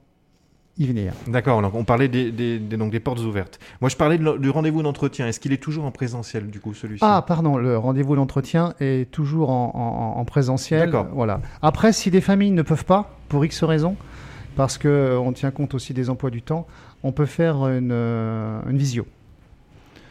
y 0.77 0.85
venir. 0.85 1.13
D'accord, 1.27 1.61
donc 1.61 1.75
on 1.75 1.83
parlait 1.83 2.07
des, 2.07 2.59
donc 2.59 2.91
des 2.91 2.99
portes 2.99 3.19
ouvertes. 3.19 3.59
Moi, 3.79 3.89
je 3.89 3.95
parlais 3.95 4.17
du 4.17 4.49
rendez-vous 4.49 4.81
d'entretien. 4.81 5.27
Est-ce 5.27 5.39
qu'il 5.39 5.53
est 5.53 5.61
toujours 5.61 5.85
en 5.85 5.91
présentiel, 5.91 6.47
du 6.47 6.59
coup, 6.59 6.73
celui-ci? 6.73 7.03
Ah, 7.05 7.23
pardon, 7.25 7.57
le 7.57 7.77
rendez-vous 7.77 8.15
d'entretien 8.15 8.73
est 8.79 9.09
toujours 9.11 9.51
en, 9.51 10.23
présentiel. 10.25 10.89
D'accord. 10.89 11.07
Voilà. 11.13 11.41
Après, 11.61 11.93
si 11.93 12.09
des 12.09 12.21
familles 12.21 12.51
ne 12.51 12.63
peuvent 12.63 12.85
pas, 12.85 13.15
pour 13.29 13.45
X 13.45 13.63
raisons, 13.63 13.95
parce 14.55 14.77
qu'on 14.77 15.31
tient 15.33 15.51
compte 15.51 15.73
aussi 15.73 15.93
des 15.93 16.09
emplois 16.09 16.31
du 16.31 16.41
temps, 16.41 16.65
on 17.03 17.11
peut 17.11 17.25
faire 17.25 17.67
une, 17.67 17.91
euh, 17.91 18.59
une 18.67 18.77
visio. 18.77 19.05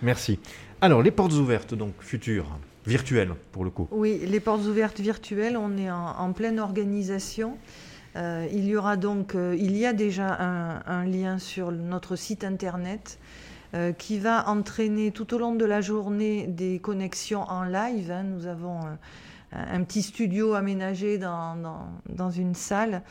Merci. 0.03 0.39
Alors, 0.81 1.03
les 1.03 1.11
portes 1.11 1.33
ouvertes, 1.33 1.75
donc 1.75 1.95
futures, 2.01 2.59
virtuelles 2.87 3.35
pour 3.53 3.65
le 3.65 3.71
coup. 3.71 3.89
Oui, 3.91 4.21
les 4.27 4.41
portes 4.41 4.67
ouvertes 4.67 5.01
virtuelles, 5.01 5.57
on 5.57 5.77
est 5.79 5.91
en 5.91 6.33
pleine 6.33 6.59
organisation. 6.59 7.57
Euh, 8.17 8.47
il 8.53 8.67
y 8.67 8.77
aura 8.77 8.97
donc, 8.97 9.35
euh, 9.35 9.57
il 9.59 9.77
y 9.77 9.87
a 9.87 9.93
déjà 9.93 10.37
un, 10.87 11.05
lien 11.05 11.39
sur 11.39 11.73
notre 11.73 12.17
site 12.17 12.45
internet 12.45 13.19
euh, 13.75 13.93
qui 13.93 14.19
va 14.19 14.49
entraîner 14.49 15.13
tout 15.13 15.35
au 15.35 15.39
long 15.39 15.55
de 15.55 15.65
la 15.65 15.81
journée 15.81 16.47
des 16.47 16.79
connexions 16.79 17.43
en 17.43 17.65
live. 17.65 18.11
Hein. 18.11 18.25
Nous 18.25 18.47
avons 18.47 18.81
un 19.53 19.83
petit 19.85 20.03
studio 20.03 20.55
aménagé 20.55 21.19
dans, 21.19 21.57
dans, 22.09 22.31
une 22.31 22.55
salle 22.55 23.03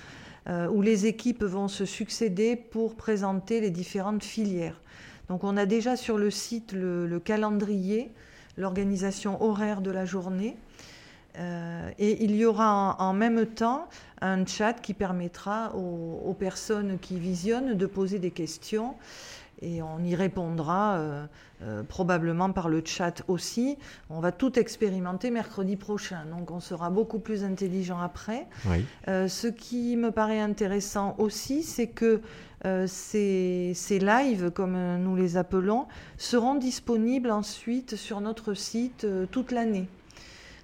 où 0.49 0.81
les 0.81 1.05
équipes 1.05 1.43
vont 1.43 1.67
se 1.67 1.85
succéder 1.85 2.55
pour 2.55 2.95
présenter 2.95 3.61
les 3.61 3.69
différentes 3.69 4.23
filières. 4.23 4.80
Donc 5.31 5.45
on 5.45 5.55
a 5.55 5.65
déjà 5.65 5.95
sur 5.95 6.17
le 6.17 6.29
site 6.29 6.73
le 6.73 7.17
calendrier, 7.23 8.11
l'organisation 8.57 9.41
horaire 9.41 9.79
de 9.79 9.89
la 9.89 10.03
journée. 10.03 10.57
Euh, 11.39 11.89
et 11.99 12.21
il 12.25 12.35
y 12.35 12.43
aura 12.43 12.97
en, 12.99 13.13
même 13.13 13.45
temps 13.45 13.87
un 14.19 14.45
chat 14.45 14.73
qui 14.73 14.93
permettra 14.93 15.73
aux, 15.73 16.35
personnes 16.37 16.99
qui 16.99 17.17
visionnent 17.17 17.77
de 17.77 17.85
poser 17.85 18.19
des 18.19 18.31
questions 18.31 18.95
et 19.61 19.81
on 19.81 19.99
y 20.03 20.15
répondra 20.15 20.95
euh, 20.95 21.25
euh, 21.61 21.83
probablement 21.83 22.51
par 22.51 22.69
le 22.69 22.81
chat 22.83 23.23
aussi. 23.27 23.77
On 24.09 24.19
va 24.19 24.31
tout 24.31 24.57
expérimenter 24.57 25.31
mercredi 25.31 25.75
prochain, 25.75 26.25
donc 26.25 26.51
on 26.51 26.59
sera 26.59 26.89
beaucoup 26.89 27.19
plus 27.19 27.43
intelligent 27.43 27.99
après. 27.99 28.47
ce 29.07 29.47
qui 29.47 29.95
me 29.95 30.11
paraît 30.11 30.39
intéressant 30.39 31.15
aussi, 31.17 31.63
c'est 31.63 31.87
que 31.87 32.21
ces, 32.85 33.71
ces 33.73 33.99
lives, 33.99 34.51
comme 34.51 34.77
nous 34.97 35.15
les 35.15 35.37
appelons, 35.37 35.87
seront 36.17 36.55
disponibles 36.55 37.31
ensuite 37.31 37.95
sur 37.95 38.21
notre 38.21 38.53
site 38.53 39.07
toute 39.31 39.51
l'année. 39.51 39.87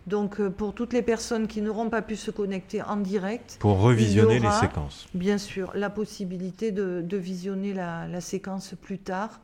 Donc 0.08 0.40
euh, 0.40 0.50
pour 0.50 0.74
toutes 0.74 0.94
les 0.94 1.02
personnes 1.02 1.48
qui 1.48 1.62
n'auront 1.62 1.90
pas 1.90 2.02
pu 2.02 2.16
se 2.16 2.32
connecter 2.32 2.82
en 2.82 2.96
direct. 2.96 3.58
Pour 3.60 3.82
revisionner 3.82 4.40
les 4.40 4.52
séquences. 4.52 5.08
Bien 5.14 5.38
sûr, 5.38 5.72
la 5.76 5.90
possibilité 5.90 6.72
de, 6.72 7.18
visionner 7.18 7.74
la, 7.74 8.22
séquence 8.22 8.74
plus 8.82 9.00
tard 9.00 9.42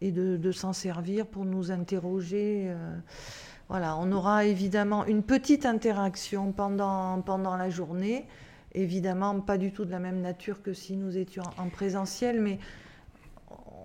et 0.00 0.10
de, 0.10 0.52
s'en 0.52 0.72
servir 0.72 1.26
pour 1.26 1.44
nous 1.44 1.70
interroger. 1.70 2.66
Euh, 2.68 2.96
voilà, 3.68 3.96
on 3.96 4.10
aura 4.10 4.46
évidemment 4.46 5.06
une 5.06 5.22
petite 5.22 5.64
interaction 5.64 6.50
pendant, 6.50 7.22
pendant 7.22 7.56
la 7.56 7.70
journée. 7.70 8.26
Évidemment, 8.72 9.40
pas 9.40 9.58
du 9.58 9.72
tout 9.72 9.84
de 9.84 9.92
la 9.92 10.00
même 10.00 10.20
nature 10.20 10.60
que 10.60 10.72
si 10.72 10.96
nous 10.96 11.16
étions 11.16 11.44
en 11.56 11.68
présentiel, 11.68 12.40
mais 12.40 12.58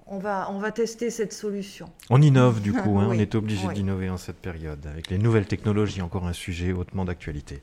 on 0.07 0.19
va, 0.19 0.49
on 0.51 0.59
va 0.59 0.71
tester 0.71 1.09
cette 1.09 1.33
solution. 1.33 1.89
On 2.09 2.21
innove 2.21 2.61
du 2.61 2.73
coup, 2.73 2.99
hein, 2.99 3.07
on 3.09 3.13
est 3.13 3.35
obligé 3.35 3.67
d'innover 3.73 4.09
en 4.09 4.17
cette 4.17 4.37
période. 4.37 4.85
Avec 4.85 5.09
les 5.09 5.17
nouvelles 5.17 5.47
technologies, 5.47 6.01
encore 6.01 6.27
un 6.27 6.33
sujet 6.33 6.73
hautement 6.73 7.05
d'actualité. 7.05 7.61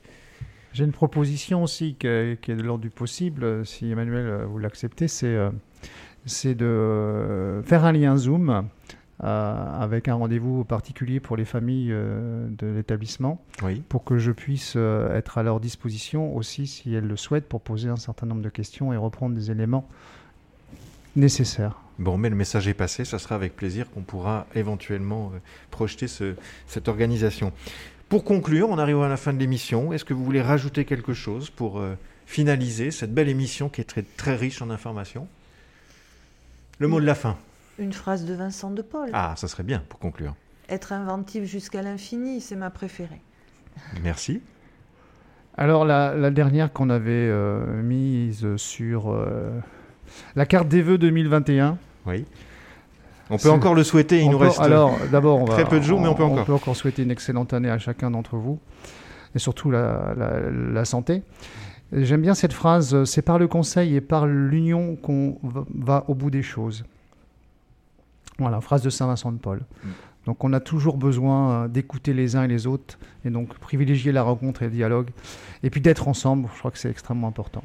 J'ai 0.73 0.85
une 0.85 0.91
proposition 0.91 1.61
aussi 1.61 1.95
qui 1.95 2.07
est, 2.07 2.49
de 2.49 2.63
l'ordre 2.63 2.81
du 2.81 2.89
possible, 2.89 3.65
si 3.65 3.91
Emmanuel 3.91 4.25
euh, 4.25 4.45
vous 4.45 4.57
l'acceptez, 4.57 5.07
c'est 5.07 5.27
euh, 5.27 5.51
de 6.25 6.65
euh, 6.65 7.61
faire 7.63 7.85
un 7.85 7.91
lien 7.91 8.17
Zoom 8.17 8.67
avec 9.19 10.09
un 10.09 10.15
rendez-vous 10.15 10.65
particulier 10.65 11.21
pour 11.21 11.37
les 11.37 11.45
familles 11.45 11.91
de 11.91 12.67
l'établissement, 12.67 13.41
pour 13.87 14.03
que 14.03 14.17
je 14.17 14.33
puisse 14.33 14.75
être 14.75 15.37
à 15.37 15.43
leur 15.43 15.61
disposition 15.61 16.35
aussi, 16.35 16.67
si 16.67 16.93
elles 16.93 17.07
le 17.07 17.15
souhaitent, 17.15 17.47
pour 17.47 17.61
poser 17.61 17.87
un 17.87 17.95
certain 17.95 18.25
nombre 18.25 18.41
de 18.41 18.49
questions 18.49 18.91
et 18.91 18.97
reprendre 18.97 19.33
des 19.33 19.49
éléments 19.49 19.87
nécessaires. 21.15 21.82
Bon, 21.99 22.17
mais 22.17 22.29
le 22.29 22.35
message 22.35 22.67
est 22.67 22.73
passé, 22.73 23.05
ça 23.05 23.19
sera 23.19 23.35
avec 23.35 23.55
plaisir 23.55 23.89
qu'on 23.91 24.01
pourra 24.01 24.47
éventuellement 24.55 25.31
euh, 25.33 25.39
projeter 25.69 26.07
cette 26.07 26.87
organisation. 26.87 27.53
Pour 28.09 28.23
conclure, 28.23 28.69
on 28.69 28.77
arrive 28.77 28.99
à 29.01 29.07
la 29.07 29.17
fin 29.17 29.33
de 29.33 29.39
l'émission. 29.39 29.93
Est-ce 29.93 30.03
que 30.05 30.13
vous 30.13 30.23
voulez 30.23 30.41
rajouter 30.41 30.85
quelque 30.85 31.13
chose 31.13 31.49
pour 31.49 31.79
euh, 31.79 31.95
finaliser 32.25 32.91
cette 32.91 33.13
belle 33.13 33.29
émission 33.29 33.69
qui 33.69 33.81
est 33.81 33.85
très, 33.85 34.03
très 34.03 34.35
riche 34.35 34.61
en 34.61 34.69
informations? 34.69 35.27
Le 36.79 36.87
mot 36.87 36.99
de 36.99 37.05
la 37.05 37.15
fin. 37.15 37.37
Une 37.77 37.93
phrase 37.93 38.25
de 38.25 38.33
Vincent 38.33 38.71
de 38.71 38.81
Paul. 38.81 39.09
Ah, 39.13 39.35
ça 39.37 39.47
serait 39.47 39.63
bien 39.63 39.83
pour 39.87 39.99
conclure. 39.99 40.35
Être 40.69 40.93
inventif 40.93 41.43
jusqu'à 41.45 41.81
l'infini, 41.81 42.41
c'est 42.41 42.55
ma 42.55 42.69
préférée. 42.69 43.21
Merci. 44.03 44.41
Alors 45.57 45.85
la, 45.85 46.31
dernière 46.31 46.73
qu'on 46.73 46.89
avait 46.89 47.11
euh, 47.11 47.81
mise 47.83 48.55
sur 48.57 49.15
la 50.35 50.45
carte 50.45 50.67
des 50.67 50.81
vœux 50.81 50.97
2021. 50.97 51.77
Oui. 52.05 52.25
On 53.29 53.37
peut 53.37 53.49
encore 53.49 53.73
le 53.73 53.83
souhaiter, 53.83 54.21
il 54.21 54.29
nous 54.29 54.37
reste 54.37 54.59
alors, 54.59 54.97
d'abord, 55.11 55.45
très 55.45 55.65
peu 55.65 55.79
de 55.79 55.85
jours, 55.85 55.99
mais 55.99 56.07
on 56.07 56.13
peut 56.13 56.23
encore. 56.23 56.41
On 56.41 56.45
peut 56.45 56.53
encore 56.53 56.75
souhaiter 56.75 57.03
une 57.03 57.11
excellente 57.11 57.53
année 57.53 57.69
à 57.69 57.79
chacun 57.79 58.11
d'entre 58.11 58.35
vous, 58.35 58.59
et 59.33 59.39
surtout 59.39 59.71
la, 59.71 60.85
santé. 60.85 61.23
J'aime 61.93 62.21
bien 62.21 62.33
cette 62.33 62.53
phrase, 62.53 63.03
c'est 63.05 63.21
par 63.21 63.39
le 63.39 63.47
conseil 63.47 63.95
et 63.95 64.01
par 64.01 64.25
l'union 64.25 64.95
qu'on 64.95 65.37
va 65.43 66.05
au 66.07 66.15
bout 66.15 66.31
des 66.31 66.41
choses. 66.41 66.83
Voilà, 68.39 68.61
phrase 68.61 68.81
de 68.81 68.89
Saint 68.89 69.07
Vincent 69.07 69.31
de 69.31 69.37
Paul. 69.37 69.61
Mm. 69.83 69.89
Donc 70.25 70.43
on 70.43 70.53
a 70.53 70.59
toujours 70.59 70.97
besoin 70.97 71.51
euh, 71.51 71.67
d'écouter 71.67 72.13
les 72.13 72.35
uns 72.35 72.43
et 72.43 72.47
les 72.47 72.65
autres, 72.67 72.97
et 73.25 73.29
donc 73.29 73.57
privilégier 73.59 74.11
la 74.11 74.23
rencontre 74.23 74.63
et 74.63 74.65
le 74.65 74.71
dialogue, 74.71 75.09
et 75.63 75.69
puis 75.69 75.81
d'être 75.81 76.07
ensemble, 76.07 76.47
je 76.53 76.59
crois 76.59 76.71
que 76.71 76.77
c'est 76.77 76.89
extrêmement 76.89 77.27
important. 77.27 77.63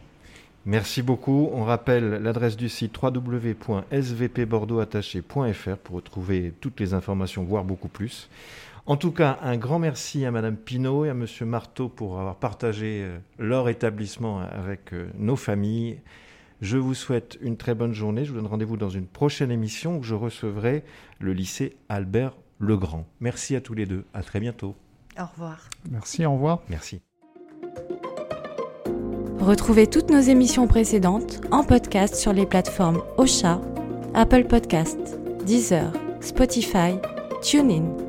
Merci 0.68 1.00
beaucoup. 1.00 1.48
On 1.54 1.64
rappelle 1.64 2.22
l'adresse 2.22 2.58
du 2.58 2.68
site 2.68 2.94
www.svpbordeauxattaché.fr 3.02 5.76
pour 5.82 5.96
retrouver 5.96 6.52
toutes 6.60 6.78
les 6.78 6.92
informations, 6.92 7.42
voire 7.42 7.64
beaucoup 7.64 7.88
plus. 7.88 8.28
En 8.84 8.98
tout 8.98 9.10
cas, 9.10 9.38
un 9.40 9.56
grand 9.56 9.78
merci 9.78 10.26
à 10.26 10.30
Madame 10.30 10.58
Pinault 10.58 11.06
et 11.06 11.08
à 11.08 11.14
Monsieur 11.14 11.46
Marteau 11.46 11.88
pour 11.88 12.20
avoir 12.20 12.36
partagé 12.36 13.00
euh, 13.02 13.16
leur 13.38 13.70
établissement 13.70 14.40
avec 14.40 14.92
euh, 14.92 15.08
nos 15.16 15.36
familles. 15.36 16.02
Je 16.60 16.76
vous 16.76 16.92
souhaite 16.92 17.38
une 17.40 17.56
très 17.56 17.74
bonne 17.74 17.94
journée. 17.94 18.26
Je 18.26 18.32
vous 18.32 18.36
donne 18.36 18.46
rendez-vous 18.46 18.76
dans 18.76 18.90
une 18.90 19.06
prochaine 19.06 19.50
émission 19.50 19.96
où 19.96 20.02
je 20.02 20.14
recevrai 20.14 20.84
le 21.18 21.32
lycée 21.32 21.78
Albert 21.88 22.36
Legrand. 22.58 23.06
Merci 23.20 23.56
à 23.56 23.62
tous 23.62 23.72
les 23.72 23.86
deux. 23.86 24.04
À 24.12 24.22
très 24.22 24.38
bientôt. 24.38 24.76
Au 25.18 25.24
revoir. 25.24 25.70
Merci, 25.90 26.26
au 26.26 26.34
revoir. 26.34 26.60
Merci. 26.68 27.00
Retrouvez 29.40 29.86
toutes 29.86 30.10
nos 30.10 30.20
émissions 30.20 30.66
précédentes 30.66 31.40
en 31.52 31.62
podcast 31.62 32.16
sur 32.16 32.32
les 32.32 32.44
plateformes 32.44 33.02
Ocha, 33.16 33.60
Apple 34.14 34.44
Podcasts, 34.44 35.18
Deezer, 35.46 35.92
Spotify, 36.20 36.96
TuneIn 37.40 38.07